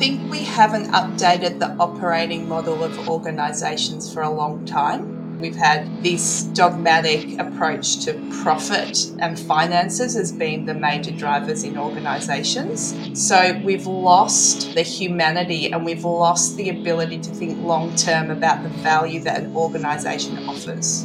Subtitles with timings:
[0.00, 5.38] think we haven't updated the operating model of organisations for a long time.
[5.38, 11.76] We've had this dogmatic approach to profit and finances as being the major drivers in
[11.76, 12.96] organisations.
[13.12, 18.62] So we've lost the humanity and we've lost the ability to think long term about
[18.62, 21.04] the value that an organisation offers.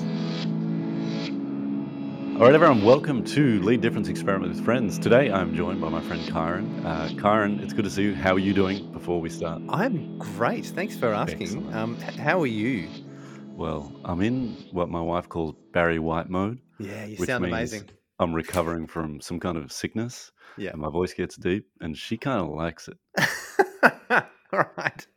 [2.36, 5.00] All right, everyone, welcome to Lead Difference Experiment with Friends.
[5.00, 6.86] Today I'm joined by my friend Kyron.
[6.86, 8.14] Uh, Kyron, it's good to see you.
[8.14, 9.62] How are you doing before we start?
[9.70, 10.66] I'm great.
[10.66, 11.74] Thanks for asking.
[11.74, 12.90] Um, how are you?
[13.54, 16.60] Well, I'm in what my wife calls Barry White mode.
[16.78, 17.90] Yeah, you sound amazing.
[18.20, 20.34] I'm recovering from some kind of sickness.
[20.58, 20.72] Yeah.
[20.72, 22.98] And my voice gets deep, and she kind of likes it.
[24.52, 25.08] All right.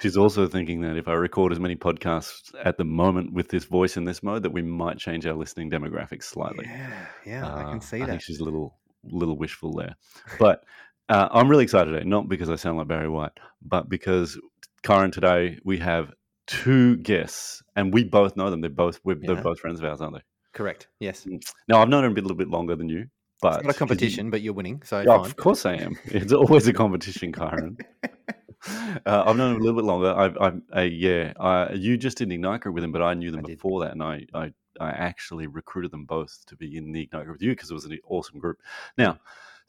[0.00, 3.64] She's also thinking that if I record as many podcasts at the moment with this
[3.64, 6.66] voice in this mode, that we might change our listening demographics slightly.
[6.66, 8.06] Yeah, yeah, uh, I can see I that.
[8.06, 9.96] think she's a little, little wishful there,
[10.38, 10.64] but
[11.08, 12.04] uh, I'm really excited today.
[12.04, 14.38] Not because I sound like Barry White, but because
[14.82, 16.12] Karen today we have
[16.46, 18.60] two guests, and we both know them.
[18.60, 19.34] They're both we're, yeah.
[19.34, 20.22] they're both friends of ours, aren't they?
[20.52, 20.88] Correct.
[21.00, 21.24] Yes.
[21.24, 21.40] Mm.
[21.68, 23.06] Now I've known her a, bit, a little bit longer than you,
[23.40, 24.82] but it's not a competition, you, but you're winning.
[24.84, 25.96] So yeah, of course I am.
[26.06, 27.78] It's always a competition, Karen.
[28.66, 30.12] Uh, I've known him a little bit longer.
[30.12, 33.40] I, I, yeah, I, you just did Ignite Group with him, but I knew them
[33.44, 33.88] I before did.
[33.88, 37.36] that, and I, I, I actually recruited them both to be in the Ignite Group
[37.36, 38.58] with you because it was an awesome group.
[38.96, 39.18] Now,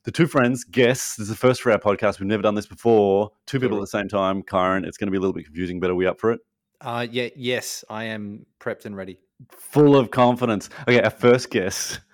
[0.06, 2.20] the two friends, guests, this is the first for our podcast.
[2.20, 3.32] We've never done this before.
[3.46, 4.44] Two people at the same time.
[4.44, 6.40] Kyron, it's going to be a little bit confusing, but are we up for it?
[6.82, 9.20] Uh, yeah, yes, I am prepped and ready.
[9.52, 10.70] Full of confidence.
[10.88, 12.02] Okay, our first guest.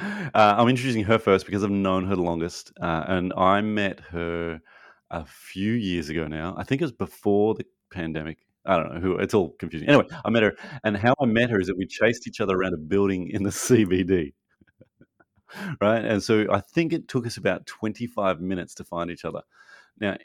[0.00, 3.98] Uh, I'm introducing her first because I've known her the longest, uh, and I met
[4.10, 4.60] her
[5.10, 6.54] a few years ago now.
[6.56, 8.38] I think it was before the pandemic.
[8.64, 9.16] I don't know who.
[9.16, 9.88] It's all confusing.
[9.88, 12.56] Anyway, I met her, and how I met her is that we chased each other
[12.56, 14.34] around a building in the CBD,
[15.80, 16.04] right?
[16.04, 19.40] And so I think it took us about 25 minutes to find each other.
[19.98, 20.16] Now,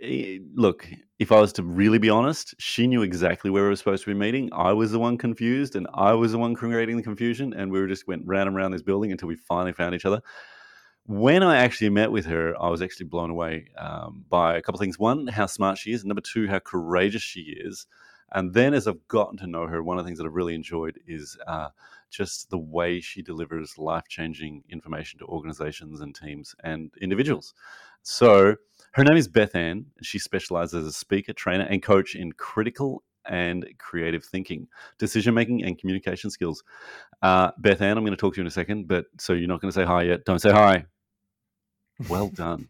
[0.00, 3.76] eh, look, if I was to really be honest, she knew exactly where we were
[3.76, 4.48] supposed to be meeting.
[4.54, 7.86] I was the one confused, and I was the one creating the confusion, and we
[7.86, 10.22] just went round and round this building until we finally found each other
[11.06, 14.76] when I actually met with her, I was actually blown away um, by a couple
[14.76, 14.98] of things.
[14.98, 16.00] One, how smart she is.
[16.00, 17.86] And number two, how courageous she is.
[18.32, 20.54] And then as I've gotten to know her, one of the things that I've really
[20.54, 21.68] enjoyed is uh,
[22.10, 27.54] just the way she delivers life changing information to organizations and teams and individuals.
[28.02, 28.56] So
[28.92, 29.86] her name is Beth Ann.
[30.02, 35.64] She specializes as a speaker, trainer, and coach in critical and creative thinking, decision making,
[35.64, 36.64] and communication skills.
[37.22, 39.48] Uh, Beth Ann, I'm going to talk to you in a second, but so you're
[39.48, 40.24] not going to say hi yet.
[40.24, 40.86] Don't say hi.
[42.08, 42.68] Well done.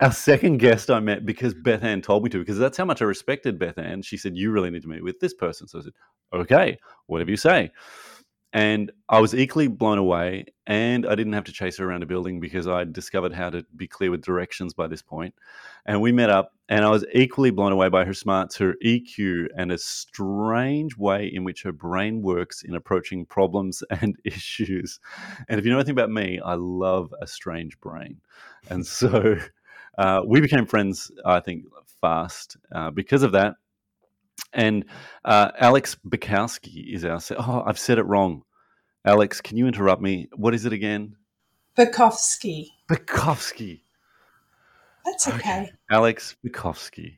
[0.00, 3.02] Our second guest I met because Beth Ann told me to, because that's how much
[3.02, 4.02] I respected Beth Ann.
[4.02, 5.68] She said, You really need to meet with this person.
[5.68, 5.92] So I said,
[6.32, 7.70] Okay, whatever you say.
[8.52, 12.06] And I was equally blown away, and I didn't have to chase her around a
[12.06, 15.34] building because I discovered how to be clear with directions by this point.
[15.86, 19.48] And we met up, and I was equally blown away by her smarts, her EQ,
[19.56, 24.98] and a strange way in which her brain works in approaching problems and issues.
[25.48, 28.20] And if you know anything about me, I love a strange brain.
[28.68, 29.36] And so
[29.98, 31.66] uh, we became friends, I think,
[32.00, 33.54] fast uh, because of that.
[34.52, 34.84] And
[35.24, 37.20] uh, Alex Bukowski is our.
[37.38, 38.42] Oh, I've said it wrong.
[39.04, 40.28] Alex, can you interrupt me?
[40.34, 41.16] What is it again?
[41.76, 42.68] Bukowski.
[42.90, 43.82] Bukowski.
[45.04, 45.36] That's okay.
[45.36, 45.72] okay.
[45.90, 47.16] Alex Bukowski.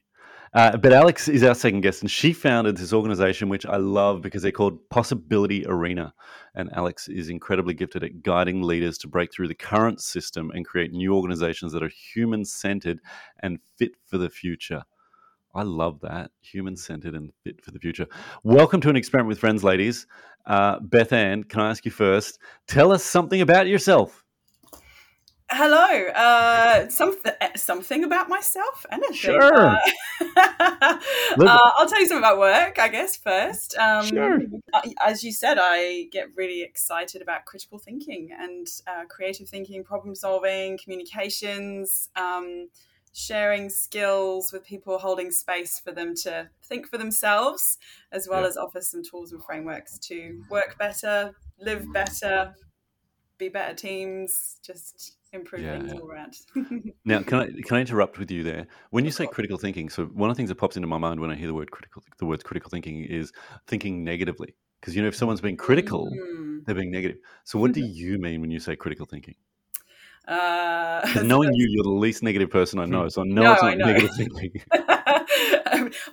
[0.54, 4.20] Uh, but Alex is our second guest, and she founded this organization, which I love
[4.20, 6.12] because they're called Possibility Arena.
[6.54, 10.66] And Alex is incredibly gifted at guiding leaders to break through the current system and
[10.66, 13.00] create new organizations that are human centered
[13.40, 14.82] and fit for the future.
[15.54, 16.30] I love that.
[16.40, 18.06] Human centered and fit for the future.
[18.42, 20.06] Welcome to an experiment with friends, ladies.
[20.46, 22.38] Uh, Beth Ann, can I ask you first?
[22.66, 24.24] Tell us something about yourself.
[25.50, 26.08] Hello.
[26.14, 28.86] Uh, something, eh, something about myself.
[28.90, 29.14] Anything.
[29.14, 29.54] Sure.
[29.54, 29.76] Uh,
[30.36, 30.98] uh,
[31.38, 33.76] I'll tell you something about work, I guess, first.
[33.76, 34.38] Um, sure.
[35.04, 40.14] As you said, I get really excited about critical thinking and uh, creative thinking, problem
[40.14, 42.08] solving, communications.
[42.16, 42.68] Um,
[43.12, 47.78] sharing skills with people holding space for them to think for themselves,
[48.10, 48.48] as well yeah.
[48.48, 52.54] as offer some tools and frameworks to work better, live better,
[53.38, 56.36] be better teams, just improve yeah, things all around.
[57.04, 58.66] now, can I can I interrupt with you there?
[58.90, 61.20] When you say critical thinking, so one of the things that pops into my mind
[61.20, 63.32] when I hear the word critical, the words critical thinking is
[63.66, 64.54] thinking negatively.
[64.80, 66.64] Because you know, if someone's being critical, mm.
[66.64, 67.18] they're being negative.
[67.44, 69.34] So, what do you mean when you say critical thinking?
[70.26, 73.62] Uh, knowing you, you're the least negative person I know, so I know no, it's
[73.62, 73.86] not know.
[73.86, 74.62] negative thinking.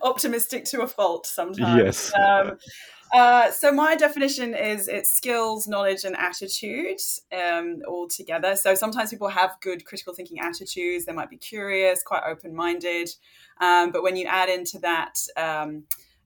[0.02, 1.78] optimistic to a fault sometimes.
[1.78, 2.12] Yes.
[2.16, 2.58] Um,
[3.12, 7.00] Uh, so my definition is it's skills, knowledge, and attitude
[7.36, 8.56] um, all together.
[8.56, 11.06] So sometimes people have good critical thinking attitudes.
[11.06, 13.10] They might be curious, quite open minded,
[13.60, 15.18] um, but when you add into that.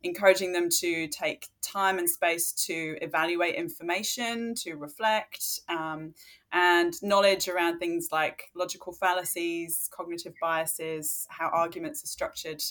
[0.03, 6.13] Encouraging them to take time and space to evaluate information, to reflect, um,
[6.51, 12.61] and knowledge around things like logical fallacies, cognitive biases, how arguments are structured,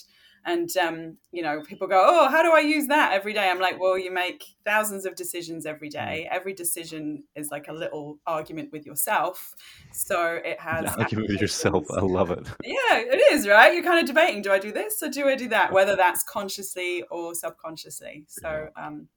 [0.45, 3.49] and um, you know people go oh how do i use that every day?
[3.49, 6.27] I'm like well you make thousands of decisions every mm.
[6.29, 9.53] every decision is like a little argument with yourself.
[9.91, 11.85] So it has argument with yourself.
[11.91, 12.47] I love it.
[12.63, 13.73] Yeah it is right?
[13.73, 15.71] You're kind of debating do i do this or do i do that?
[15.71, 18.25] Whether that's consciously or subconsciously.
[18.27, 19.07] So um,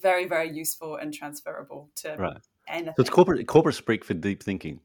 [0.00, 2.36] very very useful and transferable to right.
[2.68, 2.94] Anything.
[2.96, 4.80] so it's corporate corporate speak for deep thinking.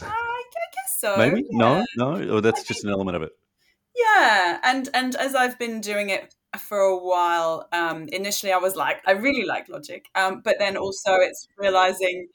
[0.00, 0.42] Uh, I
[0.74, 1.16] guess so.
[1.16, 1.46] Maybe?
[1.50, 1.84] Yeah.
[1.96, 3.32] no, no, or that's just an element of it.
[4.18, 8.74] Yeah, and and as I've been doing it for a while, um, initially I was
[8.74, 12.28] like, I really like logic, um, but then also it's realizing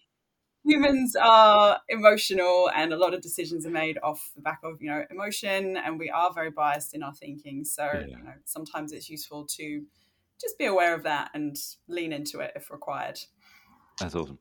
[0.65, 4.89] humans are emotional, and a lot of decisions are made off the back of you
[4.89, 7.65] know emotion, and we are very biased in our thinking.
[7.65, 8.05] So yeah.
[8.05, 9.83] you know sometimes it's useful to
[10.41, 11.57] just be aware of that and
[11.87, 13.19] lean into it if required.
[13.99, 14.39] That's awesome.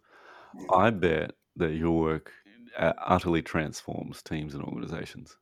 [0.73, 2.31] I bet that your work
[2.79, 5.37] uh, utterly transforms teams and organizations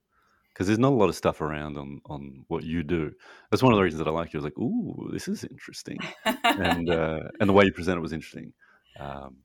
[0.53, 3.13] because there's not a lot of stuff around on on what you do.
[3.51, 4.39] That's one of the reasons that I like you.
[4.39, 8.03] I was like, "Ooh, this is interesting," and uh, and the way you present it
[8.03, 8.53] was interesting.
[8.99, 9.37] Um,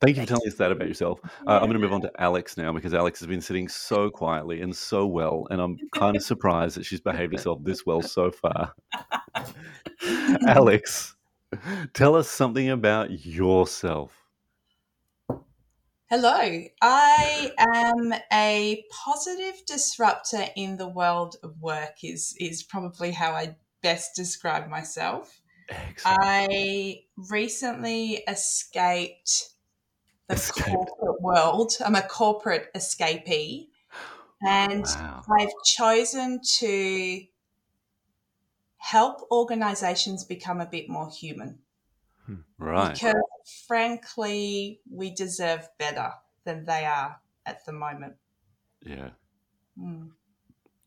[0.00, 1.20] thank you for telling us that about yourself.
[1.46, 4.10] Uh, I'm going to move on to Alex now because Alex has been sitting so
[4.10, 8.02] quietly and so well, and I'm kind of surprised that she's behaved herself this well
[8.02, 8.74] so far.
[10.46, 11.14] Alex,
[11.92, 14.23] tell us something about yourself.
[16.10, 22.04] Hello, I am a positive disruptor in the world of work.
[22.04, 25.40] Is is probably how I best describe myself.
[25.70, 26.18] Excellent.
[26.22, 29.48] I recently escaped
[30.28, 31.72] the corporate world.
[31.82, 33.68] I'm a corporate escapee,
[34.46, 35.22] and wow.
[35.40, 37.22] I've chosen to
[38.76, 41.60] help organizations become a bit more human.
[42.58, 42.94] Right.
[42.94, 43.14] Because
[43.66, 46.12] frankly, we deserve better
[46.44, 48.14] than they are at the moment.
[48.84, 49.10] Yeah.
[49.78, 50.10] Mm.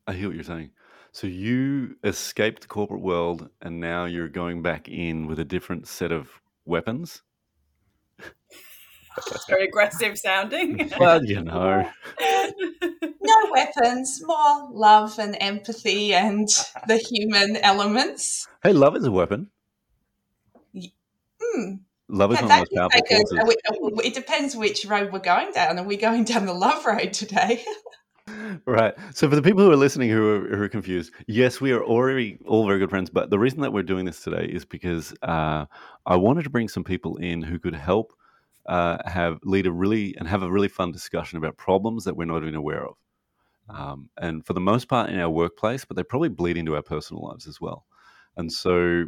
[0.08, 0.72] I hear what you're saying.
[1.12, 5.88] So you escaped the corporate world and now you're going back in with a different
[5.88, 6.30] set of
[6.66, 7.24] weapons?
[9.50, 10.92] Very aggressive sounding.
[11.00, 11.90] well, you know.
[12.20, 16.48] no weapons, more love and empathy and
[16.88, 18.48] the human elements.
[18.62, 19.50] Hey, love is a weapon.
[21.58, 21.74] Hmm.
[22.10, 24.00] Love is yeah, one of the most powerful.
[24.00, 25.78] It depends which road we're going down.
[25.78, 27.66] Are we going down the love road today?
[28.66, 28.94] right.
[29.14, 31.84] So for the people who are listening who are, who are, confused, yes, we are
[31.84, 33.10] already all very good friends.
[33.10, 35.66] But the reason that we're doing this today is because uh,
[36.06, 38.14] I wanted to bring some people in who could help
[38.68, 42.26] uh, have lead a really and have a really fun discussion about problems that we're
[42.26, 42.96] not even aware of.
[43.70, 46.82] Um, and for the most part in our workplace, but they probably bleed into our
[46.82, 47.86] personal lives as well.
[48.38, 49.08] And so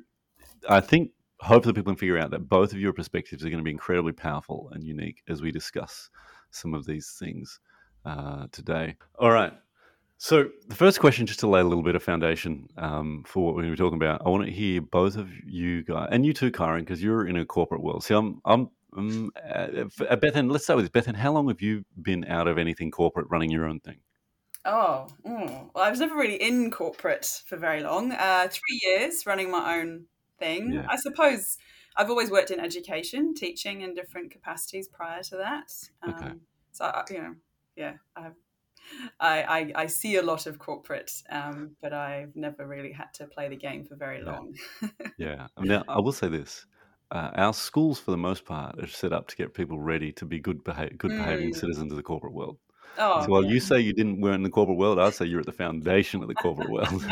[0.68, 3.64] I think hopefully people can figure out that both of your perspectives are going to
[3.64, 6.10] be incredibly powerful and unique as we discuss
[6.52, 7.60] some of these things
[8.06, 8.96] uh, today.
[9.18, 9.54] All right.
[10.18, 13.56] So the first question, just to lay a little bit of foundation um, for what
[13.56, 16.26] we're going to be talking about, I want to hear both of you guys, and
[16.26, 18.04] you too, Karen, because you're in a corporate world.
[18.04, 19.86] See, I'm, I'm, um, uh,
[20.16, 20.52] Bethan.
[20.52, 21.04] Let's start with this.
[21.06, 24.00] Bethan, how long have you been out of anything corporate, running your own thing?
[24.66, 25.70] Oh, mm.
[25.74, 28.12] well, I was never really in corporate for very long.
[28.12, 30.06] Uh, three years running my own
[30.40, 30.74] thing.
[30.74, 30.86] Yeah.
[30.90, 31.58] I suppose
[31.96, 35.72] I've always worked in education, teaching in different capacities prior to that.
[36.02, 36.34] Um, okay.
[36.72, 37.36] So I, you know,
[37.76, 38.30] yeah, I,
[39.20, 43.50] I, I see a lot of corporate, um, but I've never really had to play
[43.50, 44.56] the game for very long.
[45.18, 46.66] yeah, I mean, I will say this:
[47.12, 50.26] uh, our schools, for the most part, are set up to get people ready to
[50.26, 51.56] be good, beha- good behaving mm.
[51.56, 52.58] citizens of the corporate world.
[52.98, 53.52] Oh, so while yeah.
[53.52, 56.22] you say you didn't weren't in the corporate world, I'd say you're at the foundation
[56.22, 57.06] of the corporate world.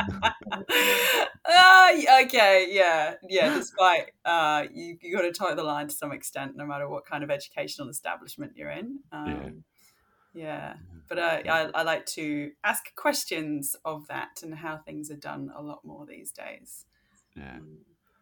[0.52, 3.54] uh, okay, yeah, yeah.
[3.54, 7.06] Despite uh, you, you got to toe the line to some extent, no matter what
[7.06, 9.00] kind of educational establishment you're in.
[9.12, 9.50] Um, yeah.
[10.34, 10.74] Yeah,
[11.10, 15.52] but uh, I, I like to ask questions of that and how things are done
[15.56, 16.86] a lot more these days.
[17.36, 17.56] Yeah.
[17.56, 17.78] Um,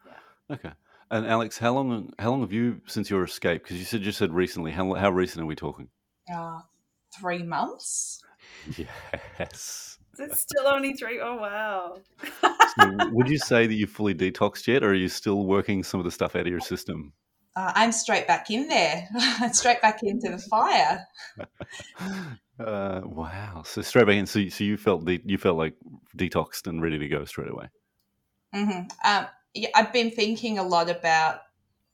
[0.05, 0.55] yeah.
[0.55, 0.71] Okay.
[1.11, 3.63] And Alex, how long how long have you since your escape?
[3.63, 4.71] Because you said you said recently.
[4.71, 5.89] How how recent are we talking?
[6.33, 6.61] Uh,
[7.19, 8.21] three months.
[9.39, 9.97] Yes.
[10.17, 11.19] It's still only three.
[11.21, 11.97] Oh wow.
[12.77, 15.99] so would you say that you fully detoxed yet, or are you still working some
[15.99, 17.13] of the stuff out of your system?
[17.57, 19.07] Uh, I'm straight back in there,
[19.53, 21.05] straight back into the fire.
[22.57, 23.63] Uh, wow!
[23.65, 24.25] So straight back in.
[24.25, 25.75] So, so you felt de- you felt like
[26.17, 27.67] detoxed and ready to go straight away.
[28.55, 28.87] Mm-hmm.
[29.05, 31.39] Um, yeah, I've been thinking a lot about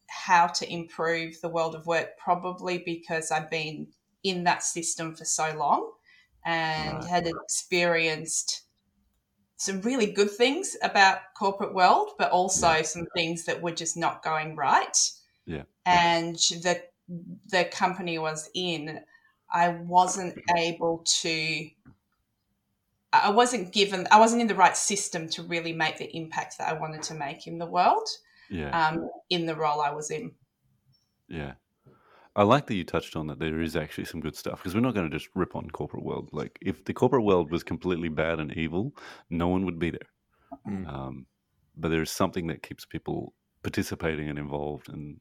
[0.08, 3.88] how to improve the world of work, probably because I've been
[4.24, 5.92] in that system for so long
[6.46, 7.06] and right.
[7.06, 8.64] had experienced
[9.58, 12.82] some really good things about corporate world, but also yeah.
[12.82, 14.98] some things that were just not going right.
[15.46, 15.64] Yeah.
[15.86, 16.82] And the
[17.48, 19.02] the company was in,
[19.52, 21.70] I wasn't able to
[23.14, 26.70] I wasn't given I wasn't in the right system to really make the impact that
[26.70, 28.08] I wanted to make in the world.
[28.50, 28.70] Yeah.
[28.70, 30.32] Um, in the role I was in.
[31.28, 31.54] Yeah.
[32.36, 34.82] I like that you touched on that there is actually some good stuff because we're
[34.82, 36.30] not going to just rip on corporate world.
[36.32, 38.96] Like if the corporate world was completely bad and evil,
[39.30, 40.00] no one would be there.
[40.68, 40.88] Mm.
[40.88, 41.26] Um,
[41.76, 43.34] but there is something that keeps people
[43.64, 45.20] participating and involved, and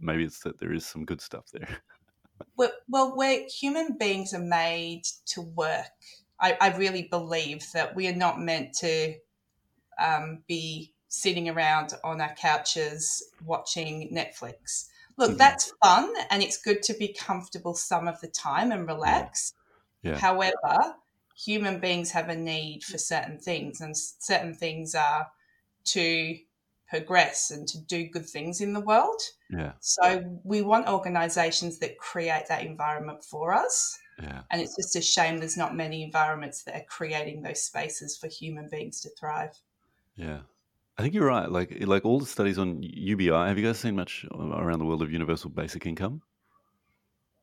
[0.00, 1.78] maybe it's that there is some good stuff there.
[2.56, 5.86] well, well, where human beings are made to work,
[6.40, 9.14] I, I really believe that we are not meant to
[10.02, 15.38] um, be sitting around on our couches watching Netflix look, mm-hmm.
[15.38, 19.54] that's fun and it's good to be comfortable some of the time and relax.
[20.02, 20.12] Yeah.
[20.12, 20.18] Yeah.
[20.18, 20.96] However,
[21.36, 25.28] human beings have a need for certain things, and certain things are
[25.84, 26.38] to
[26.88, 29.20] progress and to do good things in the world.
[29.48, 29.72] Yeah.
[29.80, 33.98] So we want organizations that create that environment for us.
[34.20, 34.42] Yeah.
[34.50, 38.28] And it's just a shame there's not many environments that are creating those spaces for
[38.28, 39.58] human beings to thrive.
[40.16, 40.40] Yeah.
[41.02, 41.50] I think you're right.
[41.50, 43.32] Like like all the studies on UBI.
[43.32, 46.22] Have you guys seen much around the world of universal basic income?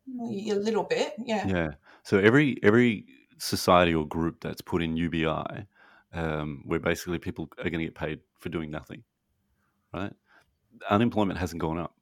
[0.08, 1.46] A little bit, yeah.
[1.46, 1.72] Yeah.
[2.04, 3.06] So every every
[3.38, 5.68] society or group that's put in UBI,
[6.14, 9.04] um, where basically people are going to get paid for doing nothing,
[9.94, 10.14] right?
[10.90, 11.94] Unemployment hasn't gone up.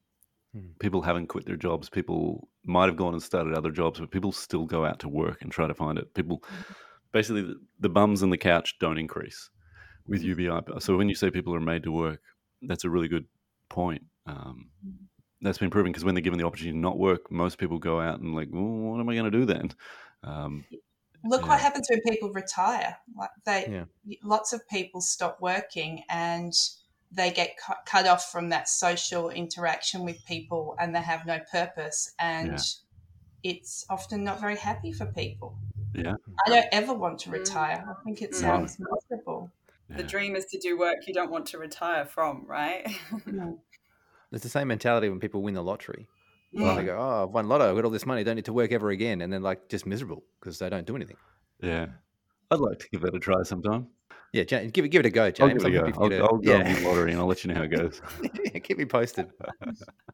[0.53, 0.67] Hmm.
[0.77, 1.89] People haven't quit their jobs.
[1.89, 5.41] People might have gone and started other jobs, but people still go out to work
[5.41, 6.13] and try to find it.
[6.13, 6.73] People, mm-hmm.
[7.13, 9.49] basically, the, the bums on the couch don't increase
[10.07, 10.79] with UBI.
[10.79, 12.21] So when you say people are made to work,
[12.61, 13.25] that's a really good
[13.69, 14.03] point.
[14.25, 14.69] Um,
[15.41, 17.99] that's been proven because when they're given the opportunity to not work, most people go
[17.99, 19.71] out and like, well, what am I going to do then?
[20.23, 20.65] Um,
[21.23, 21.47] Look yeah.
[21.47, 22.97] what happens when people retire.
[23.17, 24.15] Like they, yeah.
[24.23, 26.53] lots of people stop working and
[27.11, 31.39] they get cut, cut off from that social interaction with people, and they have no
[31.51, 32.59] purpose, and
[33.43, 33.51] yeah.
[33.51, 35.57] it's often not very happy for people.
[35.93, 37.83] Yeah, I don't ever want to retire.
[37.89, 39.26] I think it sounds miserable
[39.89, 42.87] the dream is to do work you don't want to retire from, right?
[44.29, 46.05] It's the same mentality when people win the lottery.
[46.51, 46.75] Yeah.
[46.75, 47.69] They go, "Oh, I've won lotto.
[47.69, 48.25] I've got all this money.
[48.25, 50.97] Don't need to work ever again." And then like just miserable because they don't do
[50.97, 51.15] anything.
[51.61, 51.87] Yeah,
[52.51, 53.87] I'd like to give that a try sometime.
[54.33, 55.63] Yeah, give it give it a go, James.
[55.63, 56.03] I'll give it a go.
[56.03, 56.57] I'll, to, I'll go yeah.
[56.57, 58.01] on the lottery and I'll let you know how it goes.
[58.63, 59.29] Keep me posted.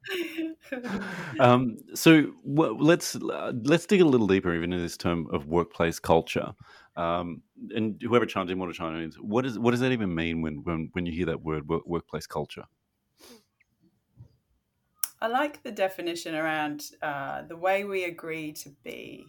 [1.39, 5.47] um, so well, let's uh, let's dig a little deeper even in this term of
[5.47, 6.53] workplace culture.
[6.95, 7.41] Um,
[7.75, 10.41] and whoever chimes in, what a chime in, what is what does that even mean
[10.41, 12.65] when when when you hear that word work, workplace culture?
[15.21, 19.25] I like the definition around uh, the way we agree to be,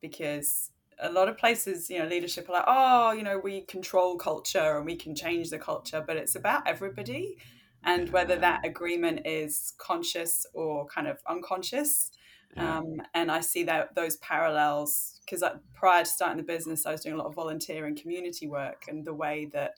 [0.00, 0.70] because
[1.00, 4.76] a lot of places, you know, leadership are like, oh, you know, we control culture
[4.76, 7.36] and we can change the culture, but it's about everybody
[7.82, 12.12] and whether that agreement is conscious or kind of unconscious.
[12.56, 12.78] Yeah.
[12.78, 17.02] Um, and I see that those parallels because prior to starting the business, I was
[17.02, 19.74] doing a lot of volunteer and community work, and the way that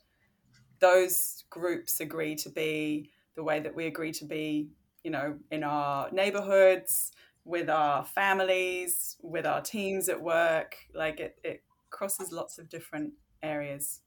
[0.80, 4.68] those groups agree to be, the way that we agree to be,
[5.02, 7.12] you know, in our neighborhoods,
[7.44, 13.12] with our families, with our teams at work, like it, it crosses lots of different
[13.42, 14.00] areas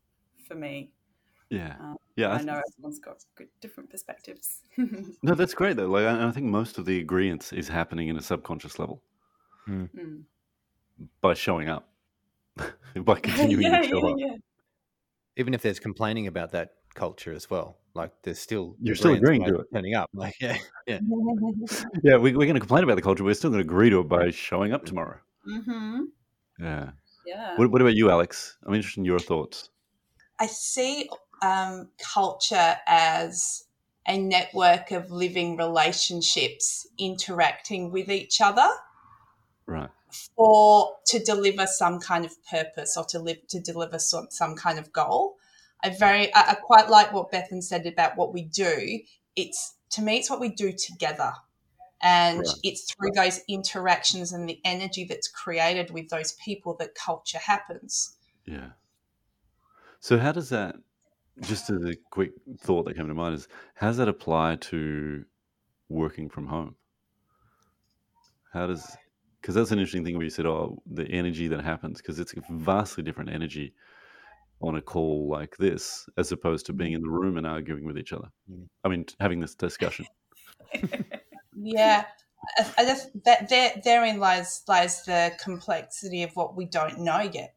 [0.48, 0.92] for me.
[1.50, 2.30] Yeah, um, yeah.
[2.30, 4.60] I, I know everyone's got good, different perspectives.
[4.78, 5.88] no, that's great though.
[5.88, 9.02] Like, I, I, think most of the agreement is happening in a subconscious level
[9.68, 9.90] mm.
[9.96, 10.24] Mm.
[11.22, 11.90] By showing up,
[12.96, 14.18] by continuing yeah, to show yeah, up.
[14.18, 14.36] Yeah.
[15.38, 19.44] Even if there's complaining about that culture as well, like there's still you're still agreeing
[19.46, 20.10] to it, turning up.
[20.14, 21.00] Like, yeah, yeah,
[22.04, 22.18] yeah.
[22.18, 23.24] We, are going to complain about the culture.
[23.24, 25.18] We're still going to agree to it by showing up tomorrow.
[25.48, 26.04] Mm-hmm.
[26.60, 26.90] Yeah.
[27.26, 27.58] Yeah.
[27.58, 28.58] What, what about you, Alex?
[28.66, 29.70] I'm interested in your thoughts.
[30.40, 31.10] I see
[31.42, 33.66] um, culture as
[34.08, 38.68] a network of living relationships interacting with each other.
[39.70, 39.90] Right.
[40.36, 44.80] For to deliver some kind of purpose or to live to deliver some, some kind
[44.80, 45.36] of goal.
[45.84, 49.00] I very I, I quite like what Bethan said about what we do.
[49.36, 51.34] It's to me it's what we do together.
[52.02, 52.48] And right.
[52.64, 58.16] it's through those interactions and the energy that's created with those people that culture happens.
[58.46, 58.70] Yeah.
[60.00, 60.76] So how does that
[61.42, 65.26] just as a quick thought that came to mind is how does that apply to
[65.90, 66.76] working from home?
[68.52, 68.98] How does
[69.42, 72.34] because that's an interesting thing where you said, oh, the energy that happens because it's
[72.34, 73.74] a vastly different energy
[74.62, 77.98] on a call like this as opposed to being in the room and arguing with
[77.98, 78.28] each other.
[78.52, 78.68] Mm.
[78.84, 80.06] I mean, having this discussion.
[81.56, 82.06] yeah.
[82.78, 87.56] I just, that there, therein lies lies the complexity of what we don't know yet.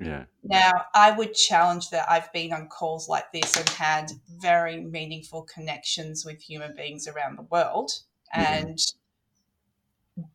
[0.00, 0.24] Yeah.
[0.42, 5.42] Now, I would challenge that I've been on calls like this and had very meaningful
[5.42, 7.90] connections with human beings around the world,
[8.34, 8.42] Mhm.
[8.42, 8.78] and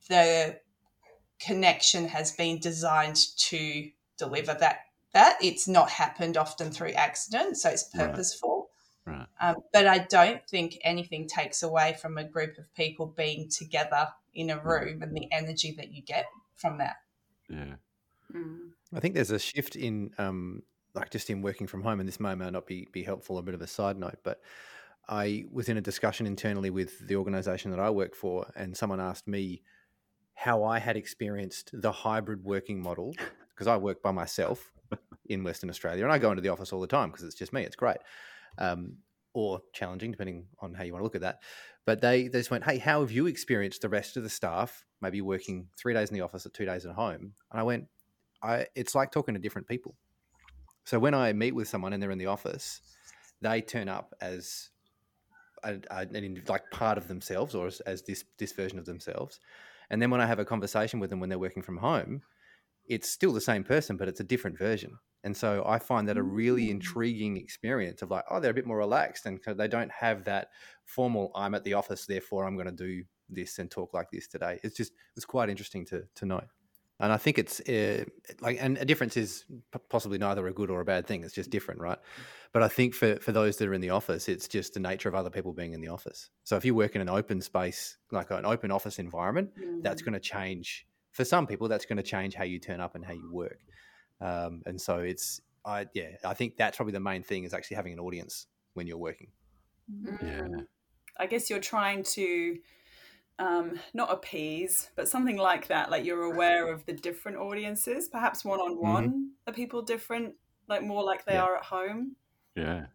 [0.08, 0.60] the
[1.39, 4.81] connection has been designed to deliver that.
[5.13, 8.10] That it's not happened often through accident, so it's Right.
[8.10, 8.69] purposeful.
[9.05, 9.27] Right.
[9.41, 14.10] Um, but I don't think anything takes away from a group of people being together
[14.36, 16.98] in a room and the energy that you get from that.
[17.50, 17.75] Yeah.
[18.31, 18.74] Mm.
[18.93, 20.62] I think there's a shift in, um,
[20.93, 23.38] like just in working from home, and this may or may not be be helpful.
[23.38, 24.41] A bit of a side note, but
[25.08, 29.00] I was in a discussion internally with the organisation that I work for, and someone
[29.00, 29.63] asked me
[30.39, 33.13] how I had experienced the hybrid working model
[33.50, 34.72] because I work by myself
[35.25, 37.51] in Western Australia, and I go into the office all the time because it's just
[37.51, 37.63] me.
[37.63, 37.98] It's great,
[38.58, 38.93] um,
[39.34, 41.39] or challenging depending on how you want to look at that.
[41.86, 44.86] But they they just went, "Hey, how have you experienced the rest of the staff?
[45.01, 47.88] Maybe working three days in the office, at two days at home?" And I went,
[48.41, 49.96] I it's like talking to different people.
[50.86, 52.79] So when I meet with someone and they're in the office,
[53.41, 54.69] they turn up as
[55.65, 59.41] a, a, an like part of themselves or as, as this this version of themselves.
[59.89, 62.22] And then when I have a conversation with them when they're working from home,
[62.86, 65.00] it's still the same person, but it's a different version.
[65.24, 66.72] And so I find that a really Mm.
[66.72, 70.50] intriguing experience of like, oh, they're a bit more relaxed and they don't have that
[70.86, 71.31] formal.
[71.36, 74.60] I'm at the office, therefore I'm going to do this and talk like this today.
[74.63, 76.41] It's just it's quite interesting to to know
[77.00, 78.03] and I think it's uh,
[78.41, 81.24] like, and a difference is p- possibly neither a good or a bad thing.
[81.24, 81.98] It's just different, right?
[82.51, 85.08] But I think for for those that are in the office, it's just the nature
[85.10, 86.29] of other people being in the office.
[86.44, 89.51] So if you work in an open space, like an open office environment,
[89.82, 90.06] that's Mm.
[90.06, 91.68] going to change for some people.
[91.68, 93.60] That's going to change how you turn up and how you work.
[94.22, 97.75] Um, and so it's, I yeah, I think that's probably the main thing is actually
[97.77, 99.27] having an audience when you're working.
[100.03, 100.41] Yeah.
[100.41, 100.65] Mm.
[101.18, 102.58] I guess you're trying to
[103.39, 105.89] um, not appease, but something like that.
[105.89, 108.08] Like you're aware of the different audiences.
[108.08, 110.36] Perhaps one on one are people different,
[110.67, 111.43] like more like they Yeah.
[111.43, 112.15] are at home.
[112.56, 112.86] Yeah.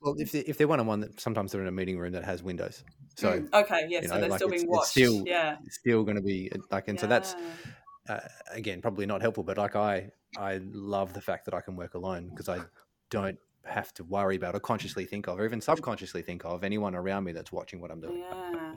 [0.00, 2.24] Well, if they, if they're one on one, sometimes they're in a meeting room that
[2.24, 2.84] has windows,
[3.16, 3.52] so Mm.
[3.54, 4.90] okay, yeah, you so know, they're like still it's- being it's watched.
[4.90, 7.34] still- yeah, it's still going to be like, and so that's
[8.08, 8.20] uh,
[8.52, 11.94] again probably not helpful but like i i love the fact that i can work
[11.94, 12.56] alone because i
[13.10, 16.94] don't have to worry about or consciously think of or even subconsciously think of anyone
[16.94, 18.74] around me that's watching what i'm doing Yeah.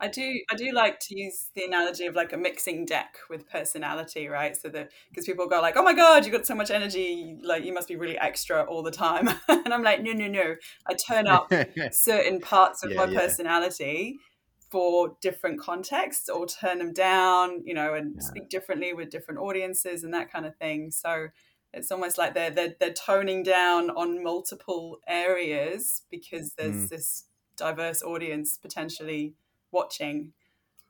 [0.00, 3.48] I do I do like to use the analogy of like a mixing deck with
[3.50, 4.56] personality, right?
[4.56, 7.64] So that because people go like, "Oh my god, you got so much energy, like
[7.64, 10.54] you must be really extra all the time." and I'm like, "No, no, no.
[10.86, 11.50] I turn up
[11.90, 13.20] certain parts of Yeah, my yeah.
[13.20, 14.20] personality
[14.70, 18.22] for different contexts or turn them down, you know, and Yeah.
[18.22, 20.90] speak differently with different audiences and that kind of thing.
[20.90, 21.28] So
[21.72, 26.88] it's almost like they're they're, they're toning down on multiple areas because there's Mm.
[26.88, 27.24] this
[27.56, 29.34] diverse audience potentially
[29.70, 30.32] watching.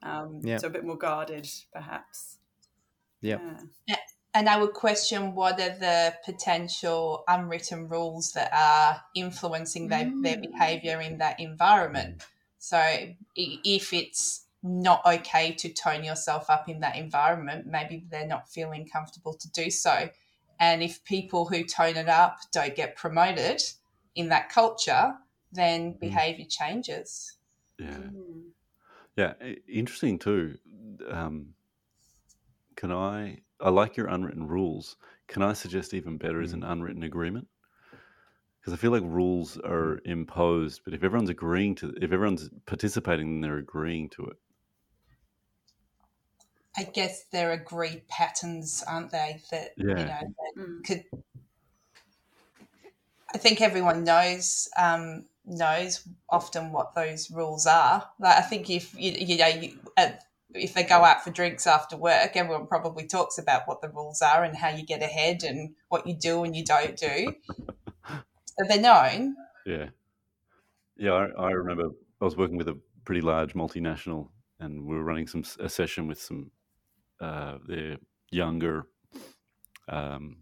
[0.02, 0.58] Um, Yeah.
[0.58, 2.38] So a bit more guarded, perhaps.
[3.20, 3.42] Yep.
[3.86, 3.96] Yeah.
[4.34, 10.36] And I would question what are the potential unwritten rules that are influencing their, their
[10.36, 10.52] Mm.
[10.52, 12.24] behavior in that environment.
[12.58, 12.80] So
[13.34, 18.86] if it's not okay to tone yourself up in that environment, maybe they're not feeling
[18.88, 20.10] comfortable to do so.
[20.60, 23.62] And if people who tone it up don't get promoted
[24.14, 25.16] in that culture,
[25.52, 27.36] then behavior changes.
[27.78, 27.96] Yeah.
[27.96, 28.47] Mm.
[29.18, 29.34] Yeah,
[29.66, 30.58] interesting too.
[31.08, 31.54] Um,
[32.76, 33.40] can I?
[33.58, 34.96] I like your unwritten rules.
[35.26, 37.48] Can I suggest even better is an unwritten agreement?
[38.60, 43.26] Because I feel like rules are imposed, but if everyone's agreeing to, if everyone's participating,
[43.32, 44.36] then they're agreeing to it.
[46.76, 49.42] I guess they're agreed patterns, aren't they?
[49.50, 50.04] That you Yeah.
[50.04, 50.84] know that Mm.
[50.84, 51.04] could.
[53.34, 58.08] I think everyone knows um, knows often what those rules are.
[58.18, 59.78] Like I think if you you know you,
[60.54, 64.22] if they go out for drinks after work, everyone probably talks about what the rules
[64.22, 67.34] are and how you get ahead and what you do and you don't do.
[68.08, 69.36] so they're known.
[69.66, 69.88] Yeah,
[70.96, 71.12] yeah.
[71.12, 74.28] I, I remember I was working with a pretty large multinational,
[74.60, 76.50] and we were running some a session with some
[77.20, 77.96] uh, their
[78.30, 78.86] younger,
[79.88, 80.38] um,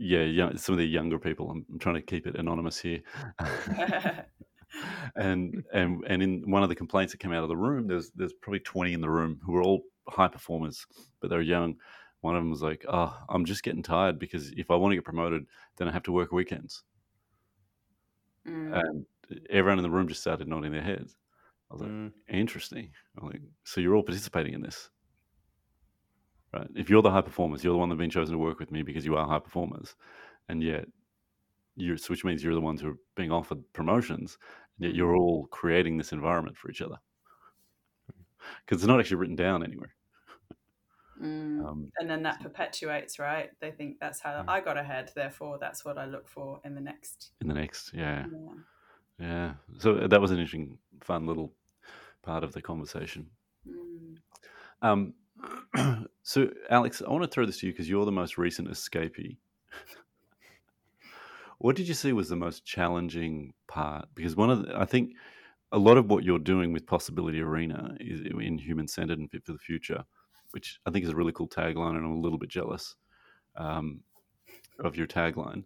[0.00, 1.50] yeah, young, some of the younger people.
[1.50, 3.00] I'm, I'm trying to keep it anonymous here.
[5.16, 8.10] and and and in one of the complaints that came out of the room, there's
[8.12, 10.86] there's probably 20 in the room who were all high performers,
[11.20, 11.76] but they're young.
[12.22, 14.96] One of them was like, "Oh, I'm just getting tired because if I want to
[14.96, 16.82] get promoted, then I have to work weekends."
[18.46, 18.74] Mm.
[18.80, 19.06] and
[19.50, 21.16] everyone in the room just started nodding their heads.
[21.70, 22.12] I was like, Mm.
[22.28, 22.92] interesting.
[23.16, 24.90] I'm like, so you're all participating in this,
[26.52, 26.66] right?
[26.74, 28.82] If you're the high performers, you're the one that's been chosen to work with me
[28.82, 29.94] because you are high performers,
[30.48, 30.86] and yet
[31.76, 34.38] you're, which means you're the ones who are being offered promotions.
[34.78, 36.96] Yet you're all creating this environment for each other
[38.64, 39.94] because it's not actually written down anywhere.
[41.20, 41.66] Mm.
[41.66, 43.50] Um, and then that perpetuates, right?
[43.60, 44.48] They think that's how Mm.
[44.48, 47.32] I got ahead, therefore that's what I look for in the next.
[47.42, 48.54] in the next, yeah, Yeah.
[49.18, 49.54] yeah.
[49.78, 51.52] So uh, that was an interesting, fun little
[52.22, 53.28] part of the conversation.
[53.68, 54.16] Mm.
[54.80, 55.14] Um,
[56.22, 59.38] so, Alex, I want to throw this to you because you're the most recent escapee.
[61.58, 64.08] what did you see was the most challenging part?
[64.14, 65.12] Because one of the, I think
[65.72, 69.44] a lot of what you're doing with Possibility Arena is in human centered and fit
[69.44, 70.04] for the future,
[70.52, 72.96] which I think is a really cool tagline, and I'm a little bit jealous
[73.56, 74.00] um,
[74.78, 75.64] of your tagline.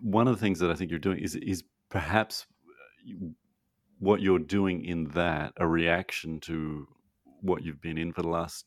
[0.00, 2.46] One of the things that I think you're doing is is perhaps
[3.08, 3.28] uh,
[3.98, 6.86] what you're doing in that a reaction to
[7.40, 8.66] what you've been in for the last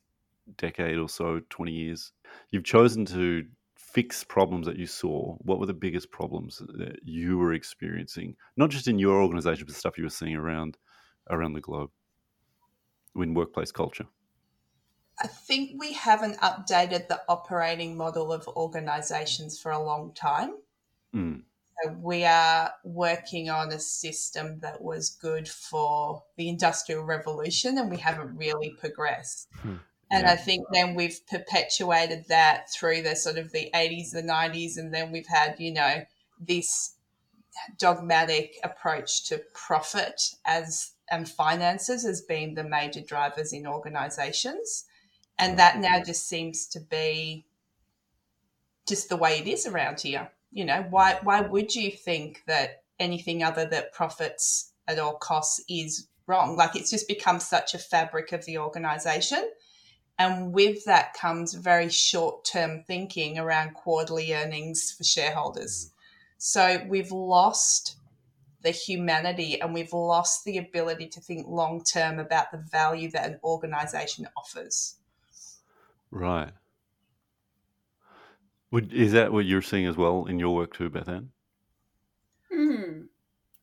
[0.58, 2.12] decade or so, 20 years.
[2.52, 5.36] You've chosen to fix problems that you saw.
[5.40, 9.76] What were the biggest problems that you were experiencing, not just in your organization, but
[9.76, 10.78] stuff you were seeing around
[11.30, 11.90] around the globe
[13.16, 14.06] in workplace culture?
[15.20, 20.52] I think we haven't updated the operating model of organizations for a long time.
[21.16, 21.42] Mm,
[21.84, 27.90] So we are working on a system that was good for the Industrial Revolution and
[27.90, 29.48] we haven't really progressed.
[29.54, 29.78] Hmm.
[30.10, 30.32] And Yeah.
[30.32, 34.94] I think then we've perpetuated that through the sort of the 80s, the 90s, and
[34.94, 36.06] then we've had, you know,
[36.40, 36.96] this
[37.78, 44.86] dogmatic approach to profit as and finances as being the major drivers in organizations.
[45.40, 47.46] And that now just seems to be
[48.88, 50.32] just the way it is around here.
[50.52, 51.24] You know, why mm.
[51.24, 56.56] why would you think that anything other that profits at all costs is wrong?
[56.56, 59.50] Like it's just become such a fabric of the organization.
[60.20, 65.92] And with that comes very short term thinking around quarterly earnings for shareholders.
[66.38, 67.98] So we've lost
[68.64, 73.26] the humanity and we've lost the ability to think long term about the value that
[73.26, 74.96] an organization offers.
[76.12, 76.52] right.
[78.72, 81.30] Would, is that what you're seeing as well in your work too, Beth Ann?
[82.52, 83.02] Hmm.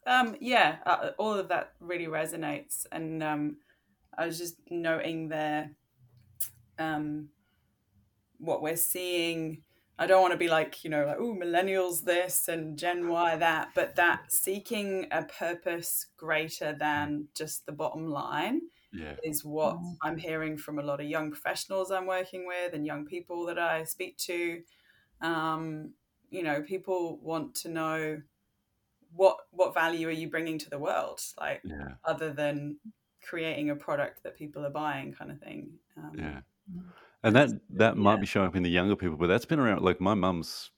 [0.06, 2.86] Um, yeah, uh, all of that really resonates.
[2.90, 3.56] And um,
[4.16, 5.72] I was just noting there
[6.78, 7.30] um,
[8.38, 9.62] what we're seeing.
[9.98, 13.36] I don't want to be like, you know, like, oh, millennials this and Gen Y
[13.36, 19.16] that, but that seeking a purpose greater than just the bottom line Yeah.
[19.22, 19.96] is what Mm.
[20.02, 23.58] I'm hearing from a lot of young professionals I'm working with and young people that
[23.58, 24.62] I speak to.
[25.20, 25.94] Um,
[26.30, 28.22] you know, people want to know
[29.14, 31.94] what what value are you bringing to the world, like Yeah.
[32.04, 32.78] other than
[33.22, 35.78] creating a product that people are buying, kind of thing.
[35.96, 36.40] Um, Yeah.
[37.22, 38.20] And that that might Yeah.
[38.20, 39.82] be showing up in the younger people, but that's been around.
[39.82, 40.70] Like my mum's,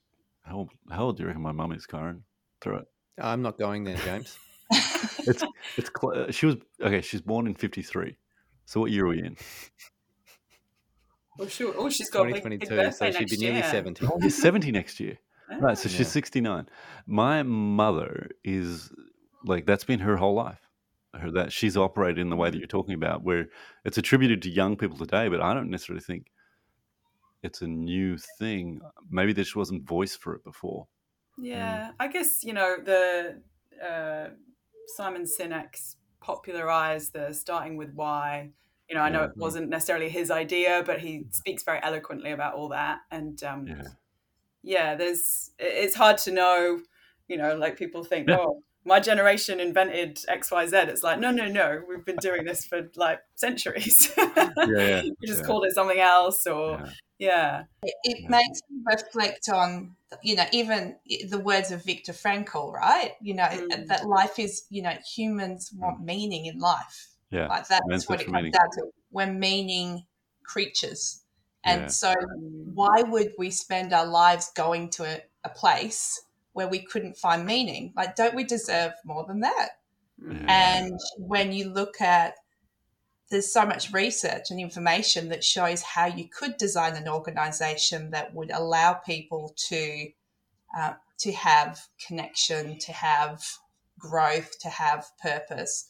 [0.43, 2.23] how old, how old do you reckon my mum is, Karen?
[2.61, 2.85] Through it.
[3.21, 4.37] I'm not going there, James.
[4.71, 5.43] It's
[5.77, 7.01] it's cl- uh, she was okay.
[7.01, 8.17] She's born in fifty three.
[8.65, 9.35] So what year are we in?
[11.39, 11.73] Oh, sure.
[11.77, 13.69] Oh, she's got a big, big 2022, birthday so she'd be nearly year.
[13.69, 14.05] 70.
[14.07, 15.17] Oh, she's seventy next year.
[15.59, 15.77] Right.
[15.77, 15.95] So Ah.
[15.95, 16.67] she's sixty nine.
[17.05, 18.91] My mother is
[19.45, 20.66] like that's been her whole life.
[21.19, 23.47] Her that she's operated in the way that you're talking about, where
[23.85, 26.31] it's attributed to young people today, but I don't necessarily think
[27.43, 28.81] it's a new thing.
[29.09, 30.87] Maybe there just wasn't voice for it before.
[31.37, 33.41] Yeah, I guess you know the
[33.83, 34.29] uh,
[34.95, 38.51] Simon Sinek's popularized the starting with why.
[38.89, 39.25] You know, I know Yeah.
[39.27, 42.99] it wasn't necessarily his idea, but he speaks very eloquently about all that.
[43.11, 43.83] And um, Yeah.
[44.63, 46.81] yeah, there's it's hard to know.
[47.27, 48.37] You know, like people think, Yeah.
[48.39, 50.75] oh, my generation invented X, Y, Z.
[50.87, 54.11] It's like, no, no, no, we've been doing this for like centuries.
[54.17, 55.45] yeah, we just yeah.
[55.45, 56.89] called it something else, or Yeah.
[57.19, 58.29] yeah, It, it Yeah.
[58.29, 60.95] makes me reflect on, you know, even
[61.29, 63.13] the words of Viktor Frankl, right?
[63.21, 63.87] You know, Mm.
[63.87, 67.09] that life is, you know, humans want meaning in life.
[67.29, 67.47] Yeah.
[67.47, 68.51] Like that's Man's what it for comes meaning.
[68.53, 68.91] down to.
[69.11, 70.05] We're meaning
[70.43, 71.23] creatures.
[71.65, 71.87] And Yeah.
[71.87, 72.13] so
[72.73, 76.21] why would we spend our lives going to a, a place
[76.57, 77.93] where we couldn't find meaning?
[77.95, 79.69] Like, don't we deserve more than that?
[80.19, 80.43] Mm.
[80.43, 80.77] Yeah.
[80.79, 82.33] And when you look at
[83.29, 88.33] there's so much research and information that shows how you could design an organization that
[88.33, 90.07] would allow people to
[90.77, 93.43] uh, to have connection, to have
[93.99, 95.89] growth, to have purpose.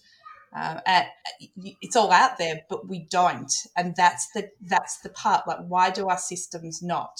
[0.55, 1.05] Um, and
[1.81, 5.47] it's all out there, but we don't, and that's the that's the part.
[5.47, 7.19] Like, why do our systems not?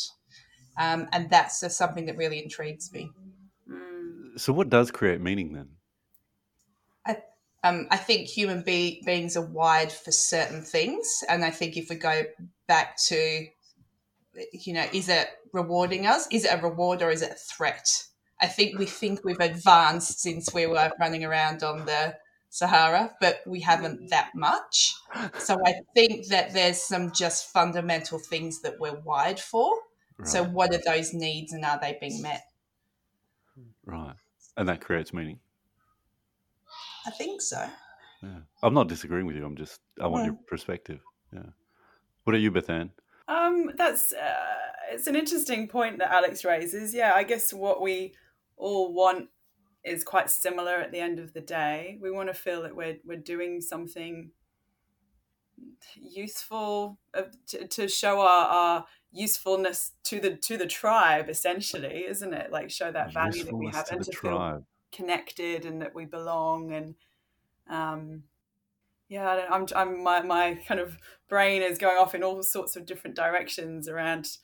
[0.78, 3.12] Um, and that's just something that really intrigues me.
[4.38, 5.70] So what does create meaning then?
[7.06, 7.18] I,
[7.64, 11.90] um, I think human be- beings are wired for certain things, and I think if
[11.90, 12.24] we go
[12.68, 13.48] back to,
[14.52, 16.28] you know, is it rewarding us?
[16.32, 17.90] Is it a reward or is it a threat?
[18.40, 22.16] I think we think we've advanced since we were running around on the
[22.50, 24.94] Sahara, but we haven't that much.
[25.40, 29.76] So I think that there's some just fundamental things that we're wired for.
[30.18, 30.28] Right.
[30.28, 32.44] So what are those needs and are they being met?
[33.86, 34.16] Right.
[34.58, 35.40] And that creates meaning.
[37.06, 37.64] I think so.
[38.22, 38.40] Yeah.
[38.64, 39.46] I'm not disagreeing with you.
[39.46, 40.32] I'm just I want yeah.
[40.32, 41.00] your perspective.
[41.32, 41.52] Yeah.
[42.24, 42.90] What are you, Bethan?
[43.28, 46.94] Um, that's uh, it's an interesting point that Alex raises.
[46.94, 48.14] Yeah, I guess what we
[48.58, 49.30] all want
[49.84, 51.98] is quite similar at the end of the day.
[52.02, 54.32] We want to feel that we're we're doing something
[55.96, 62.34] useful uh, to, to show our, our usefulness to the to the tribe essentially isn't
[62.34, 66.06] it like show that value that we have and to feel connected and that we
[66.06, 66.96] belong and
[67.70, 68.24] um
[69.08, 70.98] yeah I'm, I'm my, my kind of
[71.30, 74.38] brain is going off in all sorts of different directions around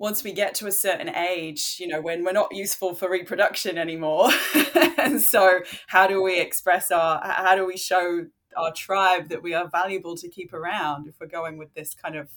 [0.00, 3.76] once we get to a certain age, you know, when we're not useful for reproduction
[3.76, 4.30] anymore.
[4.96, 8.24] and so, how do we express our, how do we show
[8.56, 12.16] our tribe that we are valuable to keep around if we're going with this kind
[12.16, 12.30] of,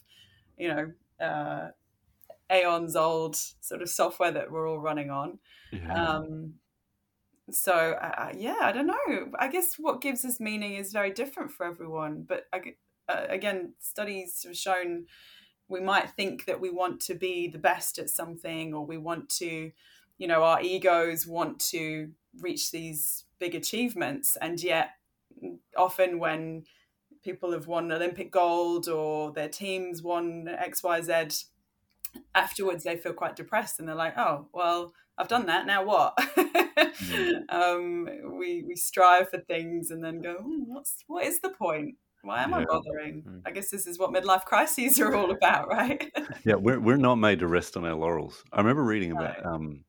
[0.57, 0.91] you know,
[1.23, 1.69] uh,
[2.51, 5.39] aeons old sort of software that we're all running on?
[5.71, 5.93] Yeah.
[5.93, 6.55] Um,
[7.51, 9.31] so uh, yeah, I don't know.
[9.39, 12.25] I guess what gives us meaning is very different for everyone.
[12.27, 12.59] But uh,
[13.29, 15.05] again, studies have shown
[15.67, 19.29] we might think that we want to be the best at something or we want
[19.29, 19.71] to
[20.17, 24.91] you know our egos want to reach these big achievements and yet
[25.77, 26.63] often when
[27.23, 31.45] people have won olympic gold or their teams won xyz
[32.35, 36.17] afterwards they feel quite depressed and they're like oh well i've done that now what
[37.49, 38.07] um,
[38.37, 42.41] we we strive for things and then go oh, what's what is the point why
[42.41, 42.59] am yeah.
[42.59, 43.23] I bothering?
[43.23, 43.41] Mm.
[43.45, 46.09] I guess this is what midlife crises are all about, right?
[46.45, 48.43] yeah, we're we're not made to rest on our laurels.
[48.53, 49.83] I remember reading about um,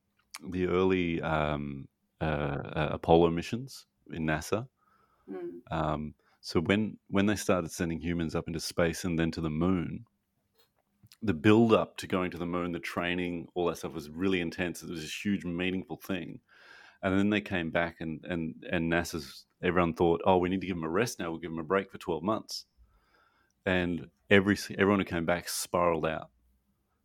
[0.51, 1.87] the early um,
[2.21, 4.67] uh, uh, Apollo missions in NASA.
[5.31, 6.13] Mm.
[6.45, 10.05] So when when they started sending humans up into space and then to the moon,
[11.23, 14.43] the build up to going to the moon, the training, all that stuff was really
[14.43, 14.83] intense.
[14.83, 16.41] It was this huge, meaningful thing.
[17.03, 20.67] And then they came back, and and and NASA's everyone thought, oh, we need to
[20.67, 21.31] give them a rest now.
[21.31, 22.67] We'll give them a break for twelve months.
[23.65, 26.29] And every everyone who came back spiraled out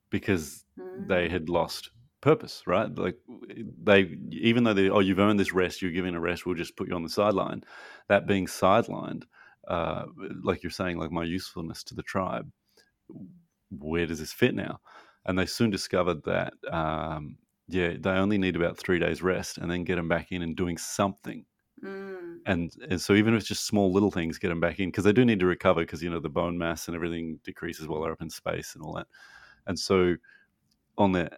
[0.09, 1.07] because mm.
[1.07, 2.93] they had lost purpose, right?
[2.93, 3.17] Like
[3.83, 6.75] they, even though they, oh, you've earned this rest, you're giving a rest, we'll just
[6.75, 7.63] put you on the sideline.
[8.07, 9.23] That being sidelined,
[9.67, 10.05] uh,
[10.43, 12.51] like you're saying, like my usefulness to the tribe,
[13.71, 14.79] where does this fit now?
[15.25, 17.37] And they soon discovered that um,
[17.69, 20.55] yeah, they only need about three days rest and then get them back in and
[20.55, 21.45] doing something.
[21.83, 22.39] Mm.
[22.47, 25.03] And, and so even if it's just small little things, get them back in because
[25.03, 28.01] they do need to recover because you know the bone mass and everything decreases while
[28.01, 29.07] they're up in space and all that.
[29.67, 30.15] And so
[30.97, 31.29] on the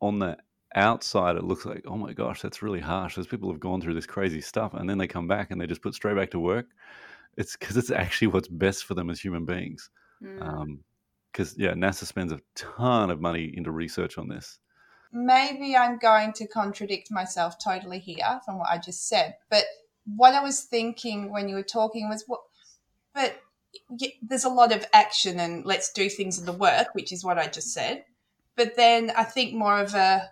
[0.00, 0.36] on the
[0.74, 3.16] outside, it looks like oh my gosh, that's really harsh.
[3.16, 5.66] Those people have gone through this crazy stuff, and then they come back and they
[5.66, 6.66] just put straight back to work.
[7.36, 9.90] It's because it's actually what's best for them as human beings.
[10.20, 10.48] Because mm.
[10.48, 10.80] um,
[11.56, 14.58] yeah, NASA spends a ton of money into research on this
[15.12, 19.36] maybe I'm going to contradict myself totally here from what I just said.
[19.50, 19.64] But
[20.04, 22.40] what I was thinking when you were talking was what,
[23.14, 23.40] but
[24.22, 27.38] there's a lot of action and let's do things in the work, which is what
[27.38, 28.04] I just said.
[28.58, 30.28] But then I think more of a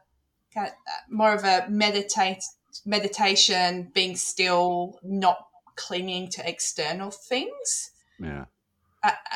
[1.09, 2.43] more of a meditate
[2.85, 7.93] meditation, being still, not clinging to external things.
[8.19, 8.47] Yeah.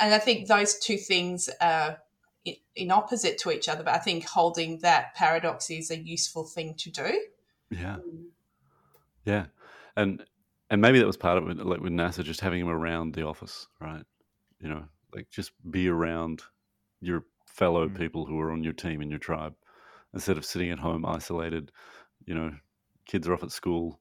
[0.01, 1.99] And I think those two things are
[2.75, 6.75] in opposite to each other, but I think holding that paradox is a useful thing
[6.79, 7.21] to do.
[7.71, 8.25] Yeah, mm.
[9.25, 9.47] yeah,
[9.97, 10.25] and
[10.71, 13.25] and maybe that was part of it, like with NASA, just having him around the
[13.25, 14.03] office, right?
[14.61, 16.43] You know, like just be around
[17.01, 17.97] your fellow mm.
[17.97, 19.55] people who are on your team in your tribe
[20.15, 21.71] instead of sitting at home isolated.
[22.27, 22.53] You know,
[23.07, 24.01] kids are off at school,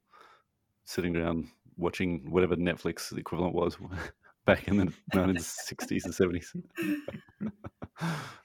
[0.86, 3.78] sitting down watching whatever Netflix the equivalent was
[4.46, 6.56] back in the 1960s and 70s.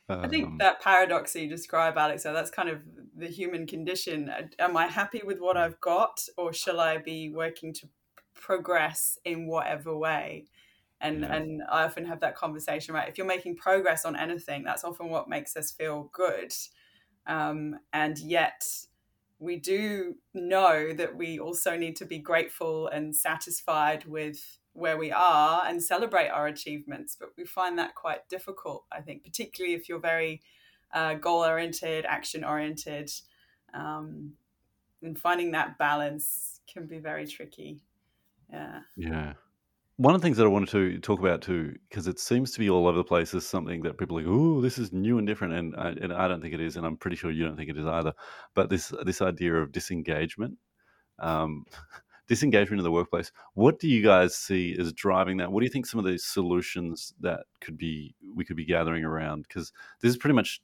[0.09, 2.81] I think um, that paradox you describe, Alex, so that's kind of
[3.17, 4.31] the human condition.
[4.59, 7.89] Am I happy with what I've got, or shall I be working to
[8.35, 10.47] progress in whatever way?
[11.05, 11.35] And yeah.
[11.37, 13.09] and I often have that conversation, right?
[13.09, 16.53] If you're making progress on anything, that's often what makes us feel good.
[17.27, 18.65] Um, and yet,
[19.39, 25.13] we do know that we also need to be grateful and satisfied with where we
[25.13, 27.17] are and celebrate our achievements.
[27.19, 30.43] But we find that quite difficult, I think, particularly if you're very
[30.93, 33.11] uh, goal oriented, action oriented.
[33.73, 34.33] Um,
[35.03, 37.83] and finding that balance can be very tricky.
[38.51, 38.81] Yeah.
[38.97, 39.33] Yeah.
[39.97, 42.59] One of the things that I wanted to talk about too, because it seems to
[42.59, 45.19] be all over the place, is something that people are like, "Oh, this is new
[45.19, 47.45] and different," and I, and I don't think it is, and I'm pretty sure you
[47.45, 48.13] don't think it is either.
[48.55, 50.59] But this this idea of disengagement,
[51.21, 51.65] um,
[52.29, 53.33] disengagement in the workplace.
[53.55, 55.53] What do you guys see as driving that?
[55.53, 59.05] What do you think some of the solutions that could be we could be gathering
[59.05, 59.43] around?
[59.49, 60.61] Because this is pretty much,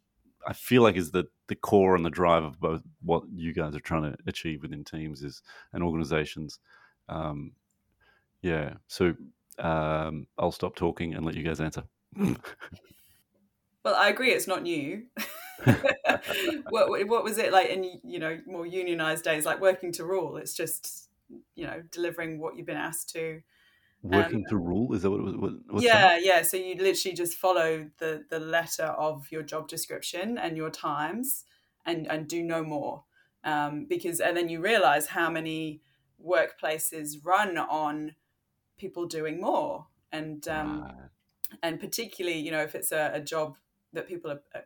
[0.46, 3.76] I feel like, is the the core and the drive of both what you guys
[3.76, 6.58] are trying to achieve within teams is and organizations.
[7.08, 7.52] Um,
[8.42, 8.74] yeah.
[8.88, 9.14] So
[9.58, 11.84] um, I'll stop talking and let you guys answer.
[12.16, 14.32] well, I agree.
[14.32, 15.04] It's not new.
[16.70, 20.36] what, what was it like in you know more unionized days, like working to rule?
[20.36, 21.08] It's just
[21.54, 23.42] you know delivering what you've been asked to.
[24.02, 25.54] Working um, to rule is that what it was?
[25.68, 26.24] What, yeah, that?
[26.24, 26.42] yeah.
[26.42, 31.44] So you literally just follow the the letter of your job description and your times,
[31.84, 33.04] and and do no more.
[33.44, 35.82] Um, because and then you realize how many
[36.24, 38.14] workplaces run on
[38.80, 40.94] people doing more and um, right.
[41.62, 43.56] and particularly you know if it's a, a job
[43.92, 44.60] that people are uh,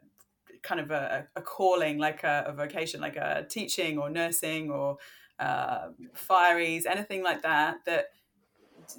[0.62, 4.96] kind of a, a calling like a, a, vocation like a teaching or nursing or
[5.40, 8.06] uh, fireys anything like that that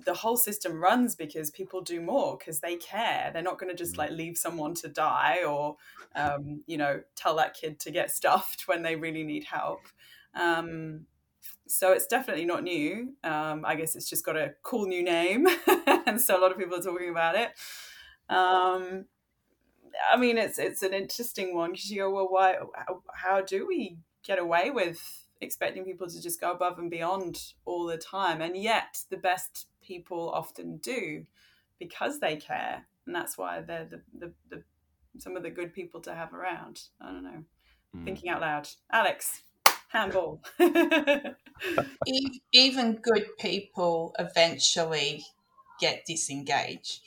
[0.06, 3.78] the whole system runs because people do more because they care they're not going to
[3.78, 4.00] just mm.
[4.00, 5.78] like leave someone to die or
[6.16, 9.82] um, you know tell that kid to get stuffed when they really need help
[10.36, 11.06] um,
[11.68, 13.14] so it's definitely not new.
[13.24, 15.48] Um, I guess it's just got a cool new name,
[16.06, 17.52] and so a lot of people are talking about it.
[18.30, 19.06] Um,
[20.12, 22.56] I mean, it's it's an interesting one because you go, well, why?
[22.76, 25.00] How, how do we get away with
[25.42, 28.42] expecting people to just go above and beyond all the time?
[28.42, 31.26] And yet, the best people often do
[31.80, 34.64] because they care, and that's why they're the the, the
[35.18, 36.82] some of the good people to have around.
[37.02, 37.44] I don't know.
[37.96, 38.06] Mm.
[38.06, 39.42] Thinking out loud, Alex
[39.96, 40.42] handball.
[42.54, 45.24] Even good people eventually
[45.80, 47.02] get disengaged.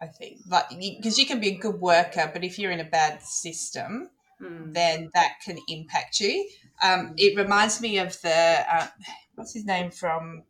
[0.00, 2.80] I think, like, because you, you, can be a good worker, but if you're in
[2.80, 4.10] a bad system,
[4.42, 4.74] mm.
[4.74, 6.48] then that can impact you.
[6.82, 8.88] Um, it reminds me of the uh,
[9.36, 10.42] what's his name from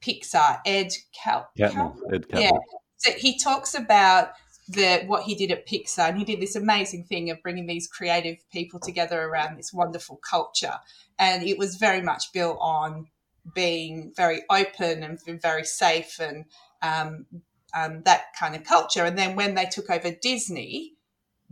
[0.00, 1.50] Pixar, Ed Cal.
[1.58, 1.96] Catmull.
[2.12, 2.40] Ed Catmull.
[2.40, 2.50] Yeah.
[2.96, 4.30] So he talks about
[4.68, 7.86] the what he did at Pixar, and he did this amazing thing of bringing these
[7.86, 10.74] creative people together around this wonderful culture,
[11.18, 13.08] and it was very much built on
[13.54, 16.46] being very open and very safe and
[16.80, 17.26] um,
[17.74, 19.04] um, that kind of culture.
[19.04, 20.94] And then when they took over Disney,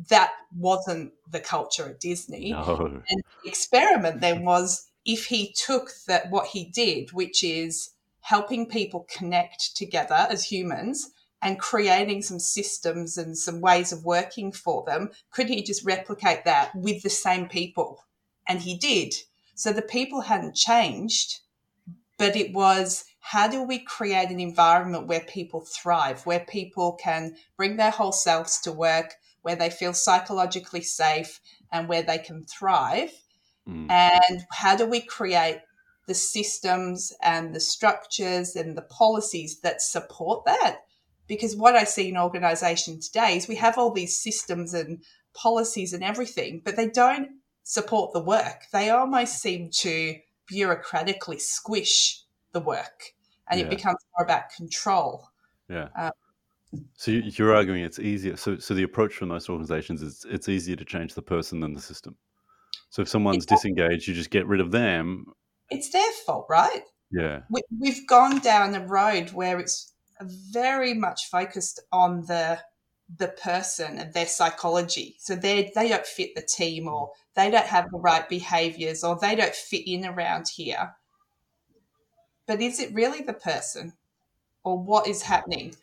[0.08, 2.52] that wasn't the culture at Disney.
[2.52, 3.02] No.
[3.08, 8.66] And the experiment then was if he took that what he did, which is helping
[8.66, 11.10] people connect together as humans
[11.42, 16.44] and creating some systems and some ways of working for them, could he just replicate
[16.44, 18.04] that with the same people?
[18.48, 19.12] And he did.
[19.54, 21.40] So the people hadn't changed,
[22.16, 27.36] but it was how do we create an environment where people thrive, where people can
[27.56, 31.40] bring their whole selves to work, where they feel psychologically safe
[31.72, 33.10] and where they can thrive?
[33.68, 33.90] Mm.
[33.90, 35.60] And how do we create
[36.06, 40.80] the systems and the structures and the policies that support that?
[41.32, 45.94] Because what I see in organizations today is we have all these systems and policies
[45.94, 47.30] and everything, but they don't
[47.62, 48.64] support the work.
[48.70, 50.16] They almost seem to
[50.52, 53.14] bureaucratically squish the work
[53.48, 53.66] and yeah.
[53.66, 55.26] it becomes more about control.
[55.70, 55.88] Yeah.
[55.96, 56.10] Um,
[56.96, 58.36] so you're arguing it's easier.
[58.36, 61.72] So, so the approach for most organizations is it's easier to change the person than
[61.72, 62.14] the system.
[62.90, 65.24] So if someone's disengaged, you just get rid of them.
[65.70, 66.82] It's their fault, right?
[67.10, 67.40] Yeah.
[67.48, 69.91] We, we've gone down the road where it's
[70.24, 72.60] very much focused on the
[73.18, 75.16] the person and their psychology.
[75.18, 79.18] So they they don't fit the team or they don't have the right behaviors or
[79.20, 80.94] they don't fit in around here.
[82.46, 83.92] But is it really the person
[84.64, 85.74] or what is happening?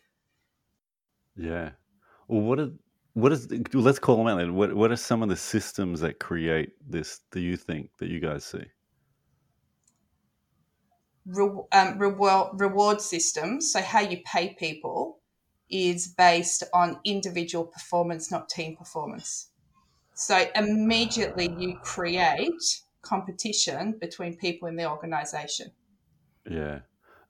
[1.36, 1.70] Yeah.
[2.28, 2.70] Well, what are
[3.14, 4.54] what is let's call them out then.
[4.54, 7.20] What what are some of the systems that create this?
[7.30, 8.64] Do you think that you guys see?
[11.26, 13.72] Re- um, reward reward systems.
[13.72, 15.18] So how you pay people
[15.70, 19.48] is based on individual performance, not team performance.
[20.14, 25.70] So immediately you create competition between people in the organization.
[26.48, 26.80] Yeah.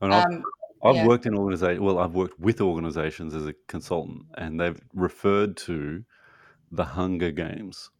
[0.01, 0.43] And I've, um,
[0.83, 1.07] I've yeah.
[1.07, 1.85] worked in organization.
[1.85, 6.05] Well, I've worked with organizations as a consultant, and they've referred to
[6.73, 7.91] the Hunger Games.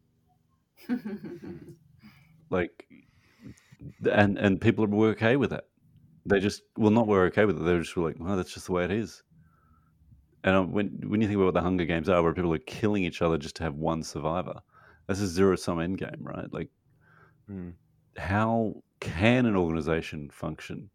[2.49, 2.87] like,
[4.11, 5.65] and and people were okay with that.
[6.25, 7.63] They just well, not were okay with it.
[7.63, 9.23] They were just like, well, that's just the way it is.
[10.43, 12.59] And uh, when when you think about what the Hunger Games are, where people are
[12.59, 14.59] killing each other just to have one survivor,
[15.07, 16.51] that's a zero sum end game, right?
[16.51, 16.69] Like,
[17.49, 17.73] mm.
[18.17, 20.89] how can an organization function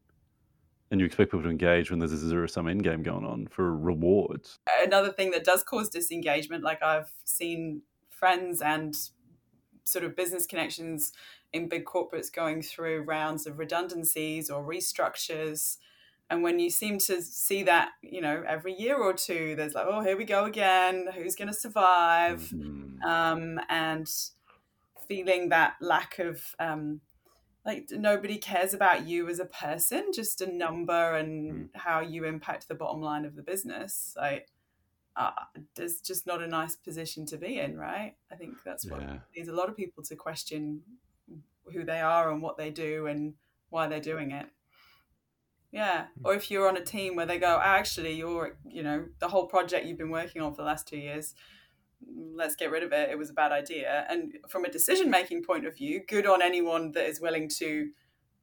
[0.90, 3.46] and you expect people to engage when there's a zero sum end game going on
[3.48, 4.58] for rewards.
[4.84, 8.94] Another thing that does cause disengagement, like I've seen friends and
[9.84, 11.12] sort of business connections
[11.56, 15.78] in big corporates going through rounds of redundancies or restructures.
[16.28, 19.86] And when you seem to see that, you know, every year or two, there's like,
[19.88, 21.08] oh, here we go again.
[21.14, 22.50] Who's going to survive?
[22.54, 23.02] Mm-hmm.
[23.02, 24.08] Um, and
[25.06, 27.00] feeling that lack of um,
[27.66, 31.68] like nobody cares about you as a person, just a number and mm.
[31.74, 34.14] how you impact the bottom line of the business.
[34.16, 34.48] Like,
[35.16, 35.30] uh,
[35.74, 38.14] there's just not a nice position to be in, right?
[38.30, 39.18] I think that's what yeah.
[39.36, 40.82] leads a lot of people to question
[41.72, 43.34] who they are and what they do and
[43.70, 44.46] why they're doing it.
[45.72, 46.06] Yeah.
[46.18, 46.26] Hmm.
[46.26, 49.46] Or if you're on a team where they go, actually, you're, you know, the whole
[49.46, 51.34] project you've been working on for the last two years,
[52.34, 53.10] let's get rid of it.
[53.10, 54.06] It was a bad idea.
[54.08, 57.90] And from a decision making point of view, good on anyone that is willing to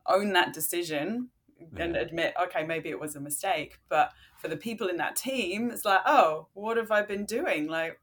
[0.07, 1.29] own that decision
[1.77, 3.79] and admit, okay, maybe it was a mistake.
[3.87, 7.67] But for the people in that team, it's like, oh, what have I been doing?
[7.67, 8.01] Like,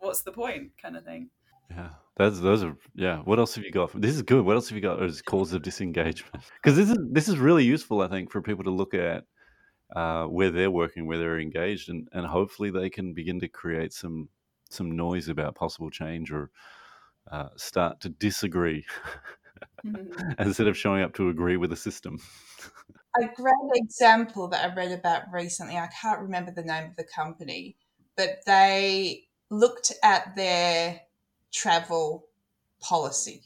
[0.00, 1.30] what's the point, kind of thing.
[1.70, 1.90] Yeah.
[2.16, 3.18] That's those are yeah.
[3.18, 3.98] What else have you got?
[3.98, 4.44] This is good.
[4.44, 6.44] What else have you got as causes of disengagement?
[6.62, 9.24] Because this is this is really useful, I think, for people to look at
[9.96, 13.94] uh, where they're working, where they're engaged, and and hopefully they can begin to create
[13.94, 14.28] some
[14.70, 16.50] some noise about possible change or
[17.30, 18.84] uh, start to disagree
[19.84, 20.30] mm-hmm.
[20.38, 22.18] instead of showing up to agree with the system.
[23.20, 27.04] A great example that I read about recently, I can't remember the name of the
[27.04, 27.76] company,
[28.16, 30.98] but they looked at their
[31.52, 32.26] travel
[32.80, 33.42] policy.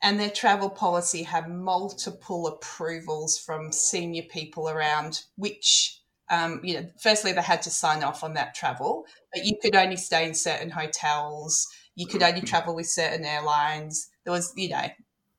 [0.00, 5.98] And their travel policy had multiple approvals from senior people around which
[6.30, 9.74] um, you know, firstly, they had to sign off on that travel, but you could
[9.74, 11.66] only stay in certain hotels.
[11.94, 14.10] You could only travel with certain airlines.
[14.24, 14.88] There was, you know,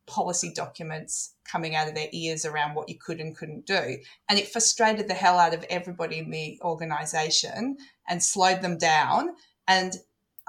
[0.08, 3.98] policy documents coming out of their ears around what you could and couldn't do.
[4.28, 9.36] And it frustrated the hell out of everybody in the organization and slowed them down.
[9.68, 9.94] And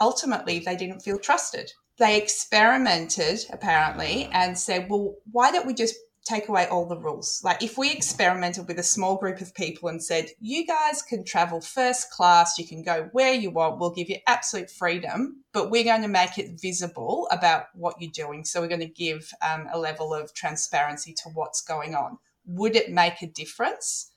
[0.00, 1.72] ultimately, they didn't feel trusted.
[1.98, 7.40] They experimented, apparently, and said, well, why don't we just take away all the rules.
[7.42, 11.24] Like if we experimented with a small group of people and said, you guys can
[11.24, 15.70] travel first class, you can go where you want, we'll give you absolute freedom, but
[15.70, 18.44] we're going to make it visible about what you're doing.
[18.44, 22.18] So we're going to give um, a level of transparency to what's going on.
[22.46, 24.09] Would it make a difference?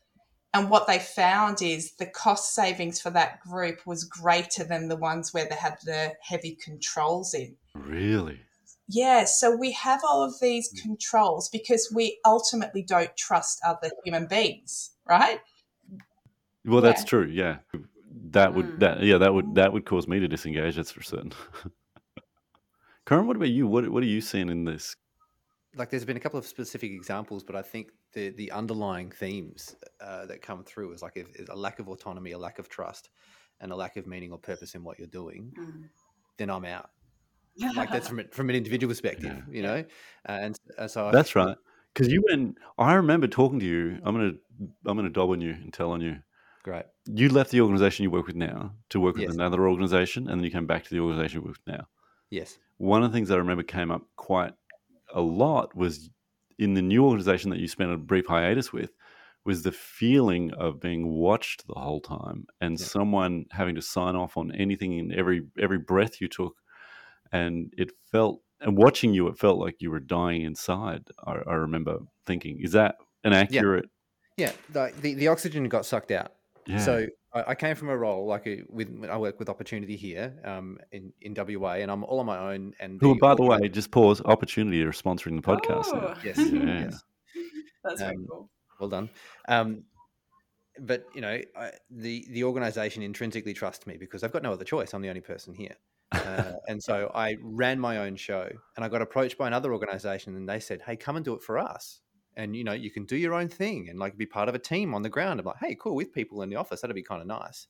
[0.54, 4.96] And what they found is the cost savings for that group was greater than the
[4.96, 7.56] ones where they had the heavy controls in.
[7.74, 8.40] Really?
[8.88, 10.82] Yeah, so we have all of these mm.
[10.82, 15.40] controls because we ultimately don't trust other human beings, right?
[16.66, 17.08] Well, that's yeah.
[17.08, 17.26] true.
[17.26, 17.58] Yeah,
[18.32, 18.80] that would mm.
[18.80, 20.76] that yeah that would that would cause me to disengage.
[20.76, 21.34] That's for certain.
[23.06, 23.68] Karen, what about you?
[23.68, 24.96] What what are you seeing in this?
[25.76, 29.76] Like, there's been a couple of specific examples, but I think the the underlying themes
[30.02, 33.10] uh, that come through is like if, a lack of autonomy, a lack of trust,
[33.60, 35.54] and a lack of meaning or purpose in what you're doing.
[35.58, 35.90] Mm.
[36.38, 36.90] Then I'm out
[37.76, 39.54] like that's from from an individual perspective, yeah.
[39.56, 39.86] you know.
[40.28, 41.58] Uh, and uh, so that's I, right.
[41.94, 44.00] Because you went, I remember talking to you.
[44.04, 44.34] I'm gonna
[44.86, 46.18] I'm gonna dob on you and tell on you.
[46.64, 46.86] Great.
[47.06, 49.34] You left the organization you work with now to work with yes.
[49.34, 51.88] another organization, and then you came back to the organization you work with now.
[52.30, 52.58] Yes.
[52.78, 54.54] One of the things that I remember came up quite
[55.14, 56.10] a lot was
[56.60, 58.92] in the new organization that you spent a brief hiatus with
[59.46, 62.86] was the feeling of being watched the whole time and yeah.
[62.86, 66.56] someone having to sign off on anything in every every breath you took
[67.32, 71.04] and it felt and watching you, it felt like you were dying inside.
[71.26, 73.90] I, I remember thinking, is that an accurate?
[74.38, 74.52] Yeah, yeah.
[74.72, 76.32] The, the, the oxygen got sucked out.
[76.66, 76.78] Yeah.
[76.80, 80.34] So I, I came from a role like a, with I work with opportunity here
[80.44, 82.74] um, in in WA, and I'm all on my own.
[82.80, 84.22] And who, by the way, just pause.
[84.22, 85.88] Opportunity are sponsoring the podcast.
[85.88, 86.16] Oh.
[86.24, 86.84] Yes, yeah.
[86.86, 87.04] yes.
[87.84, 88.50] That's um, very cool.
[88.80, 89.10] Well done.
[89.48, 89.84] Um,
[90.80, 94.66] but you know, I, the the organisation intrinsically trusts me because I've got no other
[94.66, 94.94] choice.
[94.94, 95.76] I'm the only person here.
[96.14, 100.36] Uh, and so I ran my own show and I got approached by another organization
[100.36, 102.02] and they said, Hey, come and do it for us.
[102.36, 104.60] And you know, you can do your own thing and like be part of a
[104.60, 105.40] team on the ground.
[105.40, 107.68] I'm like, hey, cool, with people in the office, that'd be kind of nice.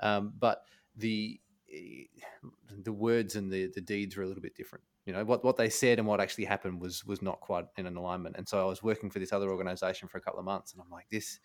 [0.00, 0.62] Um, but
[0.96, 1.40] the
[1.72, 2.04] eh,
[2.82, 4.84] the words and the the deeds were a little bit different.
[5.04, 7.86] You know, what what they said and what actually happened was was not quite in
[7.86, 8.36] an alignment.
[8.36, 10.82] And so I was working for this other organization for a couple of months, and
[10.82, 11.38] I'm like, this,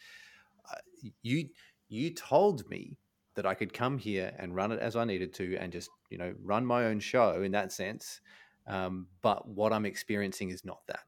[0.71, 0.77] uh,
[1.21, 1.49] you
[1.89, 2.97] you told me
[3.35, 6.17] that I could come here and run it as I needed to and just, you
[6.17, 8.21] know, run my own show in that sense.
[8.67, 11.03] Um, but what I'm experiencing is not that.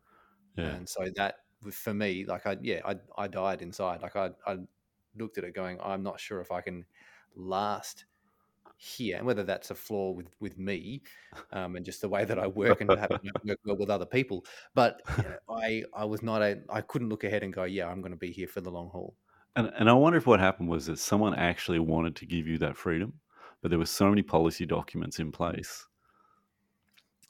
[0.58, 0.66] Yeah.
[0.66, 1.36] And so that
[1.72, 4.02] for me, like I, yeah, I, I died inside.
[4.02, 4.58] Like I, I
[5.18, 6.86] looked at it going, I'm not sure if I can
[7.36, 8.06] last
[8.78, 11.02] here, and whether that's a flaw with with me
[11.52, 13.12] um, and just the way that I work and have
[13.46, 14.46] work well with other people.
[14.74, 17.88] But you know, I I was not a I couldn't look ahead and go, yeah,
[17.88, 19.16] I'm going to be here for the long haul.
[19.56, 22.58] And and I wonder if what happened was that someone actually wanted to give you
[22.60, 23.14] that freedom,
[23.62, 25.86] but there were so many policy documents in place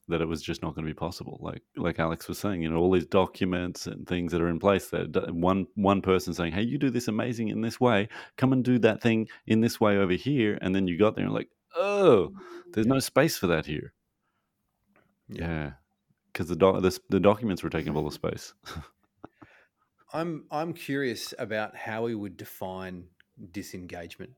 [0.08, 1.40] that it was just not going to be possible.
[1.42, 4.60] Like like Alex was saying, you know, all these documents and things that are in
[4.60, 4.90] place.
[4.90, 8.10] That one one person saying, "Hey, you do this amazing in this way.
[8.38, 11.26] Come and do that thing in this way over here," and then you got there
[11.26, 12.32] and like, oh,
[12.74, 13.94] there's no space for that here.
[15.30, 15.72] Yeah,
[16.32, 18.54] because the, doc- the the documents were taking up all the space.
[20.14, 23.06] I'm I'm curious about how we would define
[23.52, 24.32] disengagement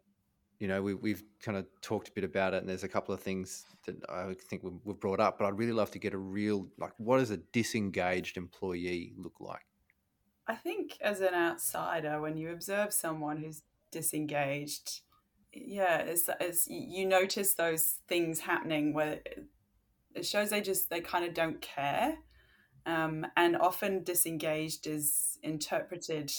[0.59, 3.13] you know, we, we've kind of talked a bit about it, and there's a couple
[3.13, 6.13] of things that I think we've, we've brought up, but I'd really love to get
[6.13, 9.65] a real, like, what does a disengaged employee look like?
[10.47, 15.01] I think as an outsider, when you observe someone who's disengaged,
[15.51, 19.19] yeah, it's, it's you notice those things happening where
[20.13, 22.17] it shows they just they kind of don't care,
[22.85, 26.31] um, and often disengaged is interpreted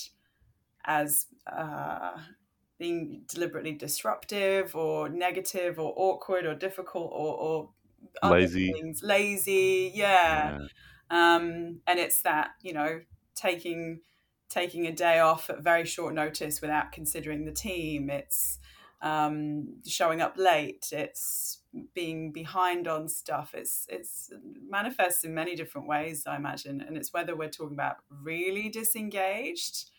[0.84, 2.12] as uh,
[2.78, 7.70] being deliberately disruptive or negative or awkward or difficult or, or
[8.30, 9.02] lazy things.
[9.02, 10.58] lazy yeah.
[11.10, 11.36] yeah.
[11.36, 13.00] um and it's that you know
[13.34, 14.00] taking
[14.48, 18.58] taking a day off at very short notice without considering the team it's
[19.02, 21.60] um showing up late it's
[21.94, 24.30] being behind on stuff it's it's
[24.68, 29.90] manifests in many different ways i imagine and it's whether we're talking about really disengaged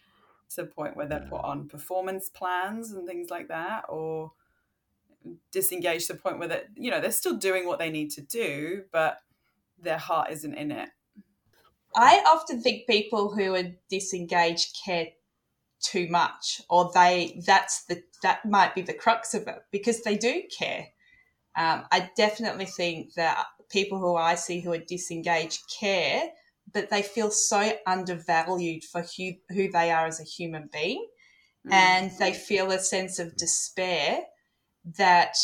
[0.50, 4.32] to the point where they're put on performance plans and things like that or
[5.52, 8.22] disengaged to the point where they you know they're still doing what they need to
[8.22, 9.18] do but
[9.80, 10.90] their heart isn't in it.
[11.96, 15.08] I often think people who are disengaged care
[15.80, 20.18] too much or they that's the that might be the crux of it because they
[20.18, 20.88] do care.
[21.56, 26.30] Um, i definitely think that people who i see who are disengaged care
[26.74, 31.08] but they feel so undervalued for who, who they are as a human being.
[31.68, 31.74] Mm.
[31.74, 34.22] And they feel a sense of despair
[34.98, 35.36] that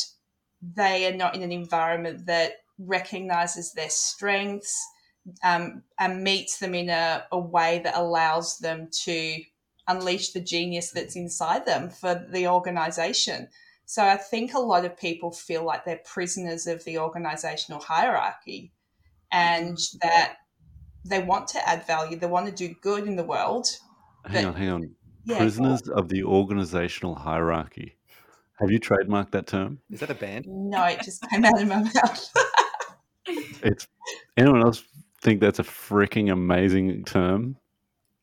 [0.62, 4.82] they are not in an environment that recognizes their strengths
[5.44, 9.42] um, and meets them in a, a way that allows them to
[9.88, 13.48] unleash the genius that's inside them for the organization.
[13.86, 18.72] So I think a lot of people feel like they're prisoners of the organizational hierarchy
[19.32, 20.00] and mm.
[20.02, 20.38] that
[21.06, 23.68] they want to add value, they want to do good in the world.
[24.26, 24.96] Hang on, hang on.
[25.26, 27.96] Yeah, Prisoners of the organizational hierarchy.
[28.60, 29.80] Have you trademarked that term?
[29.90, 30.46] Is that a band?
[30.48, 32.34] No, it just came out of my mouth.
[33.64, 33.88] it's
[34.38, 34.84] anyone else
[35.22, 37.58] think that's a freaking amazing term?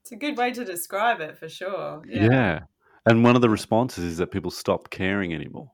[0.03, 2.03] It's a good way to describe it for sure.
[2.07, 2.28] Yeah.
[2.31, 2.61] yeah.
[3.07, 5.70] And one of the responses is that people stop caring anymore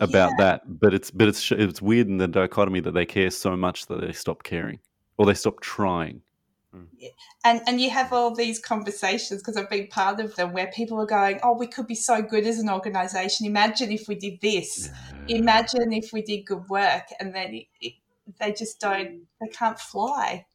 [0.00, 0.44] about yeah.
[0.44, 0.62] that.
[0.66, 4.00] But it's but it's it's weird in the dichotomy that they care so much that
[4.00, 4.80] they stop caring
[5.16, 6.22] or they stop trying.
[6.72, 6.84] Hmm.
[7.44, 11.00] And and you have all these conversations because I've been part of them where people
[11.00, 13.46] are going, "Oh, we could be so good as an organization.
[13.46, 14.90] Imagine if we did this.
[15.28, 15.36] Yeah.
[15.36, 17.92] Imagine if we did good work." And then it, it,
[18.40, 19.22] they just don't.
[19.40, 20.46] They can't fly.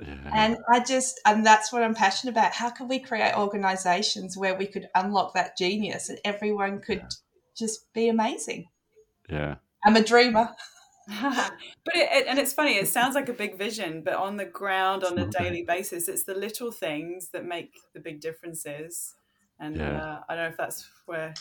[0.00, 0.30] Yeah.
[0.32, 2.52] And I just, and that's what I'm passionate about.
[2.52, 7.08] How can we create organizations where we could unlock that genius and everyone could yeah.
[7.56, 8.68] just be amazing?
[9.28, 9.56] Yeah.
[9.84, 10.50] I'm a dreamer.
[11.20, 14.44] but it, it, and it's funny it sounds like a big vision but on the
[14.44, 19.14] ground on a daily basis it's the little things that make the big differences
[19.58, 19.96] and yeah.
[19.96, 21.32] uh, i don't know if that's where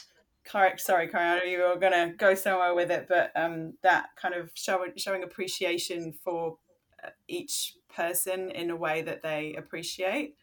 [0.45, 3.73] correct sorry Karen, I know you were going to go somewhere with it but um,
[3.83, 6.57] that kind of showing showing appreciation for
[7.03, 10.35] uh, each person in a way that they appreciate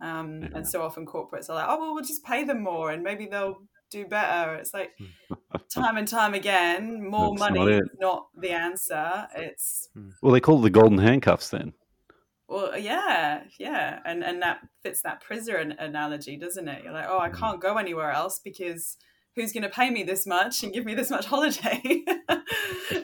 [0.00, 0.48] um, yeah.
[0.56, 3.26] and so often corporates are like oh well we'll just pay them more and maybe
[3.26, 3.62] they'll
[3.94, 4.54] do better.
[4.54, 4.92] It's like
[5.72, 9.28] time and time again, more That's money not is not the answer.
[9.36, 10.10] It's hmm.
[10.22, 11.72] well, they call it the golden handcuffs then.
[12.48, 16.84] Well, yeah, yeah, and and that fits that prison analogy, doesn't it?
[16.84, 17.36] You're like, oh, I hmm.
[17.36, 18.96] can't go anywhere else because
[19.36, 21.80] who's going to pay me this much and give me this much holiday?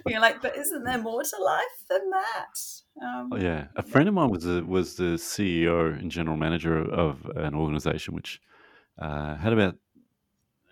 [0.07, 3.05] You're like, but isn't there more to life than that?
[3.05, 6.79] Um, oh, yeah, a friend of mine was the was the CEO and general manager
[6.79, 8.41] of an organization which
[9.01, 9.77] uh, had about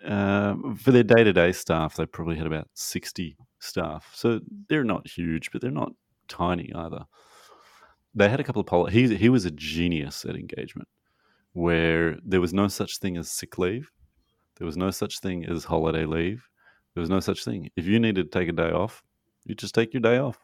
[0.07, 4.11] uh, for their day to day staff, they probably had about 60 staff.
[4.14, 5.92] So they're not huge, but they're not
[6.28, 7.05] tiny either.
[8.14, 9.11] They had a couple of policies.
[9.11, 10.88] He, he was a genius at engagement
[11.53, 13.90] where there was no such thing as sick leave,
[14.59, 16.49] there was no such thing as holiday leave,
[16.94, 17.70] there was no such thing.
[17.76, 19.03] If you needed to take a day off,
[19.44, 20.38] you just take your day off.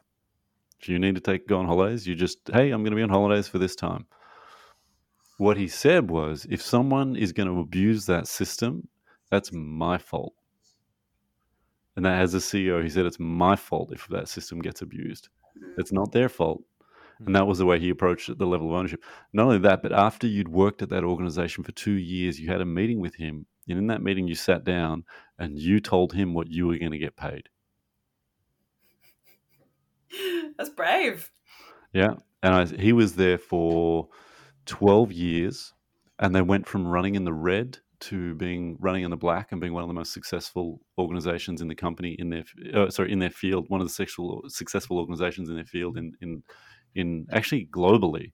[0.81, 3.03] If you need to take go on holidays, you just hey, I'm going to be
[3.03, 4.07] on holidays for this time.
[5.39, 8.89] What he said was, if someone is going to abuse that system
[9.31, 10.35] that's my fault.
[11.97, 15.29] And that as a CEO, he said, it's my fault if that system gets abused.
[15.57, 15.75] Mm.
[15.79, 16.62] It's not their fault.
[17.25, 19.03] And that was the way he approached it, the level of ownership.
[19.33, 22.61] Not only that, but after you'd worked at that organization for two years, you had
[22.61, 23.47] a meeting with him.
[23.68, 25.05] And in that meeting, you sat down
[25.39, 27.49] and you told him what you were going to get paid.
[30.59, 31.31] That's brave.
[31.93, 32.14] Yeah.
[32.43, 34.09] And I, he was there for
[34.66, 35.72] 12 years.
[36.18, 39.61] And they went from running in the red to being running in the black and
[39.61, 43.19] being one of the most successful organizations in the company in their uh, sorry in
[43.19, 46.43] their field one of the sexual, successful organizations in their field in in
[46.95, 48.33] in actually globally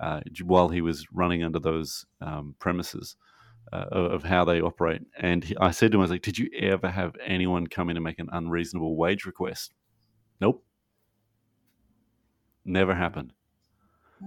[0.00, 3.16] uh, while he was running under those um, premises
[3.72, 5.02] uh, of how they operate.
[5.18, 7.90] And he, I said to him, I was like, "Did you ever have anyone come
[7.90, 9.74] in and make an unreasonable wage request?"
[10.40, 10.64] Nope,
[12.64, 13.32] never happened.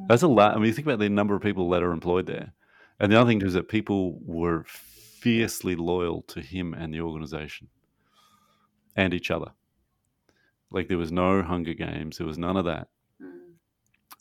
[0.08, 0.54] That's a lot.
[0.54, 2.54] I mean, you think about the number of people that are employed there.
[3.02, 7.68] And the other thing is that people were fiercely loyal to him and the organization
[8.96, 9.54] and each other.
[10.70, 12.90] Like there was no Hunger Games, there was none of that.
[13.20, 13.54] Mm.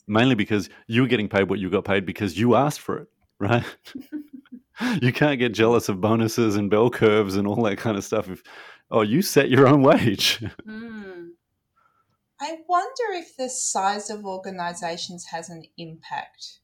[0.07, 3.07] Mainly because you were getting paid what you got paid because you asked for it,
[3.39, 3.63] right?
[5.01, 8.29] you can't get jealous of bonuses and bell curves and all that kind of stuff
[8.31, 8.41] if
[8.89, 10.43] oh you set your own wage.
[10.67, 11.29] Mm.
[12.39, 16.57] I wonder if the size of organizations has an impact.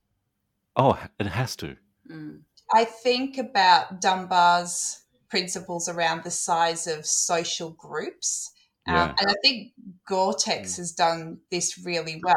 [0.76, 1.78] oh, it has to.
[2.12, 2.41] Mm.
[2.74, 8.51] I think about Dunbar's principles around the size of social groups.
[8.88, 9.74] Um, and I think
[10.08, 12.36] Gore-Tex has done this really well.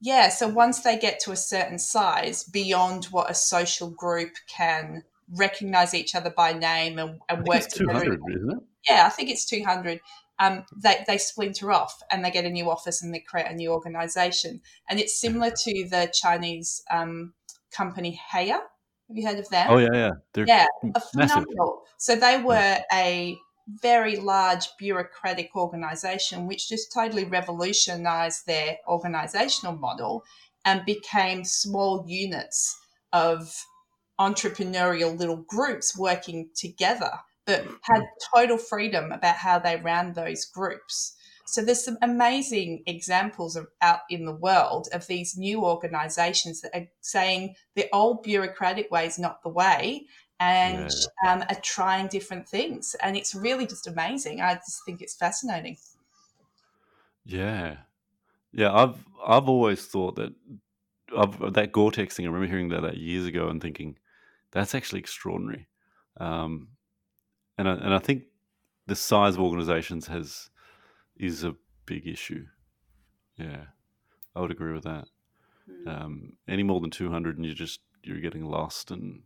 [0.00, 5.04] Yeah, so once they get to a certain size, beyond what a social group can
[5.36, 8.18] recognize each other by name and, and think work it's two together.
[8.34, 8.58] isn't it?
[8.88, 10.00] Yeah, I think it's 200.
[10.38, 13.54] Um, they, they splinter off and they get a new office and they create a
[13.54, 14.60] new organization.
[14.88, 17.34] And it's similar to the Chinese um,
[17.70, 18.60] company Haier.
[19.12, 19.66] Have you heard of them?
[19.68, 20.10] Oh yeah, yeah.
[20.32, 20.66] They're Yeah,
[21.12, 21.82] phenomenal.
[21.98, 23.36] So they were a
[23.68, 30.24] very large bureaucratic organization which just totally revolutionized their organizational model
[30.64, 32.78] and became small units
[33.12, 33.54] of
[34.18, 37.12] entrepreneurial little groups working together
[37.46, 38.36] but had hmm.
[38.36, 41.16] total freedom about how they ran those groups.
[41.44, 46.74] So there's some amazing examples of, out in the world of these new organizations that
[46.74, 50.06] are saying the old bureaucratic way is not the way
[50.40, 50.90] and
[51.26, 52.96] um, are trying different things.
[53.02, 54.40] And it's really just amazing.
[54.40, 55.76] I just think it's fascinating.
[57.24, 57.76] Yeah,
[58.52, 58.72] yeah.
[58.74, 60.32] I've I've always thought that
[61.14, 62.26] of that Gore-Tex thing.
[62.26, 63.98] I remember hearing that, that years ago and thinking
[64.50, 65.68] that's actually extraordinary.
[66.18, 66.68] Um,
[67.58, 68.24] and I, and I think
[68.86, 70.50] the size of organizations has
[71.22, 71.54] is a
[71.86, 72.46] big issue.
[73.36, 73.64] Yeah,
[74.34, 75.06] I would agree with that.
[75.70, 75.88] Mm.
[75.88, 79.22] Um, any more than two hundred, and you're just you're getting lost, and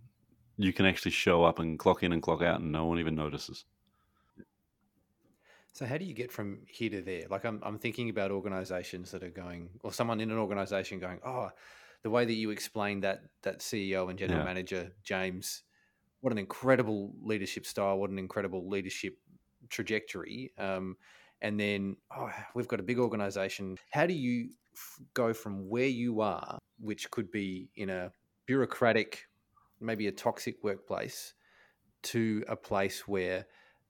[0.58, 3.14] you can actually show up and clock in and clock out, and no one even
[3.14, 3.64] notices.
[5.72, 7.24] So how do you get from here to there?
[7.28, 11.20] Like I'm, I'm thinking about organizations that are going, or someone in an organization going,
[11.24, 11.50] oh,
[12.02, 14.44] the way that you explained that that CEO and general Yeah.
[14.44, 15.64] manager James,
[16.20, 19.18] what an incredible leadership style, what an incredible leadership
[19.68, 20.52] trajectory.
[20.58, 20.96] Um,
[21.42, 23.76] and then oh, we've got a big organization.
[23.90, 28.10] How do you f- go from where you are, which could be in a
[28.46, 29.26] bureaucratic,
[29.80, 31.34] maybe a toxic workplace,
[32.04, 33.46] to a place where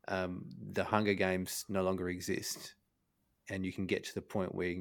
[0.08, 2.74] um, the Hunger Games no longer exist,
[3.50, 4.74] and you can get to the point where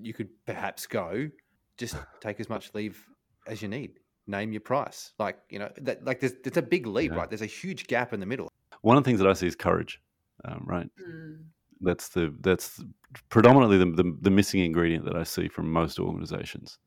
[0.00, 1.28] you could perhaps go,
[1.76, 3.04] just take as much leave
[3.46, 3.98] as you need.
[4.26, 6.04] Name your price, like you know that.
[6.04, 7.18] Like there's, there's a big leap, Yeah.
[7.18, 7.30] right?
[7.30, 8.52] There's a huge gap in the middle.
[8.82, 10.02] One of the things that I see is courage,
[10.44, 10.88] um, right?
[11.00, 11.44] Mm.
[11.80, 12.82] That's the that's
[13.28, 16.78] predominantly the, the, the missing ingredient that I see from most organizations.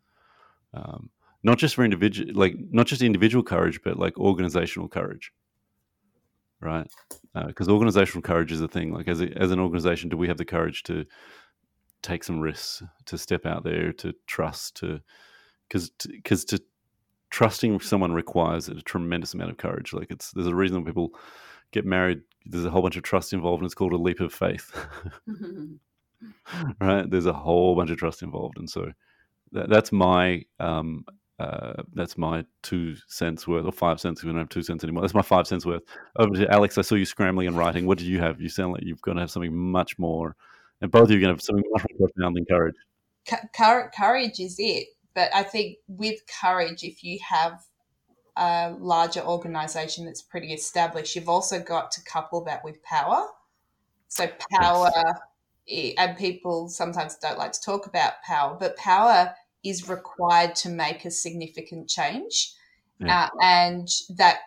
[0.74, 1.10] Um,
[1.44, 5.32] not just for individual, like not just individual courage, but like organizational courage,
[6.60, 6.88] right?
[7.48, 8.94] Because organizational courage is a thing.
[8.94, 11.06] Like as a, as an organization, do we have the courage to
[12.02, 15.02] take some risks, to step out there, to trust, to
[15.68, 16.62] because because to
[17.32, 19.94] trusting someone requires a tremendous amount of courage.
[19.94, 21.12] Like it's there's a reason people
[21.72, 22.22] get married.
[22.46, 24.76] There's a whole bunch of trust involved, and it's called a leap of faith.
[26.82, 27.10] right?
[27.10, 28.92] There's a whole bunch of trust involved, and so
[29.52, 31.06] that, that's my um,
[31.40, 34.24] uh, that's my two cents worth, or five cents.
[34.24, 35.02] We don't have two cents anymore.
[35.02, 35.84] That's my five cents worth.
[36.18, 36.78] Over to Alex.
[36.78, 37.86] I saw you scrambling and writing.
[37.86, 38.42] What did you have?
[38.42, 40.36] You sound like you've got to have something much more,
[40.82, 42.76] and both of you are going to have something much more profound than courage.
[43.28, 44.88] Cou- cour- courage is it.
[45.14, 47.60] But I think with courage, if you have
[48.38, 53.28] a larger organization that's pretty established, you've also got to couple that with power.
[54.08, 54.90] So power,
[55.70, 60.70] i- and people sometimes don't like to talk about power, but power is required to
[60.70, 62.54] make a significant change.
[63.00, 63.26] Yeah.
[63.26, 64.40] Uh, and that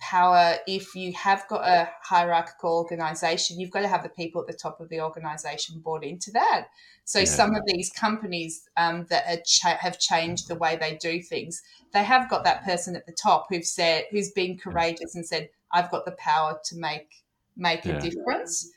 [0.00, 0.56] power.
[0.66, 4.52] If you have got a hierarchical organization you've got to have the people at the
[4.52, 6.68] top of the organization bought into that.
[7.04, 7.24] So yeah.
[7.24, 11.62] some of these companies um, that cha- have changed the way they do things
[11.94, 15.48] they have got that person at the top who've said who's been courageous and said
[15.72, 17.24] i've got the power to make
[17.58, 17.98] make yeah.
[17.98, 18.70] a difference.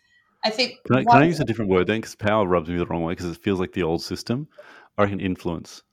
[0.43, 2.01] I think can I, can I use a different word then?
[2.01, 4.47] Because power rubs me the wrong way because it feels like the old system.
[4.97, 5.83] I can influence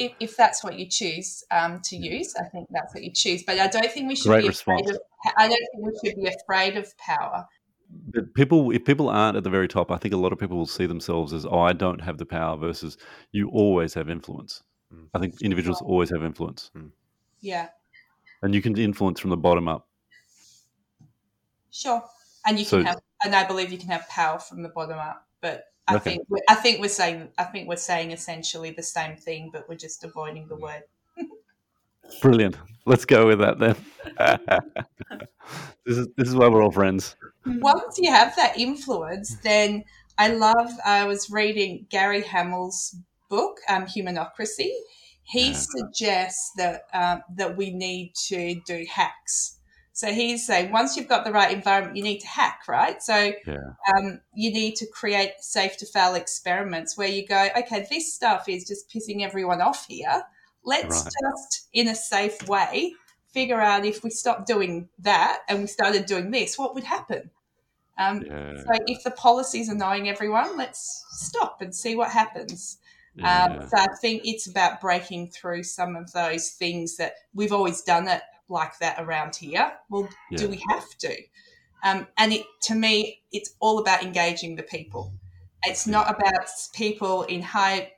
[0.00, 3.42] if, if that's what you choose um, to use, I think that's what you choose.
[3.42, 4.80] But I don't think we should Great be response.
[4.82, 5.00] afraid of.
[5.36, 7.46] I don't think we should be afraid of power.
[8.14, 10.56] But people, if people aren't at the very top, I think a lot of people
[10.56, 12.96] will see themselves as, "Oh, I don't have the power." Versus,
[13.32, 14.62] you always have influence.
[14.94, 15.08] Mm.
[15.12, 16.70] I think individuals always have influence.
[16.74, 16.92] Mm.
[17.40, 17.68] Yeah.
[18.42, 19.86] And you can influence from the bottom up.
[21.70, 22.02] Sure,
[22.46, 25.26] and you can have, and I believe you can have power from the bottom up.
[25.42, 26.10] But I okay.
[26.10, 29.76] think I think we're saying I think we're saying essentially the same thing, but we're
[29.76, 30.82] just avoiding the word.
[32.22, 32.56] Brilliant.
[32.86, 33.76] Let's go with that then.
[35.86, 37.16] this is this is why we're all friends.
[37.46, 39.84] Once you have that influence, then
[40.18, 40.70] I love.
[40.84, 42.96] I was reading Gary Hamel's
[43.28, 44.70] book, um, Humanocracy.
[45.22, 49.59] He suggests that um, that we need to do hacks
[50.00, 53.02] so he's saying once you've got the right environment, you need to hack, right?
[53.02, 53.56] So yeah.
[53.94, 58.48] um, you need to create safe to fail experiments where you go, okay, this stuff
[58.48, 60.22] is just pissing everyone off here.
[60.64, 61.12] Let's right.
[61.22, 62.94] just, in a safe way,
[63.34, 67.30] figure out if we stop doing that and we started doing this, what would happen?
[67.98, 68.56] Um, yeah.
[68.56, 72.78] So if the policies are annoying everyone, let's stop and see what happens.
[73.18, 73.44] Um, yeah.
[73.44, 77.82] Um, so I think it's about breaking through some of those things that we've always
[77.82, 79.72] done it like that around here.
[79.88, 80.38] Well, yeah.
[80.38, 81.16] do we have to?
[81.84, 85.12] Um, and it, to me, it's all about engaging the people.
[85.64, 87.92] It's not about people in high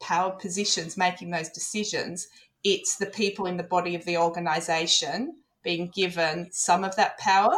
[0.00, 2.28] power positions making those decisions.
[2.64, 7.54] It's the people in the body of the organization being given some of that power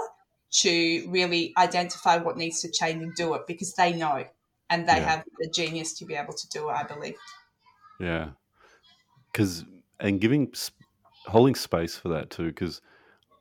[0.51, 4.25] to really identify what needs to change and do it because they know
[4.71, 5.17] and they yeah.
[5.17, 7.17] have the genius to be able to do it, I believe.
[7.99, 8.29] Yeah.
[9.33, 9.65] Because,
[9.99, 10.53] and giving
[11.27, 12.81] holding space for that too, because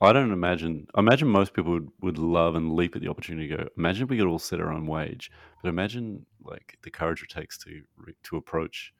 [0.01, 0.87] I don't imagine.
[0.95, 3.67] I imagine most people would, would love and leap at the opportunity to go.
[3.77, 5.31] Imagine if we could all set our own wage,
[5.61, 7.81] but imagine like the courage it takes to
[8.23, 8.93] to approach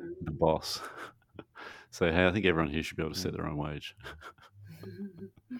[0.00, 0.24] mm-hmm.
[0.24, 0.80] the boss.
[1.90, 3.94] Say, hey, I think everyone here should be able to set their own wage.
[4.84, 5.56] Mm-hmm.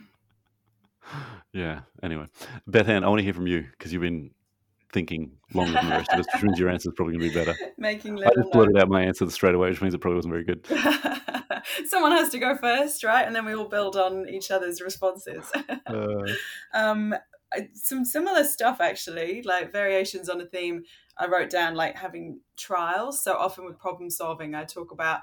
[1.52, 1.80] yeah.
[2.02, 2.26] Anyway,
[2.66, 4.30] Beth Ann, I want to hear from you because you've been
[4.92, 7.34] thinking longer than the rest of us, which means your answer is probably going to
[7.34, 7.58] be better.
[7.78, 10.44] Making I just blurted out my answer straight away, which means it probably wasn't very
[10.44, 10.66] good.
[11.86, 13.26] someone has to go first, right?
[13.26, 15.50] And then we all build on each other's responses.
[15.86, 16.22] uh.
[16.74, 17.14] um,
[17.74, 20.84] some similar stuff actually, like variations on a theme.
[21.16, 23.22] I wrote down like having trials.
[23.22, 25.20] So often with problem solving, I talk about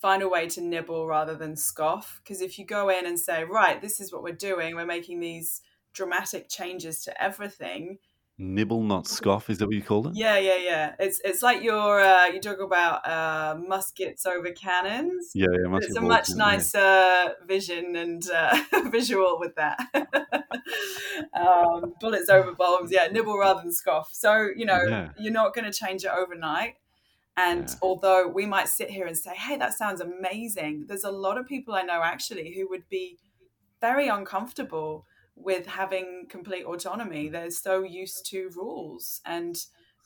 [0.00, 2.20] find a way to nibble rather than scoff.
[2.22, 5.20] Because if you go in and say, right, this is what we're doing, we're making
[5.20, 5.62] these
[5.94, 7.98] dramatic changes to everything
[8.36, 9.48] Nibble, not scoff.
[9.48, 10.12] Is that what you called it?
[10.16, 10.94] Yeah, yeah, yeah.
[10.98, 15.30] It's it's like your uh, you talk about uh, muskets over cannons.
[15.34, 15.78] Yeah, yeah.
[15.80, 17.28] It's a much nicer yeah.
[17.46, 18.58] vision and uh,
[18.90, 19.78] visual with that.
[21.32, 22.90] um, bullets over bombs.
[22.90, 24.10] Yeah, nibble rather than scoff.
[24.12, 25.10] So you know yeah.
[25.16, 26.74] you're not going to change it overnight.
[27.36, 31.38] And although we might sit here and say, "Hey, that sounds amazing," there's a lot
[31.38, 33.18] of people I know actually who would be
[33.80, 35.06] very uncomfortable
[35.36, 37.28] with having complete autonomy.
[37.28, 39.56] They're so used to rules and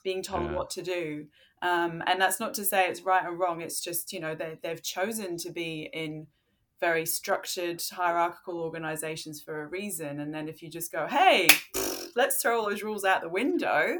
[0.03, 0.55] being told yeah.
[0.55, 1.27] what to do.
[1.61, 3.61] Um, and that's not to say it's right or wrong.
[3.61, 6.27] It's just, you know, they, they've chosen to be in
[6.79, 10.21] very structured hierarchical organizations for a reason.
[10.21, 11.47] And then if you just go, hey,
[12.15, 13.97] let's throw all those rules out the window,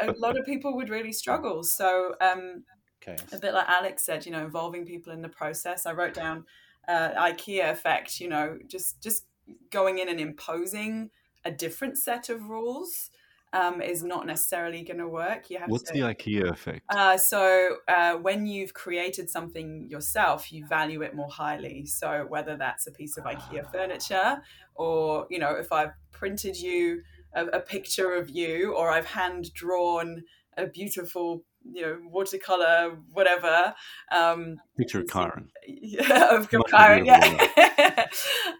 [0.00, 1.62] a lot of people would really struggle.
[1.62, 2.64] So, um,
[3.02, 3.16] okay.
[3.32, 5.84] a bit like Alex said, you know, involving people in the process.
[5.84, 6.46] I wrote down
[6.88, 9.24] uh, IKEA effect, you know, just just
[9.70, 11.10] going in and imposing
[11.44, 13.10] a different set of rules
[13.52, 15.50] um, is not necessarily going to work.
[15.50, 16.82] You have What's to, the IKEA effect?
[16.90, 21.86] Uh, so uh, when you've created something yourself, you value it more highly.
[21.86, 23.70] So whether that's a piece of IKEA ah.
[23.70, 24.42] furniture,
[24.74, 27.02] or you know, if I've printed you
[27.34, 30.24] a, a picture of you, or I've hand drawn
[30.56, 33.74] a beautiful you know watercolor whatever
[34.12, 38.06] um picture of Kyron yeah of Kyron yeah.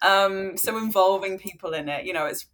[0.03, 2.47] Um so involving people in it you know it's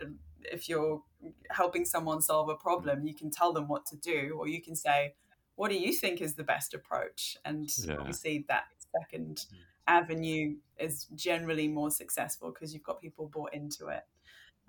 [0.43, 1.03] if you're
[1.51, 4.77] helping someone solve a problem you can tell them what to do or you can
[4.77, 5.15] say
[5.57, 7.37] what do you think is the best approach?
[7.45, 7.97] And yeah.
[7.99, 8.65] obviously that
[8.99, 9.57] second mm.
[9.87, 14.03] avenue is generally more successful because you've got people bought into it.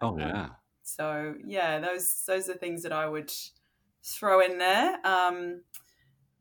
[0.01, 0.49] Oh um, yeah.
[0.83, 3.31] so yeah those those are things that i would
[4.05, 4.99] throw in there.
[5.05, 5.61] Um,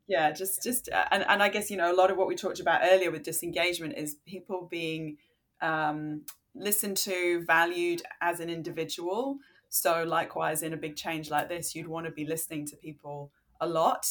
[0.07, 2.35] yeah, just just uh, and and I guess you know a lot of what we
[2.35, 5.17] talked about earlier with disengagement is people being
[5.61, 6.21] um,
[6.53, 9.37] listened to, valued as an individual.
[9.69, 13.31] So, likewise, in a big change like this, you'd want to be listening to people
[13.59, 14.05] a lot.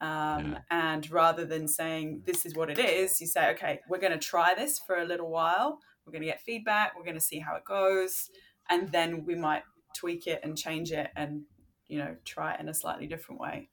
[0.00, 0.58] Um, yeah.
[0.70, 4.18] And rather than saying, this is what it is, you say, okay, we're going to
[4.18, 5.78] try this for a little while.
[6.04, 6.96] We're going to get feedback.
[6.96, 8.30] We're going to see how it goes.
[8.68, 9.62] And then we might
[9.96, 11.42] tweak it and change it and,
[11.92, 13.68] you know, try it in a slightly different way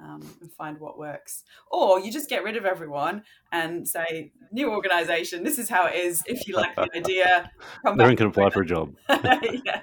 [0.00, 1.42] um, and find what works.
[1.72, 5.96] Or you just get rid of everyone and say, new organization, this is how it
[5.96, 6.22] is.
[6.26, 7.50] If you like the idea,
[7.82, 8.94] come Everyone can apply for a job.
[9.08, 9.82] yeah.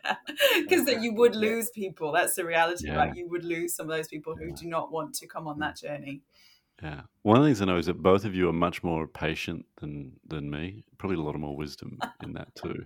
[0.62, 2.14] Because then you would lose people.
[2.14, 2.96] That's the reality, yeah.
[2.96, 3.16] right?
[3.16, 4.56] You would lose some of those people who yeah.
[4.56, 6.22] do not want to come on that journey.
[6.82, 7.02] Yeah.
[7.24, 9.66] One of the things I know is that both of you are much more patient
[9.82, 10.86] than than me.
[10.98, 12.86] Probably a lot of more wisdom in that too.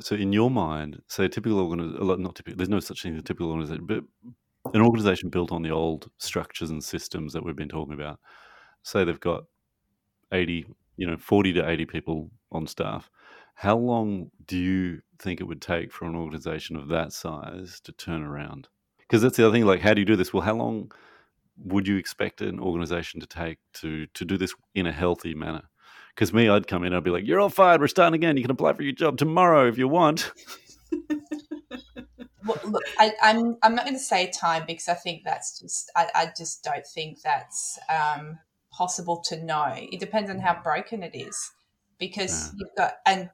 [0.00, 3.20] So, in your mind, say a typical organization, not typical, there's no such thing as
[3.20, 4.04] a typical organization, but
[4.74, 8.18] an organization built on the old structures and systems that we've been talking about,
[8.82, 9.44] say they've got
[10.32, 10.66] 80,
[10.96, 13.10] you know, 40 to 80 people on staff,
[13.54, 17.92] how long do you think it would take for an organization of that size to
[17.92, 18.68] turn around?
[18.98, 20.32] Because that's the other thing, like, how do you do this?
[20.32, 20.90] Well, how long
[21.58, 25.62] would you expect an organization to take to, to do this in a healthy manner?
[26.14, 28.36] Because me, I'd come in, I'd be like, you're all fired, we're starting again.
[28.36, 30.30] You can apply for your job tomorrow if you want.
[32.46, 35.58] well, look, I, am I'm, I'm not going to say time because I think that's
[35.60, 38.38] just I, I just don't think that's um,
[38.72, 39.74] possible to know.
[39.76, 41.50] It depends on how broken it is,
[41.98, 42.52] because yeah.
[42.58, 43.30] you've got and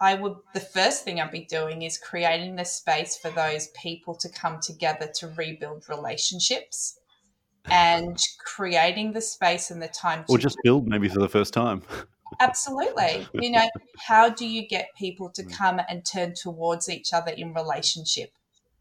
[0.00, 4.14] I would the first thing I'd be doing is creating the space for those people
[4.16, 6.98] to come together to rebuild relationships
[7.70, 11.82] and creating the space and the time or just build maybe for the first time
[12.40, 13.66] absolutely you know
[13.98, 15.52] how do you get people to mm.
[15.56, 18.32] come and turn towards each other in relationship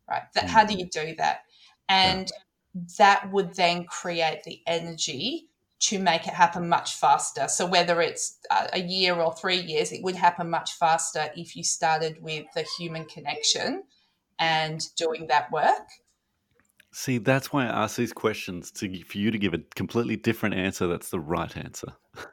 [0.09, 0.23] right?
[0.33, 0.49] That, mm.
[0.49, 1.41] How do you do that?
[1.89, 2.31] And
[2.75, 2.81] yeah.
[2.97, 5.47] that would then create the energy
[5.79, 7.47] to make it happen much faster.
[7.47, 8.39] So whether it's
[8.73, 12.65] a year or three years, it would happen much faster if you started with the
[12.77, 13.83] human connection
[14.39, 15.87] and doing that work.
[16.91, 20.55] See, that's why I ask these questions to for you to give a completely different
[20.55, 20.87] answer.
[20.87, 21.93] That's the right answer.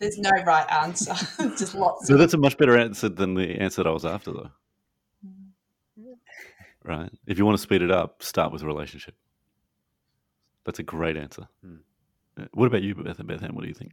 [0.00, 1.14] There's no right answer.
[1.56, 2.06] Just lots.
[2.06, 4.50] So that's a much better answer than the answer that I was after, though
[6.84, 7.10] right?
[7.26, 9.16] If you want to speed it up, start with a relationship.
[10.64, 11.48] That's a great answer.
[11.64, 11.76] Hmm.
[12.52, 13.24] What about you, Beth?
[13.26, 13.92] Beth Ann, what do you think?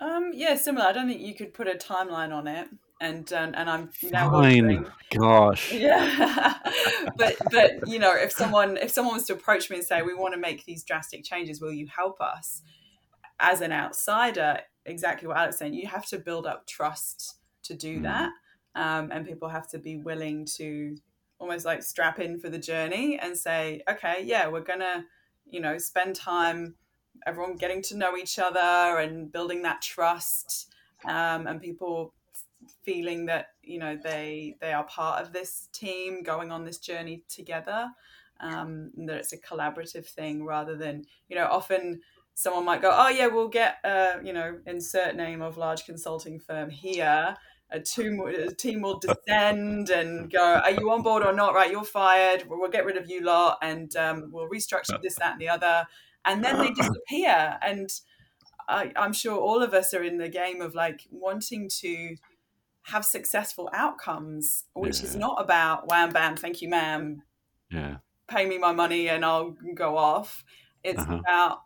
[0.00, 0.86] Um, yeah, similar.
[0.86, 2.68] I don't think you could put a timeline on it,
[3.00, 4.90] and um, and I'm now fine.
[5.10, 6.54] Gosh, yeah.
[7.16, 10.14] but but you know, if someone if someone was to approach me and say, "We
[10.14, 12.62] want to make these drastic changes, will you help us?"
[13.38, 17.98] As an outsider, exactly what Alex saying, you have to build up trust to do
[17.98, 18.02] mm.
[18.02, 18.30] that,
[18.74, 20.96] um, and people have to be willing to
[21.38, 25.04] almost like strap in for the journey and say, okay, yeah, we're gonna,
[25.44, 26.74] you know, spend time,
[27.26, 30.72] everyone getting to know each other and building that trust,
[31.04, 32.14] um, and people
[32.84, 37.22] feeling that you know they they are part of this team going on this journey
[37.28, 37.90] together.
[38.40, 42.00] Um, that it's a collaborative thing rather than you know often
[42.34, 46.38] someone might go, oh yeah, we'll get uh, you know insert name of large consulting
[46.38, 47.36] firm here
[47.72, 51.54] a, team, a team will descend and go, are you on board or not?
[51.54, 52.44] Right, you're fired.
[52.48, 55.48] We'll, we'll get rid of you lot and um, we'll restructure this, that, and the
[55.48, 55.86] other.
[56.24, 57.58] And then they disappear.
[57.62, 57.90] And
[58.68, 62.16] I, I'm sure all of us are in the game of like wanting to
[62.86, 65.06] have successful outcomes, which yeah.
[65.06, 67.22] is not about wham bam, thank you, ma'am.
[67.70, 67.96] Yeah.
[68.28, 70.44] Pay me my money and I'll go off.
[70.84, 71.20] It's uh-huh.
[71.20, 71.62] about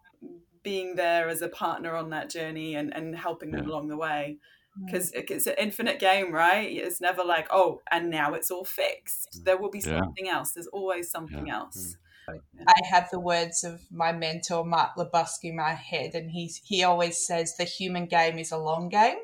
[0.66, 3.70] being there as a partner on that journey and, and helping them yeah.
[3.70, 4.36] along the way
[4.84, 5.30] because mm.
[5.30, 6.68] it's an infinite game, right?
[6.68, 9.44] It's never like, oh, and now it's all fixed.
[9.44, 10.38] There will be something yeah.
[10.38, 10.50] else.
[10.50, 11.58] There's always something yeah.
[11.58, 11.96] else.
[12.28, 12.38] Mm.
[12.66, 16.82] I have the words of my mentor Mark Lebusque in my head, and he's he
[16.82, 19.18] always says the human game is a long game.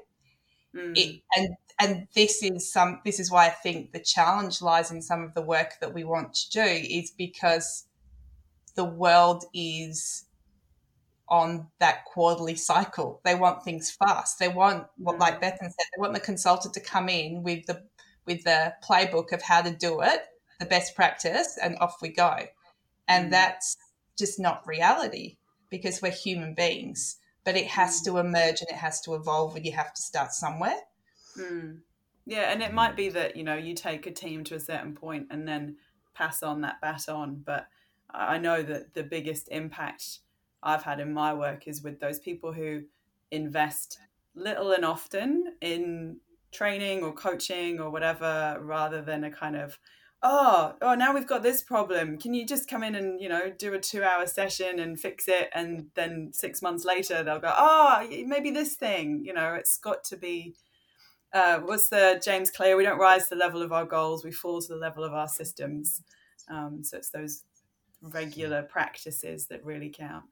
[0.76, 0.96] Mm.
[0.96, 1.48] It, and
[1.80, 5.34] and this is some this is why I think the challenge lies in some of
[5.34, 7.88] the work that we want to do is because
[8.76, 10.26] the world is
[11.28, 13.20] on that quarterly cycle.
[13.24, 14.38] They want things fast.
[14.38, 15.44] They want what, like mm.
[15.44, 17.82] Bethan said, they want the consultant to come in with the
[18.26, 20.22] with the playbook of how to do it,
[20.60, 22.36] the best practice, and off we go.
[23.08, 23.30] And mm.
[23.30, 23.76] that's
[24.16, 25.38] just not reality
[25.70, 27.16] because we're human beings.
[27.44, 28.04] But it has mm.
[28.04, 30.78] to emerge and it has to evolve, and you have to start somewhere.
[31.38, 31.78] Mm.
[32.24, 34.94] Yeah, and it might be that you know you take a team to a certain
[34.94, 35.76] point and then
[36.14, 37.42] pass on that baton.
[37.44, 37.66] But
[38.10, 40.20] I know that the biggest impact
[40.62, 42.82] I've had in my work is with those people who
[43.30, 43.98] invest
[44.34, 46.18] little and often in
[46.52, 49.78] training or coaching or whatever rather than a kind of
[50.22, 53.50] oh oh now we've got this problem can you just come in and you know
[53.58, 57.52] do a two hour session and fix it and then six months later they'll go
[57.56, 60.54] oh maybe this thing you know it's got to be
[61.32, 62.76] uh, what's the James Clear?
[62.76, 65.14] We don't rise to the level of our goals; we fall to the level of
[65.14, 66.02] our systems.
[66.50, 67.42] Um, so it's those
[68.02, 70.24] regular practices that really count.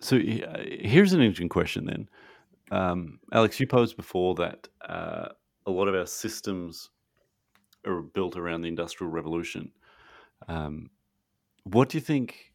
[0.00, 2.08] So uh, here's an interesting question then.
[2.70, 5.28] Um, Alex, you posed before that uh,
[5.66, 6.90] a lot of our systems
[7.86, 9.72] are built around the Industrial Revolution.
[10.48, 10.90] Um,
[11.64, 12.52] what do you think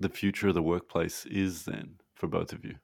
[0.00, 2.74] the future of the workplace is then for both of you?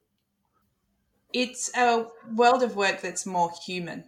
[1.33, 4.05] It's a world of work that's more human,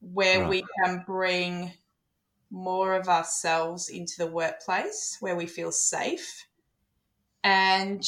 [0.00, 0.48] where right.
[0.48, 1.72] we can bring
[2.50, 6.46] more of ourselves into the workplace, where we feel safe,
[7.44, 8.02] and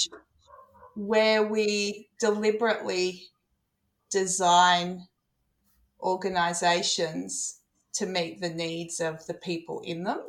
[0.95, 3.29] where we deliberately
[4.11, 5.07] design
[6.01, 7.61] organizations
[7.95, 10.21] to meet the needs of the people in them.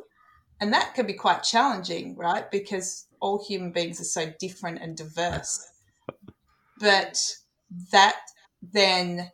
[0.60, 2.50] And that can be quite challenging, right?
[2.50, 5.64] Because all human beings are so different and diverse.
[6.78, 7.18] But
[7.92, 8.16] that
[8.62, 9.30] then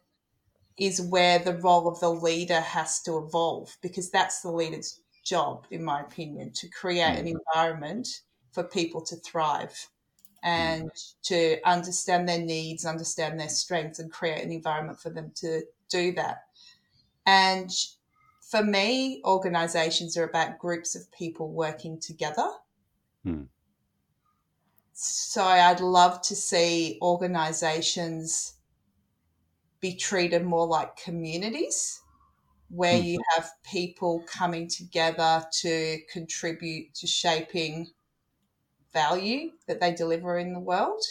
[0.79, 5.67] is where the role of the leader has to evolve because that's the leader's job,
[5.71, 7.37] in my opinion, to create an mm.
[7.37, 8.09] environment
[8.53, 9.89] for people to thrive
[10.43, 10.91] and
[11.23, 16.13] to understand their needs, understand their strengths, and create an environment for them to do
[16.13, 16.45] that.
[17.27, 17.71] And
[18.41, 22.51] for me, organizations are about groups of people working together.
[23.25, 23.45] Hmm.
[24.93, 28.55] So I'd love to see organizations
[29.81, 32.01] be treated more like communities
[32.69, 33.07] where hmm.
[33.07, 37.89] you have people coming together to contribute to shaping
[38.93, 41.03] value that they deliver in the world.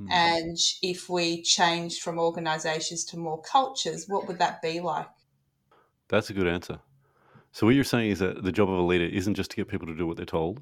[0.00, 0.10] Mm.
[0.10, 5.08] And if we changed from organizations to more cultures, what would that be like?
[6.08, 6.80] That's a good answer.
[7.52, 9.68] So, what you're saying is that the job of a leader isn't just to get
[9.68, 10.60] people to do what they're told?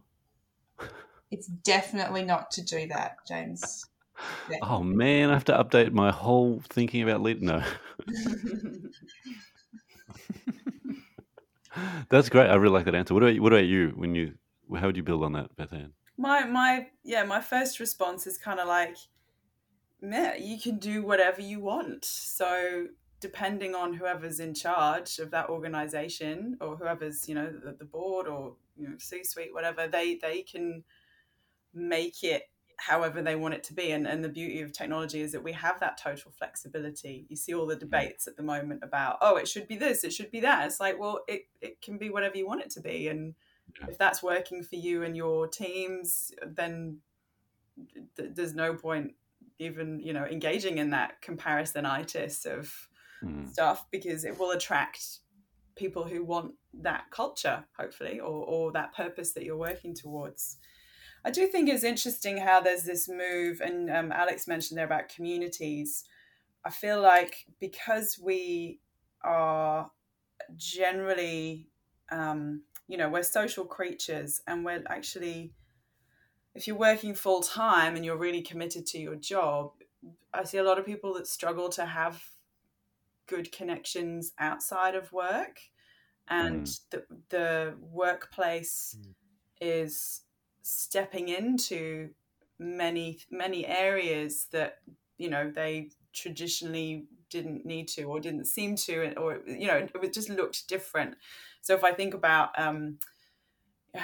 [1.30, 3.60] It's definitely not to do that, James.
[3.60, 3.88] Definitely.
[4.62, 7.40] Oh man, I have to update my whole thinking about leader.
[7.40, 7.64] No.
[12.08, 12.48] That's great.
[12.48, 13.14] I really like that answer.
[13.14, 13.92] What about what about you?
[13.96, 14.34] When you
[14.76, 15.92] how would you build on that, Beth Ann?
[16.16, 18.96] My my yeah my first response is kind of like
[20.00, 22.04] yeah you can do whatever you want.
[22.04, 22.86] So
[23.20, 28.26] depending on whoever's in charge of that organization or whoever's you know the, the board
[28.26, 30.82] or you know c-suite whatever they they can
[31.72, 33.92] make it however they want it to be.
[33.92, 37.26] And, and the beauty of technology is that we have that total flexibility.
[37.28, 40.12] You see all the debates at the moment about oh it should be this it
[40.12, 40.66] should be that.
[40.66, 43.08] It's like well it, it can be whatever you want it to be.
[43.08, 43.34] And
[43.88, 46.98] if that's working for you and your teams then
[48.16, 49.14] th- there's no point
[49.58, 52.72] even you know engaging in that comparisonitis of
[53.22, 53.48] mm.
[53.48, 55.20] stuff because it will attract
[55.74, 60.58] people who want that culture hopefully or, or that purpose that you're working towards.
[61.24, 65.08] I do think it's interesting how there's this move and um, alex mentioned there about
[65.08, 66.04] communities.
[66.64, 68.80] I feel like because we
[69.22, 69.90] are
[70.56, 71.68] generally
[72.10, 75.52] um, you know we're social creatures and we're actually
[76.54, 79.72] if you're working full time and you're really committed to your job
[80.34, 82.22] i see a lot of people that struggle to have
[83.26, 85.60] good connections outside of work
[86.28, 86.80] and mm.
[86.90, 89.14] the, the workplace mm.
[89.60, 90.22] is
[90.62, 92.10] stepping into
[92.58, 94.78] many many areas that
[95.18, 100.12] you know they traditionally didn't need to or didn't seem to or you know it
[100.12, 101.16] just looked different
[101.62, 102.98] so if I think about, um,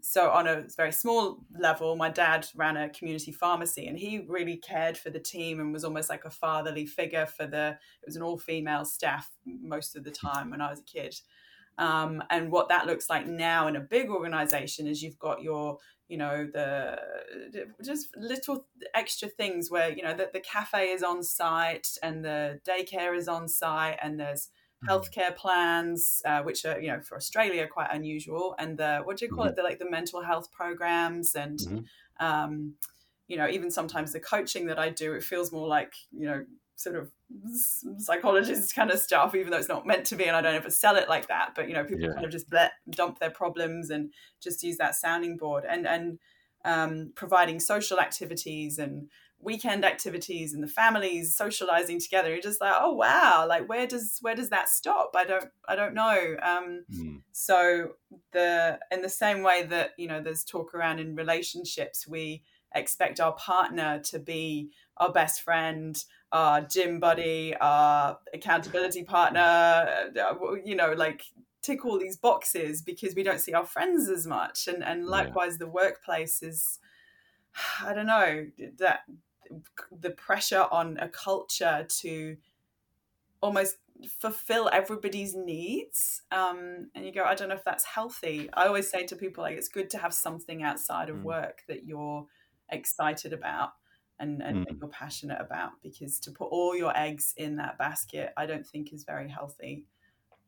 [0.00, 4.56] so on a very small level, my dad ran a community pharmacy and he really
[4.56, 7.70] cared for the team and was almost like a fatherly figure for the,
[8.02, 11.14] it was an all female staff most of the time when I was a kid.
[11.78, 15.78] Um, and what that looks like now in a big organization is you've got your
[16.08, 16.98] you know the
[17.82, 22.60] just little extra things where you know that the cafe is on site and the
[22.68, 24.50] daycare is on site and there's.
[24.88, 29.24] Healthcare plans, uh, which are you know for Australia quite unusual, and the what do
[29.24, 29.50] you call mm-hmm.
[29.50, 29.56] it?
[29.56, 32.24] The like the mental health programs, and mm-hmm.
[32.26, 32.74] um,
[33.28, 36.44] you know even sometimes the coaching that I do, it feels more like you know
[36.76, 37.10] sort of
[37.98, 40.70] psychologist kind of stuff, even though it's not meant to be, and I don't ever
[40.70, 41.52] sell it like that.
[41.54, 42.14] But you know people yeah.
[42.14, 44.12] kind of just let, dump their problems and
[44.42, 46.18] just use that sounding board, and and
[46.64, 49.08] um, providing social activities and
[49.42, 54.18] weekend activities and the families socializing together you're just like oh wow like where does
[54.20, 57.20] where does that stop i don't i don't know um mm.
[57.32, 57.90] so
[58.32, 62.42] the in the same way that you know there's talk around in relationships we
[62.74, 70.34] expect our partner to be our best friend our gym buddy our accountability partner uh,
[70.64, 71.24] you know like
[71.62, 75.52] tick all these boxes because we don't see our friends as much and and likewise
[75.54, 75.66] yeah.
[75.66, 76.78] the workplace is
[77.84, 78.46] I don't know
[78.78, 79.00] that
[79.90, 82.36] the pressure on a culture to
[83.40, 83.76] almost
[84.18, 88.88] fulfill everybody's needs um, and you go i don't know if that's healthy i always
[88.90, 91.24] say to people like it's good to have something outside of Mm.
[91.24, 92.26] work that you're
[92.70, 93.70] excited about
[94.18, 94.80] and, and that Mm.
[94.80, 98.92] you're passionate about because to put all your eggs in that basket i don't think
[98.92, 99.84] is very healthy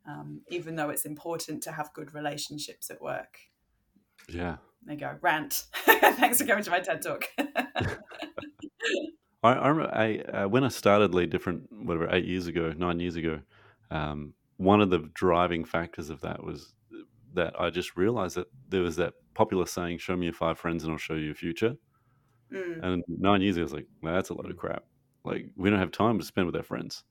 [0.06, 3.38] um, even though it's important to have good relationships at work
[4.28, 4.56] Yeah.
[4.84, 7.28] there you go rant thanks for coming to my ted talk
[9.44, 13.00] I, I remember I, uh, when I started Lead Different, whatever, eight years ago, nine
[13.00, 13.42] years ago,
[13.92, 16.74] um, one of the driving factors of that was
[17.34, 20.84] that I just realized that there was that popular saying, show me your five friends
[20.84, 21.76] and I'll show you your future.
[22.52, 24.84] Mm, And nine years ago, I was like, well, that's a load of crap.
[25.24, 27.04] Like, we don't have time to spend with our friends.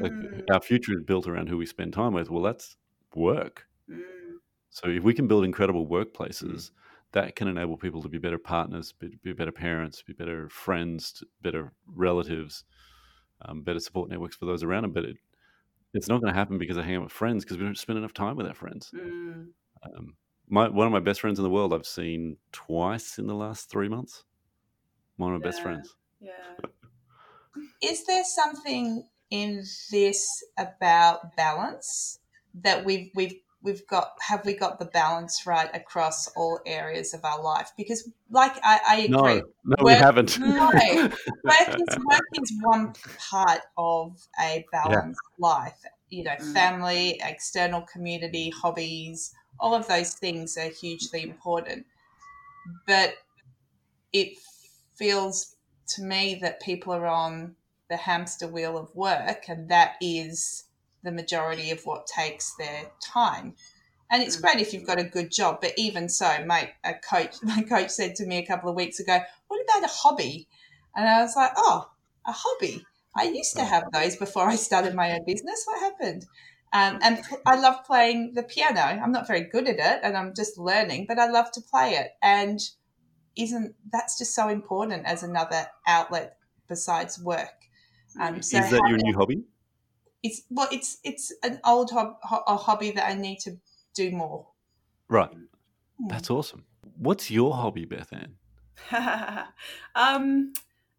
[0.00, 2.30] Like, mm, our future is built around who we spend time with.
[2.30, 2.76] Well, that's
[3.14, 3.68] work.
[3.88, 6.70] mm, So if we can build incredible workplaces,
[7.14, 11.22] that can enable people to be better partners, be, be better parents, be better friends,
[11.42, 12.64] better relatives,
[13.42, 14.92] um, better support networks for those around them.
[14.92, 15.16] But it,
[15.94, 17.98] it's not going to happen because I hang out with friends because we don't spend
[17.98, 18.90] enough time with our friends.
[18.94, 19.46] mm.
[19.82, 20.14] Um,
[20.48, 23.70] my one of my best friends in the world I've seen twice in the last
[23.70, 24.24] three months.
[25.16, 25.94] One of my best friends.
[26.20, 26.30] yeah
[27.82, 30.26] Is there something in this
[30.58, 32.18] about balance
[32.62, 37.24] that we've we've we've got have we got the balance right across all areas of
[37.24, 37.72] our life?
[37.76, 39.16] Because like I, I agree.
[39.16, 40.38] No, no, we haven't.
[40.38, 40.70] No.
[41.44, 45.82] work is work is one part of a balanced life.
[46.10, 46.52] You know, Mm.
[46.52, 51.86] family, external community, hobbies, all of those things are hugely important.
[52.86, 53.16] But
[54.12, 54.38] it
[54.94, 55.56] feels
[55.88, 57.56] to me that people are on
[57.88, 60.64] the hamster wheel of work, and that is
[61.04, 63.56] the majority of what takes their time.
[64.10, 64.40] And it's Mm.
[64.42, 67.90] great if you've got a good job, but even so, mate, a coach, my coach
[67.90, 70.48] said to me a couple of weeks ago, "What about a hobby?"
[70.94, 71.90] And I was like, "Oh,
[72.26, 72.84] a hobby.
[73.16, 75.64] I used to have those before I started my own business.
[75.66, 76.26] What happened?"
[76.72, 78.80] Um, and I love playing the piano.
[78.80, 81.92] I'm not very good at it, and I'm just learning, but I love to play
[81.94, 82.12] it.
[82.22, 82.60] And
[83.36, 86.38] isn't that's just so important as another outlet
[86.68, 87.66] besides work?
[88.20, 89.44] Um, so Is that your new hobby?
[90.24, 93.58] It's well, it's it's an old hob- ho- a hobby that I need to
[93.94, 94.48] do more.
[95.08, 95.30] Right.
[95.30, 96.08] Hmm.
[96.08, 96.64] That's awesome.
[96.96, 98.36] What's your hobby, Beth Ann?
[99.94, 100.52] um,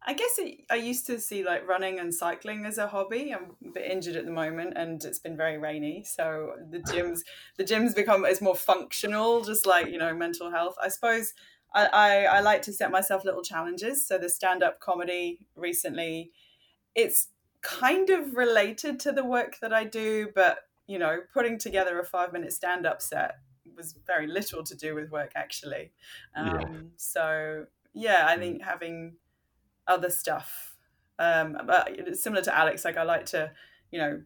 [0.08, 3.34] I guess it, I used to see like running and cycling as a hobby.
[3.34, 7.22] I'm a bit injured at the moment, and it's been very rainy, so the gyms
[7.58, 10.76] the gyms become it's more functional, just like you know mental health.
[10.82, 11.34] I suppose
[11.74, 14.06] I, I, I like to set myself little challenges.
[14.08, 16.32] So the stand up comedy recently,
[16.94, 17.30] it's
[17.66, 22.05] kind of related to the work that I do, but you know, putting together a
[22.05, 23.38] five minute stand up set
[23.76, 25.91] was very little to do with work actually.
[26.36, 26.80] Um, Yeah.
[26.95, 29.16] So yeah, I think having
[29.88, 30.76] other stuff,
[31.18, 33.51] um, but similar to Alex, like I like to,
[33.91, 34.22] you know,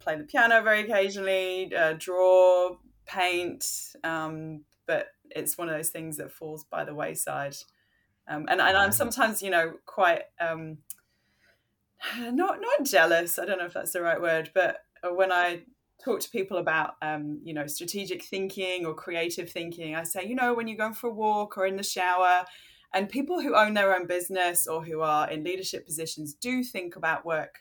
[0.00, 2.76] play the piano very occasionally, uh, draw,
[3.06, 7.56] paint, um, but it's one of those things that falls by the wayside.
[8.28, 10.78] Um, and, and I'm sometimes, you know, quite um,
[12.18, 13.38] not not jealous.
[13.38, 15.62] I don't know if that's the right word, but when I
[16.04, 20.34] talk to people about um, you know strategic thinking or creative thinking i say you
[20.34, 22.44] know when you're going for a walk or in the shower
[22.94, 26.96] and people who own their own business or who are in leadership positions do think
[26.96, 27.60] about work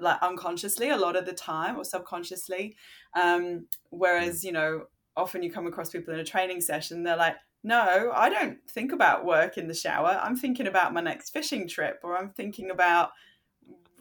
[0.00, 2.76] like unconsciously a lot of the time or subconsciously
[3.20, 4.84] um, whereas you know
[5.16, 8.92] often you come across people in a training session they're like no i don't think
[8.92, 12.70] about work in the shower i'm thinking about my next fishing trip or i'm thinking
[12.70, 13.10] about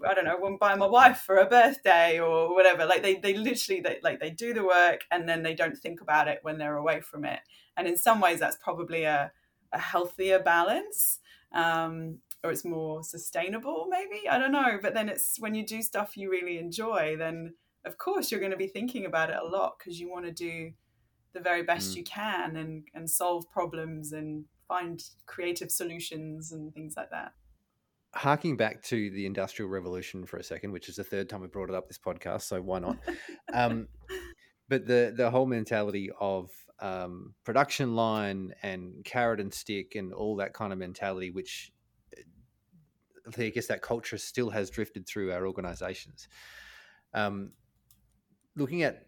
[0.07, 2.85] I don't know, when buy my wife for a birthday or whatever.
[2.85, 6.01] Like they, they literally they, like they do the work and then they don't think
[6.01, 7.39] about it when they're away from it.
[7.75, 9.31] And in some ways, that's probably a,
[9.71, 11.19] a healthier balance,
[11.53, 13.87] um, or it's more sustainable.
[13.89, 14.79] Maybe I don't know.
[14.81, 17.53] But then it's when you do stuff you really enjoy, then
[17.85, 20.31] of course you're going to be thinking about it a lot because you want to
[20.31, 20.71] do
[21.33, 21.95] the very best Mm.
[21.97, 27.33] you can and and solve problems and find creative solutions and things like that.
[28.13, 31.47] Harking back to the industrial revolution for a second which is the third time we
[31.47, 32.97] brought it up this podcast so why not?
[33.53, 33.87] Um,
[34.69, 40.37] but the the whole mentality of um, production line and carrot and stick and all
[40.37, 41.71] that kind of mentality which
[42.17, 46.27] uh, i guess that culture still has drifted through our organizations.
[47.13, 47.51] Um,
[48.55, 49.05] looking at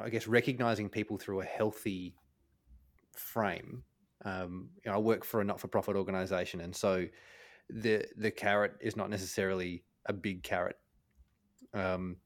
[0.00, 2.14] i guess recognizing people through a healthy
[3.14, 3.84] frame
[4.24, 7.06] um, you know, I work for a not-for-profit organization, and so
[7.70, 10.78] the the carrot is not necessarily a big carrot,
[11.74, 12.16] um,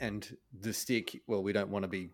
[0.00, 1.20] and the stick.
[1.26, 2.10] Well, we don't want to be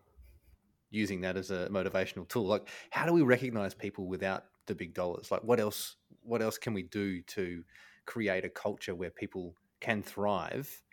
[0.89, 2.45] using that as a motivational tool.
[2.45, 5.31] Like, how do we recognize people without the big dollars?
[5.31, 5.95] Like, what else?
[6.23, 7.63] What else can we do to
[8.07, 10.83] create a culture where people can thrive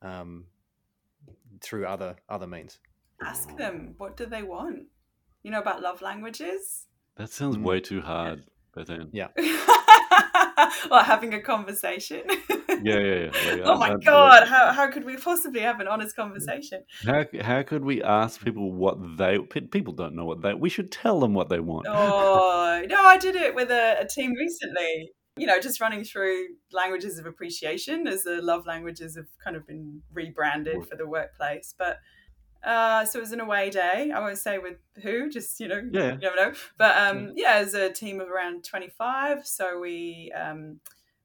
[0.00, 0.46] um,
[1.60, 2.80] through other other means.
[3.24, 4.86] Ask them what do they want.
[5.44, 6.86] You know about love languages.
[7.16, 8.44] That sounds way too hard,
[8.74, 9.28] but then Yeah.
[10.90, 12.22] or having a conversation.
[12.28, 13.52] yeah, yeah, yeah.
[13.52, 14.04] Like, oh my absolutely.
[14.04, 16.84] god, how, how could we possibly have an honest conversation?
[17.04, 20.90] How how could we ask people what they people don't know what they we should
[20.90, 21.86] tell them what they want.
[21.88, 25.12] Oh no, I did it with a, a team recently.
[25.36, 29.66] You know, just running through languages of appreciation as the love languages have kind of
[29.66, 31.74] been rebranded for the workplace.
[31.78, 31.96] But
[32.64, 34.12] uh, so it was an away day.
[34.14, 36.12] I won't say with who, just you know, Yeah.
[36.12, 36.52] you never know.
[36.78, 40.80] But um, yeah, as a team of around twenty five, so we um,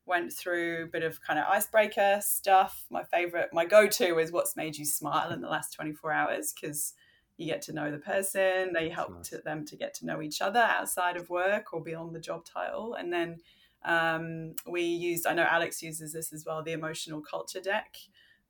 [0.06, 2.86] went through a bit of kind of icebreaker stuff.
[2.90, 6.12] My favorite, my go to is what's made you smile in the last twenty four
[6.12, 6.94] hours because
[7.38, 9.30] you get to know the person they help nice.
[9.30, 12.44] to them to get to know each other outside of work or beyond the job
[12.44, 13.38] title and then
[13.86, 17.96] um, we used i know alex uses this as well the emotional culture deck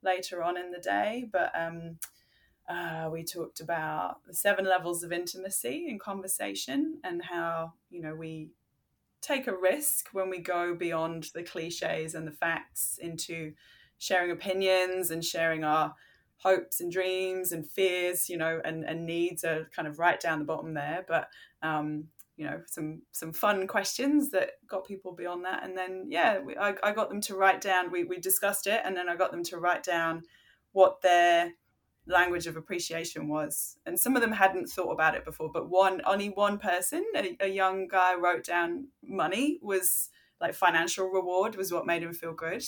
[0.01, 1.97] later on in the day but um,
[2.67, 8.13] uh, we talked about the seven levels of intimacy in conversation and how you know
[8.13, 8.49] we
[9.21, 13.53] take a risk when we go beyond the cliches and the facts into
[13.97, 15.95] sharing opinions and sharing our
[16.37, 20.39] hopes and dreams and fears you know and, and needs are kind of right down
[20.39, 21.05] the bottom there.
[21.07, 21.29] But
[21.63, 25.63] um, you know some some fun questions that got people beyond that.
[25.63, 28.81] And then yeah we, I, I got them to write down we, we discussed it
[28.83, 30.23] and then i got them to write down
[30.73, 31.53] what their
[32.07, 33.77] language of appreciation was.
[33.85, 37.35] And some of them hadn't thought about it before but one only one person a,
[37.41, 40.09] a young guy wrote down money was
[40.39, 42.63] like financial reward was what made him feel good.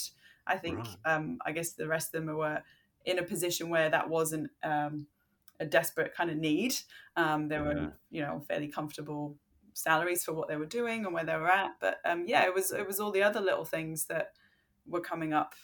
[0.46, 1.14] I think Right.
[1.14, 2.62] um, i guess the rest of them were
[3.04, 5.06] in a position where that wasn't um,
[5.58, 6.74] a desperate kind of need.
[7.16, 9.36] Um, they were you know fairly comfortable
[9.72, 11.72] salaries for what they were doing and where they were at.
[11.80, 14.32] But um, yeah it was it was all the other little things that
[14.86, 15.54] were coming up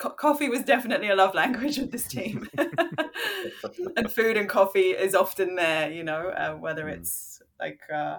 [0.00, 2.48] Co- coffee was definitely a love language of this team
[3.96, 6.94] and food and coffee is often there you know uh, whether Mm.
[6.94, 8.18] it's like uh,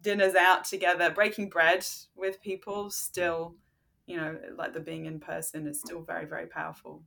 [0.00, 1.84] dinners out together breaking bread
[2.14, 3.56] with people still
[4.06, 7.02] you know like the being in person is still very very powerful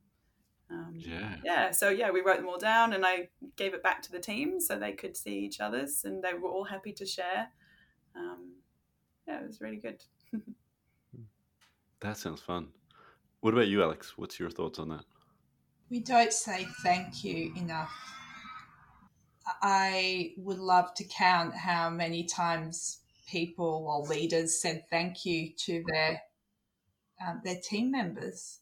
[0.70, 1.36] um, Yeah.
[1.42, 4.20] yeah so yeah we wrote them all down and i gave it back to the
[4.20, 7.48] team so they could see each other's and they were all happy to share
[8.14, 8.56] um,
[9.26, 10.02] yeah it was really good
[12.00, 12.68] That sounds fun.
[13.40, 14.18] What about you, Alex?
[14.18, 15.04] What's your thoughts on that?
[15.88, 17.92] We don't say thank you enough.
[19.62, 25.82] I would love to count how many times people or leaders said thank you to
[25.86, 26.22] their
[27.26, 28.60] um, their team members,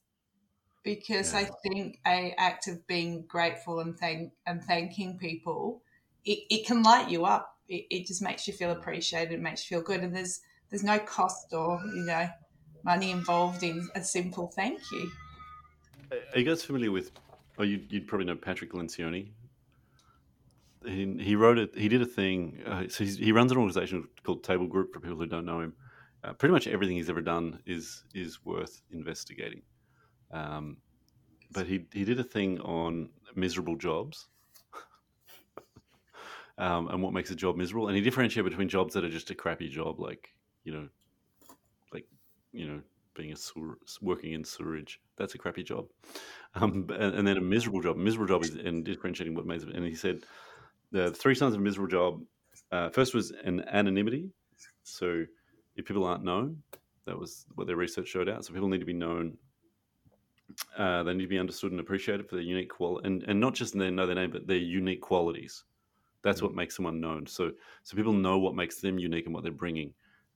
[0.83, 5.83] because I think a act of being grateful and thank and thanking people,
[6.25, 7.57] it, it can light you up.
[7.69, 9.35] It, it just makes you feel appreciated.
[9.35, 10.41] It makes you feel good, and there's
[10.71, 12.29] there's no cost or you know
[12.85, 15.11] money involved in a simple thank you.
[16.11, 17.11] Are you guys familiar with?
[17.59, 19.31] Oh, you, you'd probably know Patrick Lencioni.
[20.87, 21.77] He, he wrote it.
[21.77, 22.63] He did a thing.
[22.65, 24.95] Uh, so he runs an organization called Table Group.
[24.95, 25.75] For people who don't know him,
[26.25, 29.63] uh, pretty much everything he's ever done is is worth investigating.
[30.31, 30.79] Um,
[31.51, 34.29] but he he did a thing on miserable jobs.
[36.61, 39.31] Um, and what makes a job miserable, and he differentiated between jobs that are just
[39.31, 40.31] a crappy job, like
[40.65, 40.89] you know,
[42.53, 42.81] you know,
[43.15, 45.01] being a sewer, working in sewerage.
[45.17, 45.87] That's a crappy job.
[46.55, 47.97] Um, and, and then a miserable job.
[47.97, 49.75] A miserable job is and differentiating what makes it.
[49.75, 50.21] And he said
[50.93, 52.23] the three signs of a miserable job.
[52.73, 54.31] Uh, first was an anonymity.
[54.83, 55.25] So
[55.77, 56.63] if people aren't known,
[57.07, 58.45] that was what their research showed out.
[58.45, 59.37] So people need to be known.
[60.77, 63.55] Uh, they need to be understood and appreciated for their unique quality, and, and not
[63.55, 65.65] just their know their name, but their unique qualities.
[66.23, 67.27] That's what makes someone known.
[67.27, 67.53] So
[67.83, 69.93] so people know what makes them unique and what they're bringing.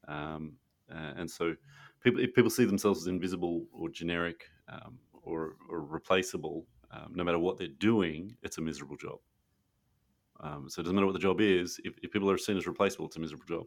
[0.06, 0.52] Um,
[0.90, 1.54] uh, and so
[2.02, 7.24] people if people see themselves as invisible or generic um, or, or replaceable, um, no
[7.24, 9.18] matter what they're doing, it's a miserable job.
[10.40, 11.80] Um, so it doesn't matter what the job is.
[11.84, 13.66] If, if people are seen as replaceable, it's a miserable job.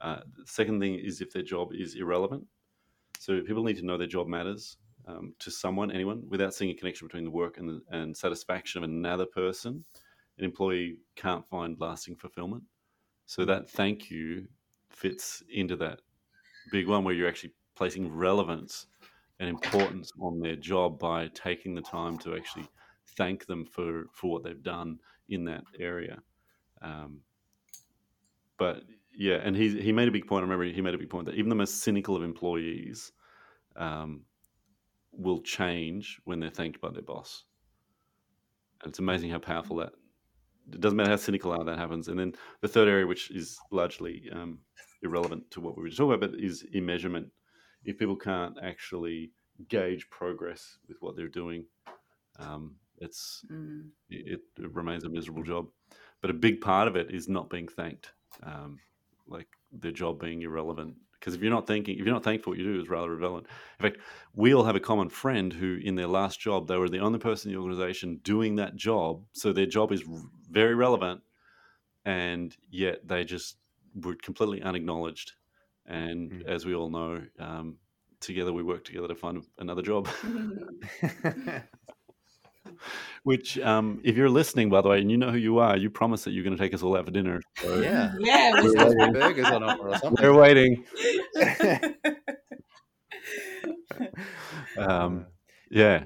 [0.00, 2.46] Uh, the second thing is if their job is irrelevant.
[3.18, 4.76] So people need to know their job matters
[5.06, 8.82] um, to someone, anyone, without seeing a connection between the work and the and satisfaction
[8.82, 9.84] of another person.
[10.38, 12.62] An employee can't find lasting fulfillment.
[13.26, 14.46] So that thank you
[14.90, 16.00] fits into that
[16.70, 18.86] big one where you're actually placing relevance
[19.40, 22.64] and importance on their job by taking the time to actually
[23.16, 24.96] thank them for for what they've done
[25.30, 26.22] in that area.
[26.80, 27.22] Um,
[28.56, 30.42] but yeah, and he he made a big point.
[30.42, 33.10] I remember he made a big point that even the most cynical of employees
[33.74, 34.26] um,
[35.10, 37.42] will change when they're thanked by their boss.
[38.82, 39.92] And it's amazing how powerful that.
[40.72, 42.06] It doesn't matter how cynical how that happens.
[42.06, 44.60] And then the third area, which is largely um,
[45.02, 47.26] irrelevant to what we were just talking about, but is immeasurement.
[47.84, 49.32] If people can't actually
[49.68, 51.66] gauge progress with what they're doing,
[52.38, 53.90] Um, it's Mm.
[54.08, 55.68] it, it remains a miserable job,
[56.20, 58.80] but a big part of it is not being thanked, um,
[59.26, 60.96] like their job being irrelevant.
[61.12, 63.46] Because if you're not thinking, if you're not thankful, what you do is rather irrelevant.
[63.78, 63.98] In fact,
[64.34, 67.18] we all have a common friend who, in their last job, they were the only
[67.18, 70.02] person in the organization doing that job, so their job is
[70.50, 71.22] very relevant,
[72.04, 73.58] and yet they just
[73.94, 75.32] were completely unacknowledged.
[75.86, 76.46] And Mm.
[76.46, 77.76] as we all know, um,
[78.20, 80.08] together we work together to find another job.
[83.24, 85.90] Which, um, if you're listening, by the way, and you know who you are, you
[85.90, 87.40] promised that you're going to take us all out for dinner.
[87.60, 88.12] So yeah.
[88.18, 90.24] Yeah, There's we- got some burgers on offer or something.
[90.24, 90.84] We're waiting.
[94.76, 95.26] Um,
[95.70, 96.04] yeah.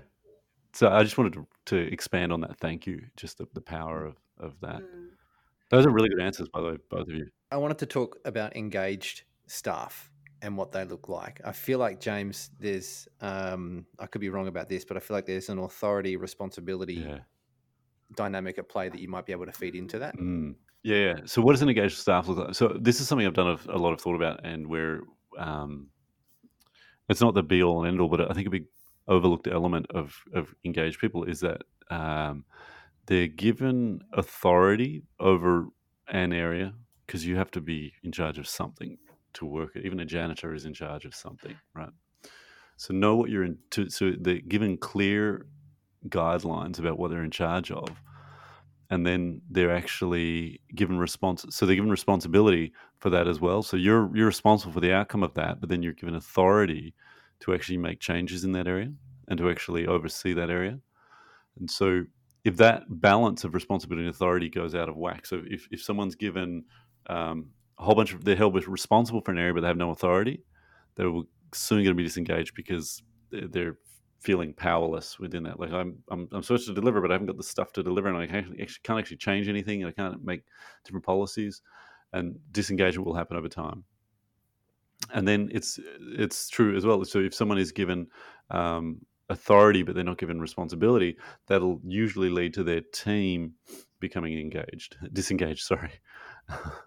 [0.72, 2.58] So I just wanted to, to expand on that.
[2.58, 3.02] Thank you.
[3.16, 4.80] Just the, the power of, of that.
[4.82, 5.08] Mm.
[5.70, 7.28] Those are really good answers, by the way, both of you.
[7.50, 10.10] I wanted to talk about engaged staff
[10.42, 11.40] and what they look like.
[11.44, 15.16] I feel like James, there's um, I could be wrong about this, but I feel
[15.16, 17.18] like there's an authority responsibility Yeah.
[18.14, 20.16] dynamic at play that you might be able to feed into that.
[20.16, 20.54] Mm.
[20.82, 21.14] Yeah, yeah.
[21.24, 22.54] So, what does an engaged staff look like?
[22.54, 25.00] So, this is something I've done a, a lot of thought about, and where
[25.36, 25.88] um,
[27.08, 28.66] it's not the be all and end all, but I think a big
[29.08, 32.44] overlooked element of of engaged people is that um,
[33.06, 35.66] they're given authority over
[36.08, 36.74] an area
[37.06, 38.98] because you have to be in charge of something
[39.36, 39.84] to work it.
[39.84, 41.90] Even a janitor is in charge of something, right?
[42.76, 43.58] So, know what you're in.
[43.72, 45.46] To, so, they're given clear
[46.08, 47.88] guidelines about what they're in charge of
[48.90, 53.76] and then they're actually given response so they're given responsibility for that as well so
[53.76, 56.94] you're you're responsible for the outcome of that but then you're given authority
[57.40, 58.90] to actually make changes in that area
[59.28, 60.78] and to actually oversee that area
[61.58, 62.04] and so
[62.44, 66.14] if that balance of responsibility and authority goes out of whack so if, if someone's
[66.14, 66.64] given
[67.08, 69.90] um, a whole bunch of they're held responsible for an area but they have no
[69.90, 70.42] authority
[70.96, 71.12] they're
[71.52, 73.76] soon going to be disengaged because they're,
[74.20, 75.60] feeling powerless within that.
[75.60, 78.08] Like I'm, I'm, I'm supposed to deliver, but I haven't got the stuff to deliver,
[78.08, 80.42] and I can't actually, actually can't actually change anything, and I can't make
[80.84, 81.62] different policies,
[82.12, 83.84] and disengagement will happen over time.
[85.12, 87.04] And then it's it's true as well.
[87.04, 88.08] So if someone is given
[88.50, 88.98] um,
[89.28, 91.16] authority, but they're not given responsibility,
[91.46, 93.52] that'll usually lead to their team
[94.00, 95.64] becoming engaged, disengaged.
[95.64, 95.92] Sorry.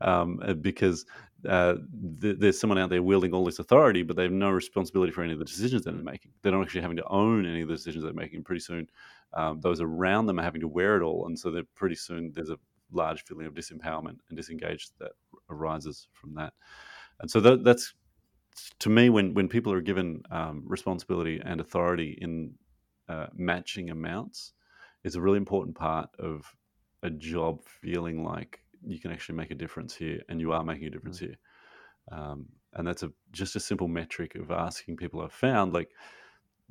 [0.00, 1.06] um, because
[1.48, 1.74] uh,
[2.20, 5.22] th- there's someone out there wielding all this authority, but they have no responsibility for
[5.22, 6.32] any of the decisions that they're making.
[6.42, 8.44] They're not actually having to own any of the decisions they're making.
[8.44, 8.88] Pretty soon,
[9.34, 12.32] um, those around them are having to wear it all, and so they're pretty soon
[12.34, 12.58] there's a
[12.92, 15.12] large feeling of disempowerment and disengaged that
[15.50, 16.52] arises from that.
[17.20, 17.94] And so that, that's
[18.80, 22.54] to me when when people are given um, responsibility and authority in
[23.08, 24.52] uh, matching amounts,
[25.04, 26.54] it's a really important part of
[27.02, 30.86] a job feeling like you can actually make a difference here, and you are making
[30.86, 31.36] a difference here.
[32.10, 35.90] Um, and that's a just a simple metric of asking people I've found like,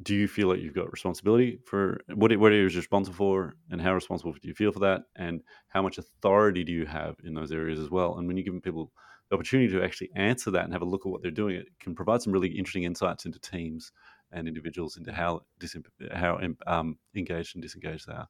[0.02, 3.82] do you feel like you've got responsibility for what what areas you're responsible for, and
[3.82, 7.34] how responsible do you feel for that, and how much authority do you have in
[7.34, 8.18] those areas as well?
[8.18, 8.92] And when you're giving people
[9.30, 11.68] the opportunity to actually answer that and have a look at what they're doing, it
[11.80, 13.92] can provide some really interesting insights into teams
[14.32, 15.78] and individuals into how dis-
[16.14, 18.28] how um, engaged and disengaged they are.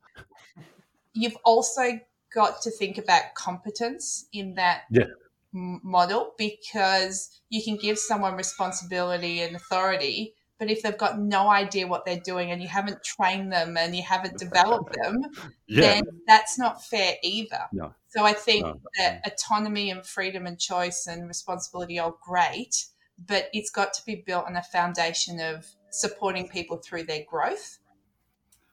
[1.14, 1.99] You've also
[2.34, 5.06] got to think about competence in that Yeah.
[5.53, 11.88] model because you can give someone responsibility and authority, but if they've got no idea
[11.88, 15.22] what they're doing and you haven't trained them and you haven't developed them,
[15.68, 17.70] Yeah, then that's not fair either.
[17.72, 17.94] No.
[18.10, 18.82] So I think No.
[18.98, 22.86] that autonomy and freedom and choice and responsibility are great,
[23.18, 27.80] but it's got to be built on a foundation of supporting people through their growth.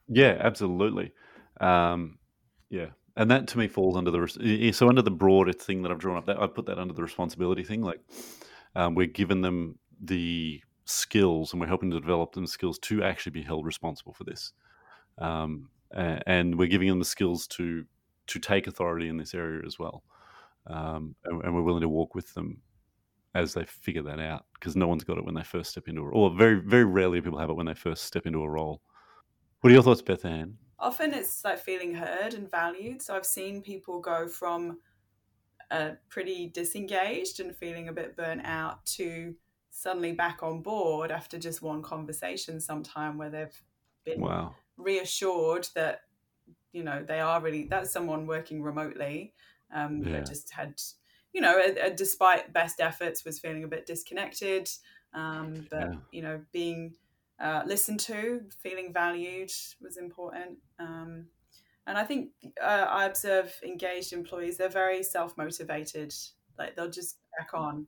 [0.09, 1.12] Yeah, absolutely.
[1.60, 2.18] Um,
[2.70, 5.98] yeah, and that to me falls under the so under the broader thing that I've
[5.98, 6.26] drawn up.
[6.26, 7.82] That I put that under the responsibility thing.
[7.82, 8.00] Like
[8.76, 13.32] um, we're giving them the skills, and we're helping to develop them skills to actually
[13.32, 14.52] be held responsible for this.
[15.18, 17.84] Um, and we're giving them the skills to
[18.28, 20.04] to take authority in this area as well.
[20.68, 22.62] Um, and, and we're willing to walk with them
[23.34, 26.02] as they figure that out because no one's got it when they first step into
[26.06, 28.80] it, or very very rarely people have it when they first step into a role.
[29.60, 30.56] What are your thoughts, Beth Ann?
[30.78, 33.02] Often it's like feeling heard and valued.
[33.02, 34.78] So I've seen people go from
[35.70, 39.34] uh, pretty disengaged and feeling a bit burnt out to
[39.70, 43.62] suddenly back on board after just one conversation sometime where they've
[44.05, 44.55] been Wow.
[44.76, 46.02] reassured that
[46.72, 49.34] you know they are really that's someone working remotely
[49.72, 50.10] um Yeah.
[50.10, 50.80] that just had
[51.32, 54.68] you know a, a- despite best efforts was feeling a bit disconnected
[55.14, 55.98] um but Yeah.
[56.10, 56.94] you know being
[57.40, 59.51] uh, listened to feeling valued
[59.81, 61.27] was important um
[61.86, 62.31] and i think
[62.62, 66.12] uh, i observe engaged employees they're very self-motivated
[66.59, 67.86] like they'll just back on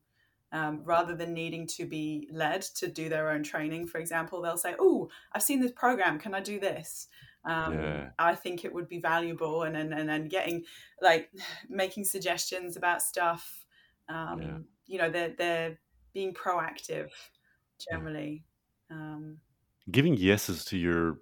[0.52, 4.56] Um, rather than needing to be led to do their own training, for example, they'll
[4.66, 6.18] say, "Oh, I've seen this program.
[6.18, 7.08] Can I do this?"
[7.44, 8.10] Um, Yeah.
[8.18, 10.64] I think it would be valuable, and and and, and getting
[11.00, 11.30] like
[11.68, 13.64] making suggestions about stuff.
[14.08, 14.58] Um, Yeah.
[14.86, 15.78] You know, they're they're
[16.12, 17.10] being proactive
[17.78, 18.44] generally.
[18.90, 19.38] Um,
[19.90, 21.18] Giving yeses to your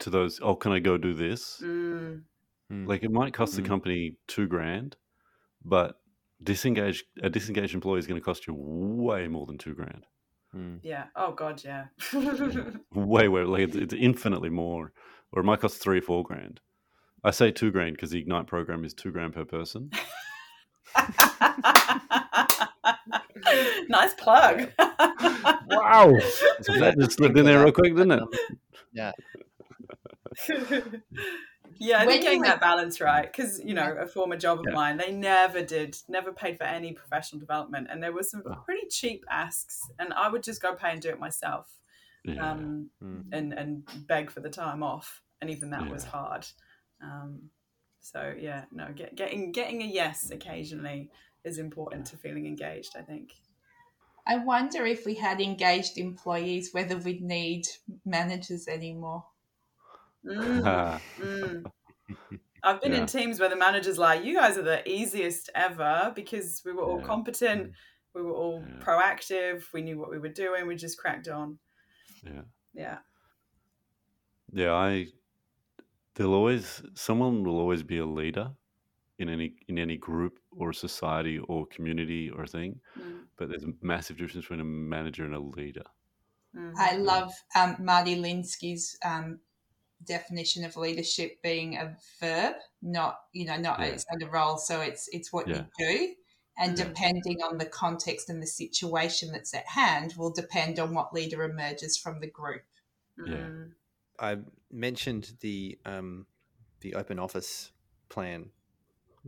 [0.00, 0.40] to those.
[0.42, 1.60] Oh, can I go do this?
[1.62, 2.22] mm,
[2.72, 2.86] Mm.
[2.86, 3.66] Like it might cost the Mm.
[3.66, 4.96] company two grand,
[5.64, 6.00] but
[6.42, 10.06] disengaged a disengaged employee is going to cost you way more than two grand.
[10.54, 10.78] Mm.
[10.82, 11.06] yeah.
[11.16, 11.86] Oh God, yeah.
[12.94, 14.92] Way, way like it's, it's infinitely more,
[15.32, 16.60] or it might cost three or four grand.
[17.22, 19.90] I say two grand because the Ignite program is two grand per person.
[23.88, 24.68] nice plug.
[25.72, 26.18] Wow,
[26.62, 28.22] so that just slipped in there real quick, didn't it?
[28.92, 29.12] Yeah.
[31.78, 34.58] yeah, I When think getting were- that balance right, because you know, a former job
[34.60, 34.74] of Yeah.
[34.74, 38.88] mine, they never did, never paid for any professional development, and there were some pretty
[38.88, 41.72] cheap asks, and I would just go pay and do it myself,
[42.24, 42.50] Yeah.
[42.52, 43.24] um, Mm.
[43.32, 46.46] and and beg for the time off, and even that was hard.
[47.02, 47.50] Um,
[48.00, 51.10] so yeah, no, get, getting getting a yes occasionally
[51.44, 52.96] is important to feeling engaged.
[52.96, 53.32] I think.
[54.26, 57.66] I wonder if we had engaged employees, whether we'd need
[58.04, 59.24] managers anymore.
[60.24, 61.00] Mm.
[61.18, 61.64] Mm.
[62.62, 63.00] I've been Yeah.
[63.00, 66.82] in teams where the manager's like, "You guys are the easiest ever because we were
[66.82, 67.06] all Yeah.
[67.06, 67.72] competent,
[68.14, 68.80] we were all Yeah.
[68.84, 71.58] proactive, we knew what we were doing, we just cracked on."
[72.22, 72.42] yeah.
[72.74, 72.98] Yeah,
[74.52, 75.06] Yeah, I
[76.14, 78.54] there'll always someone will always be a leader
[79.20, 83.72] in any in any group or society or community or thing, Mm, but there's a
[83.82, 85.84] massive difference between a manager and a leader.
[86.56, 86.72] mm.
[86.76, 89.40] I love um, Marty Linsky's um,
[90.04, 93.86] definition of leadership being a verb, not you know not Yeah.
[93.86, 94.58] it's not a role.
[94.58, 95.56] So it's it's what Yeah.
[95.56, 96.14] you do,
[96.58, 96.84] and Yeah.
[96.84, 101.42] depending on the context and the situation that's at hand, will depend on what leader
[101.44, 102.62] emerges from the group.
[103.26, 103.34] Yeah.
[103.36, 103.72] Mm.
[104.18, 104.38] I
[104.70, 106.26] mentioned the um,
[106.80, 107.72] the open office
[108.08, 108.50] plan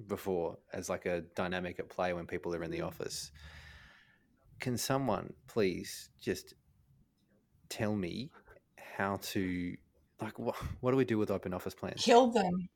[0.07, 2.87] before as like a dynamic at play when people are in the Mm.
[2.87, 3.31] office.
[4.61, 6.55] Can someone please just
[7.69, 8.31] tell me
[8.79, 9.77] how to
[10.21, 12.03] like what what do we do with open office plans?
[12.03, 12.69] Kill them.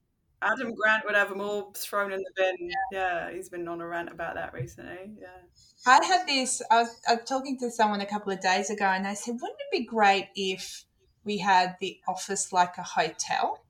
[0.42, 2.70] Adam Grant would have them all thrown in the bin.
[2.92, 5.14] Yeah, he's been on a rant about that recently.
[5.18, 5.28] Yeah.
[5.86, 6.60] I had this.
[6.70, 9.36] I was, I was talking to someone a couple of days ago, and they said,
[9.40, 10.84] "Wouldn't it be great if
[11.24, 13.64] we had the office like a hotel?"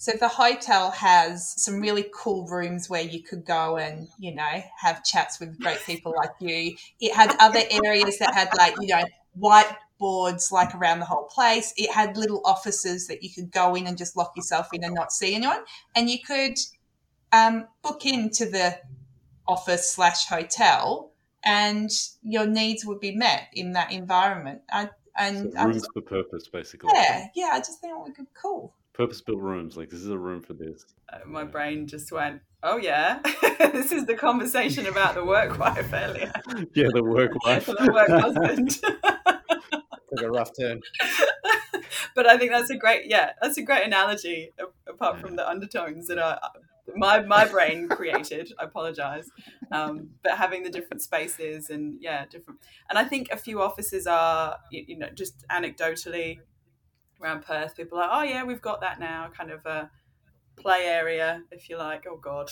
[0.00, 4.62] So the hotel has some really cool rooms where you could go and you know
[4.78, 6.74] have chats with great people like you.
[7.02, 9.04] It had other areas that had like you know
[9.38, 11.74] whiteboards like around the whole place.
[11.76, 14.94] It had little offices that you could go in and just lock yourself in and
[14.94, 15.64] not see anyone,
[15.94, 16.56] and you could
[17.30, 18.80] um, book into the
[19.46, 21.12] office slash hotel
[21.44, 21.90] and
[22.22, 24.62] your needs would be met in that environment.
[24.72, 26.90] I, and So rooms for purpose, basically.
[26.94, 28.72] yeah, yeah, I just think it would be cool.
[29.00, 29.78] Purpose built rooms.
[29.78, 30.84] Like this is a room for this.
[31.10, 33.20] Uh, my brain just went, "Oh yeah,
[33.58, 36.30] this is the conversation about the work wife earlier,
[36.74, 37.64] Yeah, the work wife.
[37.64, 40.80] the work husband." Took a rough turn.
[42.14, 44.50] but I think that's a great, yeah, that's a great analogy.
[44.58, 46.38] a- Apart from the undertones that are
[46.94, 48.52] my my brain created.
[48.58, 49.30] I apologize,
[49.72, 52.60] um, but having the different spaces and yeah, different.
[52.90, 56.40] And I think a few offices are, you, you know, just anecdotally
[57.22, 59.90] around Perth, people are like, oh yeah, we've got that now, kind of a
[60.56, 62.06] play area, if you like.
[62.08, 62.50] Oh god,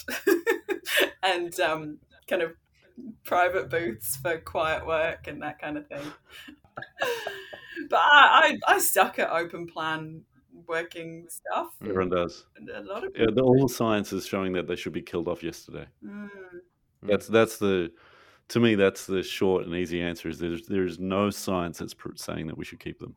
[1.23, 2.53] and um, kind of
[3.25, 6.03] private booths for quiet work and that kind of thing.
[7.91, 10.23] but I, I, I suck at open plan
[10.67, 11.69] working stuff.
[11.83, 12.47] Everyone does.
[12.57, 15.03] And a lot of Yeah, the, all the science is showing that they should be
[15.03, 15.87] killed off yesterday.
[16.05, 16.31] Mm,
[17.03, 17.91] That's that's the
[18.49, 20.29] to me that's the short and easy answer.
[20.29, 23.15] Is there's there's no science that's saying that we should keep them.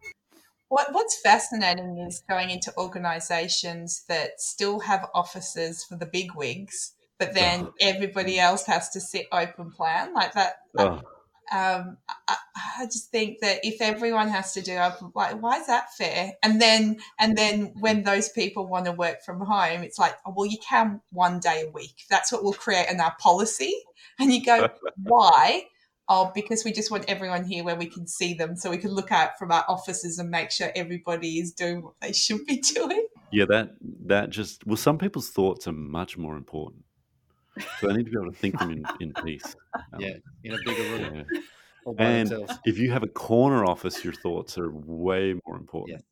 [0.71, 6.93] What, what's fascinating is going into organisations that still have offices for the big wigs,
[7.19, 7.73] but then Oh.
[7.81, 10.53] everybody else has to sit open plan like that.
[10.77, 11.01] Oh,
[11.51, 11.97] um,
[12.29, 12.37] I,
[12.79, 16.31] I just think that if everyone has to do open, like, why is that fair?
[16.41, 20.33] And then, and then when those people want to work from home, it's like, oh,
[20.33, 22.05] well, you can one day a week.
[22.09, 23.75] That's what we'll create in our policy.
[24.19, 24.69] And you go,
[25.03, 25.65] why?
[26.09, 28.91] Oh, because we just want everyone here where we can see them, so we can
[28.91, 32.57] look out from our offices and make sure everybody is doing what they should be
[32.75, 33.05] doing.
[33.31, 33.71] yeah, that
[34.07, 36.83] that just well, some people's thoughts are much more important.
[37.79, 39.55] So they need to be able to think them in, in peace.
[39.93, 41.39] Um, Yeah, in a bigger room, yeah.
[41.97, 42.59] And themselves.
[42.65, 46.03] if you have a corner office, your thoughts are way more important.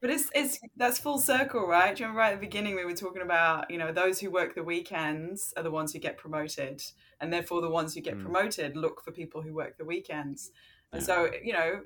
[0.00, 1.94] But it's it's that's full circle, right?
[1.94, 4.30] Do you remember right at the beginning we were talking about, you know, those who
[4.30, 6.82] work the weekends are the ones who get promoted,
[7.20, 8.22] and therefore the ones who get Mm.
[8.22, 10.52] promoted look for people who work the weekends.
[10.92, 11.06] And Yeah.
[11.06, 11.82] so, you know,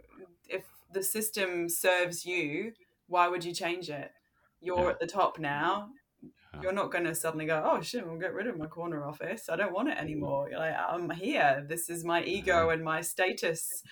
[0.48, 2.72] if the system serves you,
[3.08, 4.12] why would you change it?
[4.60, 4.90] You're Yeah.
[4.90, 5.90] at the top now.
[6.22, 6.60] Yeah.
[6.62, 9.48] You're not going to suddenly go, oh shit, I'll get rid of my corner office.
[9.48, 10.48] I don't want it anymore.
[10.48, 11.64] You're like, I'm here.
[11.68, 13.82] This is my ego and my status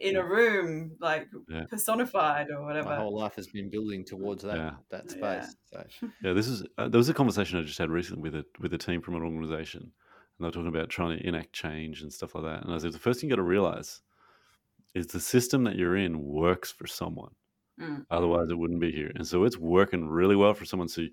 [0.00, 1.64] in a room, like Yeah.
[1.68, 2.88] personified or whatever.
[2.88, 4.76] My whole life has been building towards that Yeah.
[4.90, 5.40] that Yeah.
[5.42, 5.56] space.
[5.72, 5.86] So
[6.24, 8.72] Yeah, this is uh, there was a conversation I just had recently with a with
[8.74, 9.92] a team from an organization, and
[10.40, 12.64] they were talking about trying to enact change and stuff like that.
[12.64, 14.00] And I said the first thing you got to realize
[14.94, 17.32] is the system that you're in works for someone.
[17.80, 18.04] Mm.
[18.10, 19.10] Otherwise, it wouldn't be here.
[19.14, 20.88] And so it's working really well for someone.
[20.88, 21.06] So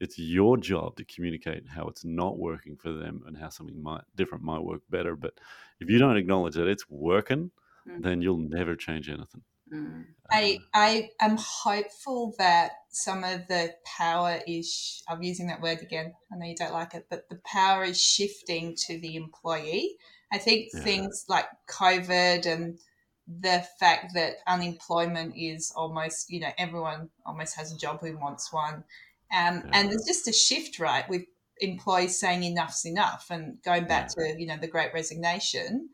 [0.00, 4.04] it's your job to communicate how it's not working for them and how something might
[4.14, 5.16] different might work better.
[5.16, 5.34] But
[5.80, 7.50] if you don't acknowledge that it's working,
[7.88, 8.02] Mm.
[8.02, 9.42] then you'll never change anything.
[9.72, 10.06] Mm.
[10.30, 15.80] I, Uh, I am hopeful that some of the power is, I'm using that word
[15.82, 19.96] again, I know you don't like it, but the power is shifting to the employee.
[20.32, 20.80] I think Yeah.
[20.82, 22.78] things like COVID and
[23.26, 28.52] the fact that unemployment is almost, you know, everyone almost has a job who wants
[28.52, 28.84] one.
[29.32, 29.70] Um, Yeah.
[29.72, 31.24] And there's just a shift, right, with
[31.60, 35.90] employees saying enough's enough and going back to, you know, the great resignation.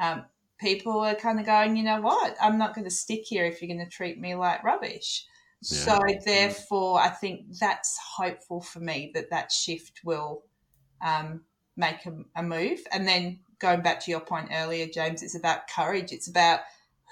[0.00, 0.26] Um,
[0.64, 3.60] people are kind of going, you know what, I'm not going to stick here if
[3.60, 5.26] you're going to treat me like rubbish.
[5.62, 10.42] So therefore, I think that's hopeful for me that that shift will
[11.02, 11.42] um,
[11.76, 12.80] make a, a move.
[12.92, 16.12] And then going back to your point earlier, James, it's about courage.
[16.12, 16.60] It's about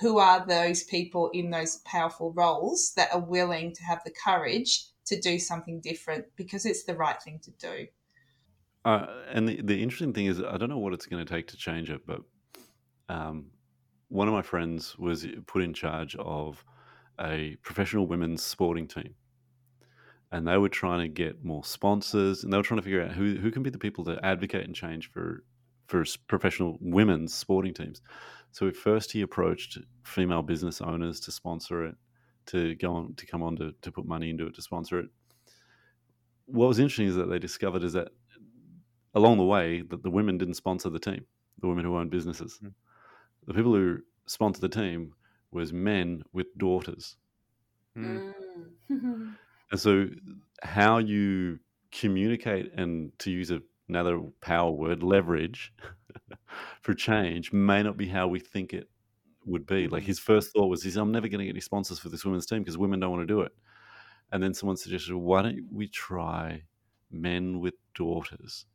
[0.01, 4.87] who are those people in those powerful roles that are willing to have the courage
[5.07, 7.87] to do something different because it's the right thing to do.
[8.85, 11.49] Uh, and the, the interesting thing is, I don't know what it's going to take
[11.49, 12.21] to change it, but
[13.09, 13.47] um,
[14.09, 16.65] one of my friends was put in charge of
[17.21, 19.15] a professional women's sporting team.
[20.31, 23.13] And they were trying to get more sponsors, and they were trying to figure out
[23.13, 25.45] who, who can be the people to advocate and change for
[25.87, 28.01] for professional women's sporting teams.
[28.51, 31.97] So first, he approached female business owners to sponsor it,
[32.47, 35.07] to go on to come on to, to put money into it to sponsor it.
[36.47, 38.09] What was interesting is that they discovered is that
[39.15, 41.27] along the way that the women didn't sponsor the team,
[41.61, 42.59] the women who owned businesses.
[42.65, 42.73] Mm.
[43.47, 45.15] The people who sponsored the team
[45.51, 47.17] was men with daughters.
[47.97, 48.35] mm,
[48.91, 49.37] Mm.
[49.71, 50.09] And so
[50.63, 51.59] how you
[51.93, 55.73] communicate and to use a, another power word, leverage
[56.83, 58.91] for change may not be how we think it
[59.47, 59.89] would be.
[59.89, 62.25] Like his first thought was, "Is I'm never going to get any sponsors for this
[62.25, 63.53] women's team because women don't want to do it."
[64.33, 66.65] And then someone suggested, "Why don't we try
[67.11, 68.67] men with daughters?"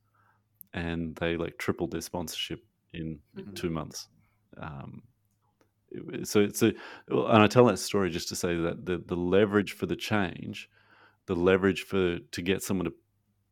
[0.73, 3.55] And they like tripled their sponsorship in Mhm.
[3.55, 4.09] two months.
[4.59, 5.03] Um,
[6.23, 6.73] so it's a,
[7.07, 10.69] and I tell that story just to say that the the leverage for the change,
[11.25, 12.93] the leverage for to get someone to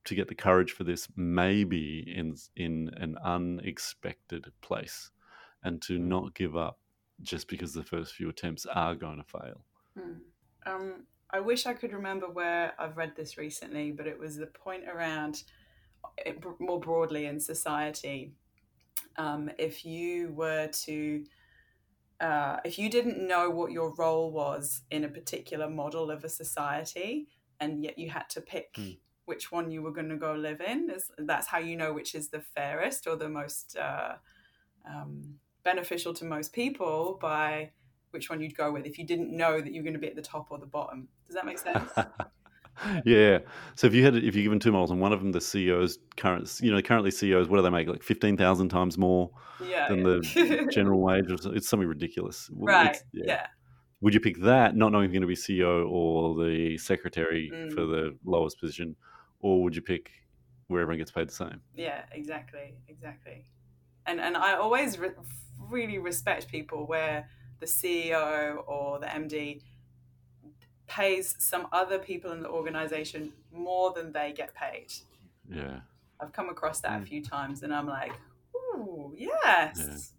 [0.06, 5.12] to get the courage for this may be in in an unexpected place,
[5.64, 6.08] and to Mm.
[6.08, 6.80] not give up
[7.22, 9.66] just because the first few attempts are going to fail.
[9.98, 10.20] Hmm.
[10.66, 14.48] Um, I wish I could remember where I've read this recently, but it was the
[14.48, 15.44] point around
[16.18, 18.34] it, more broadly in society.
[19.18, 21.24] Um, if you were to,
[22.20, 26.30] uh, if you didn't know what your role was in a particular model of a
[26.30, 27.28] society,
[27.60, 28.92] and yet you had to pick Hmm.
[29.26, 32.14] which one you were going to go live in, is, that's how you know which
[32.14, 34.16] is the fairest or the most uh,
[34.88, 37.72] um, beneficial to most people by
[38.12, 40.16] which one you'd go with if you didn't know that you're going to be at
[40.16, 41.08] the top or the bottom.
[41.28, 41.92] Does that make sense?
[43.06, 43.40] yeah.
[43.76, 45.98] So if you had if you're given two models and one of them the CEOs
[46.18, 49.32] current you know currently CEOs what do they make like fifteen thousand times more
[49.66, 49.88] yeah.
[49.88, 50.04] than yeah.
[50.06, 52.50] the general wage or it's something ridiculous.
[52.54, 52.88] Right.
[52.88, 53.48] it's- yeah.
[54.02, 57.50] Would you pick that, not knowing if you're going to be CEO or the secretary
[57.74, 57.92] for Mm.
[57.92, 58.96] the lowest position,
[59.40, 60.12] or would you pick
[60.68, 61.62] where everyone gets paid the same?
[61.76, 63.46] Yeah, exactly, exactly.
[64.06, 65.12] And and I always re-
[65.58, 67.28] really respect people where
[67.60, 69.62] the CEO or the MD
[70.88, 74.94] pays some other people in the organization more than they get paid.
[75.50, 75.80] Yeah,
[76.20, 77.08] I've come across that a Mm.
[77.08, 78.14] few times, and I'm like,
[78.56, 80.14] ooh, yes.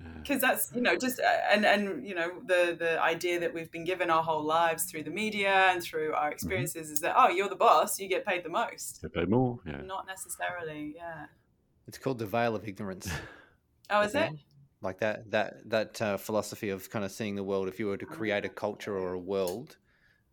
[0.00, 3.52] yeah, Because that's you know just uh, and and you know the the idea that
[3.54, 7.14] we've been given our whole lives through the media and through our experiences is that
[7.16, 9.58] oh you're the boss you get paid the most get paid more.
[9.66, 11.26] Yeah, not necessarily yeah
[11.88, 13.08] It's called the veil of ignorance.
[13.90, 14.40] oh is it think.
[14.82, 17.68] Like that that that uh, philosophy of kind of seeing the world.
[17.68, 19.76] If you were to create a culture or a world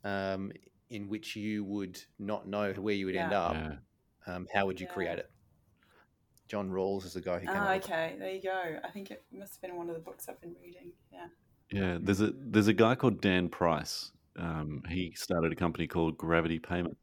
[0.03, 0.51] um,
[0.89, 3.75] in which you would not know where you would end up, yeah,
[4.27, 4.93] um, how would you Yeah.
[4.93, 5.31] create it?
[6.49, 8.15] John Rawls is the guy who came Oh, up with okay.
[8.19, 8.79] There you go.
[8.83, 10.91] I think it must have been one of the books I've been reading.
[11.11, 11.27] Yeah.
[11.71, 11.97] yeah.
[12.01, 16.59] There's a there's a guy called Dan Price um, he started a company called Gravity
[16.59, 16.97] Payments.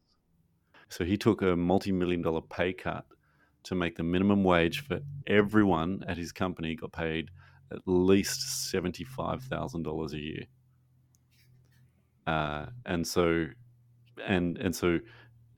[0.88, 3.04] So he took a multi-million dollar pay cut
[3.64, 7.30] to make the minimum wage for everyone at his company got paid
[7.72, 10.44] at least seventy-five thousand dollars a year.
[12.26, 13.46] Uh, and so,
[14.26, 14.98] and and so,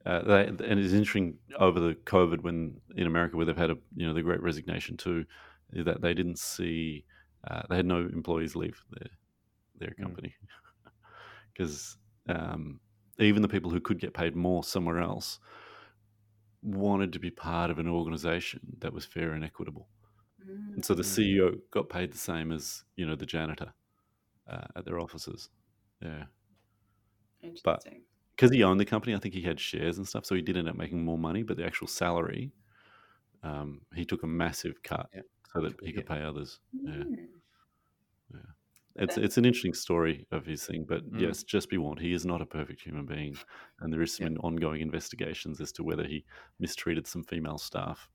[0.05, 3.77] uh, they, and it's interesting over the COVID when in America where they've had a
[3.95, 5.25] you know the Great Resignation too,
[5.71, 7.05] that they didn't see
[7.49, 9.09] uh, they had no employees leave their
[9.79, 10.33] their company
[11.53, 11.97] because
[12.29, 12.79] um,
[13.19, 15.39] even the people who could get paid more somewhere else
[16.63, 19.87] wanted to be part of an organization that was fair and equitable.
[20.41, 20.75] Mm.
[20.75, 21.07] And so the Mm.
[21.15, 23.73] CEO got paid the same as you know the janitor
[24.47, 25.49] uh, at their offices.
[26.01, 26.25] Yeah,
[27.41, 28.03] Interesting.
[28.35, 30.57] because he owned the company, I think he had shares and stuff, so he did
[30.57, 31.43] end up making more money.
[31.43, 32.51] But the actual salary,
[33.41, 35.21] um, he took a massive cut Yeah.
[35.53, 36.15] so that he could Yeah.
[36.15, 36.59] pay others.
[36.73, 36.91] Yeah.
[36.91, 37.27] Mm.
[38.33, 38.39] Yeah.
[38.95, 41.19] It's it's an interesting story of his thing, but Mm.
[41.21, 43.35] yes, just be warned, he is not a perfect human being,
[43.79, 44.37] and there is some Yeah.
[44.41, 46.25] ongoing investigations as to whether he
[46.59, 48.09] mistreated some female staff.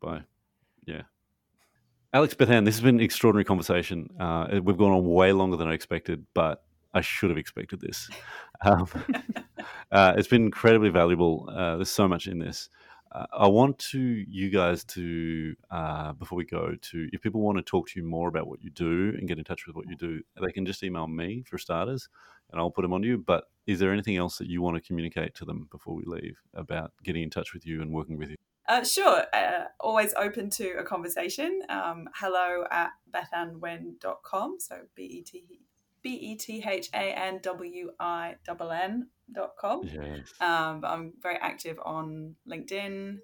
[0.00, 0.24] By,
[0.86, 1.02] yeah,
[2.12, 4.08] Alex Bethan, this has been an extraordinary conversation.
[4.20, 8.10] Uh, we've gone on way longer than I expected, but I should have expected this.
[8.64, 8.86] Um,
[9.92, 11.48] uh, it's been incredibly valuable.
[11.48, 12.68] Uh, there's so much in this.
[13.12, 17.62] I want to you guys to uh, before we go to if people want to
[17.62, 19.96] talk to you more about what you do and get in touch with what you
[19.96, 22.08] do, they can just email me for starters,
[22.50, 23.18] and I'll put them on you.
[23.18, 26.38] But is there anything else that you want to communicate to them before we leave
[26.54, 28.36] about getting in touch with you and working with you?
[28.68, 29.24] Uh, sure.
[29.32, 31.62] Uh, always open to a conversation.
[31.68, 34.56] Um, hello at bethanwinn.com.
[34.60, 35.44] So B E T
[36.02, 39.82] B E T H A N W I N N dot com.
[39.84, 40.32] Yes.
[40.40, 43.18] Um, but I'm very active on LinkedIn,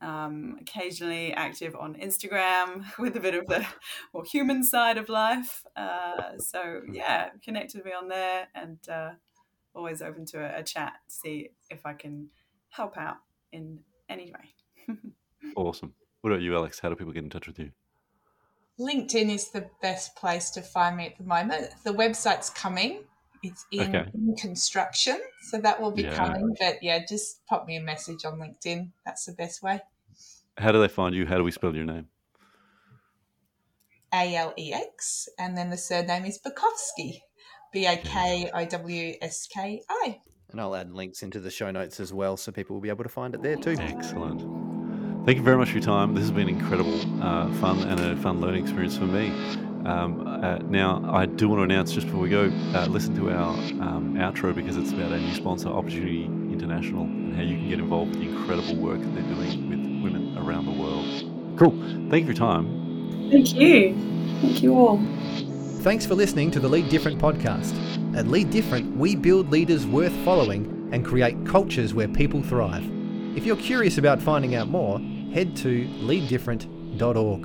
[0.00, 3.66] um, occasionally active on Instagram with a bit of the
[4.14, 5.64] more human side of life.
[5.76, 9.10] Uh, so, yeah, connect with me on there and uh,
[9.74, 12.28] always open to a, a chat, see if I can
[12.70, 13.16] help out
[13.52, 14.94] in any way.
[15.56, 15.94] Awesome.
[16.20, 16.80] What about you, Alex?
[16.80, 17.70] How do people get in touch with you?
[18.78, 21.70] LinkedIn is the best place to find me at the moment.
[21.84, 23.04] The website's coming.
[23.42, 24.10] It's in, Okay.
[24.14, 26.14] in construction, so that will be Yeah.
[26.16, 26.54] coming.
[26.58, 28.90] But yeah, just pop me a message on LinkedIn.
[29.04, 29.80] That's the best way.
[30.56, 31.26] How do they find you?
[31.26, 32.08] How do we spell your name?
[34.12, 37.20] A L E X, and then the surname is Bakowski.
[37.72, 40.20] B A K O W S K I.
[40.50, 43.04] And I'll add links into the show notes as well so people will be able
[43.04, 43.76] to find it there too.
[43.78, 44.57] Excellent.
[45.28, 46.14] Thank you very much for your time.
[46.14, 49.28] This has been incredible uh, fun and a fun learning experience for me.
[49.84, 53.30] Um, uh, now, I do want to announce just before we go, uh, listen to
[53.30, 57.68] our um, outro because it's about our new sponsor, Opportunity International, and how you can
[57.68, 61.04] get involved with the incredible work that they're doing with women around the world.
[61.58, 61.72] Cool.
[62.08, 63.28] Thank you for your time.
[63.30, 63.94] Thank you.
[64.40, 64.96] Thank you all.
[65.82, 67.76] Thanks for listening to the Lead Different podcast.
[68.16, 72.90] At Lead Different, we build leaders worth following and create cultures where people thrive.
[73.36, 74.98] If you're curious about finding out more,
[75.38, 77.42] head to leaddifferent.org.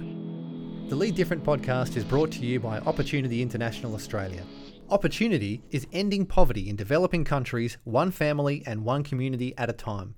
[0.89, 4.41] The Lead Different podcast is brought to you by Opportunity International Australia.
[4.89, 10.15] Opportunity is ending poverty in developing countries, one family and one community at a time.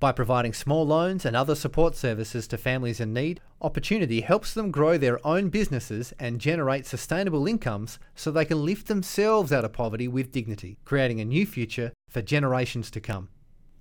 [0.00, 4.72] By providing small loans and other support services to families in need, Opportunity helps them
[4.72, 9.72] grow their own businesses and generate sustainable incomes so they can lift themselves out of
[9.72, 13.28] poverty with dignity, creating a new future for generations to come.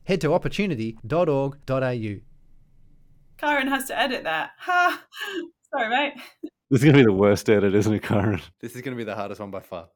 [0.03, 2.19] Head to opportunity.org.au.
[3.41, 4.51] Karen has to edit that.
[4.59, 5.03] Ha!
[5.73, 6.13] Sorry, mate.
[6.69, 8.39] This is going to be the worst edit, isn't it, Karen?
[8.59, 9.87] This is going to be the hardest one by far.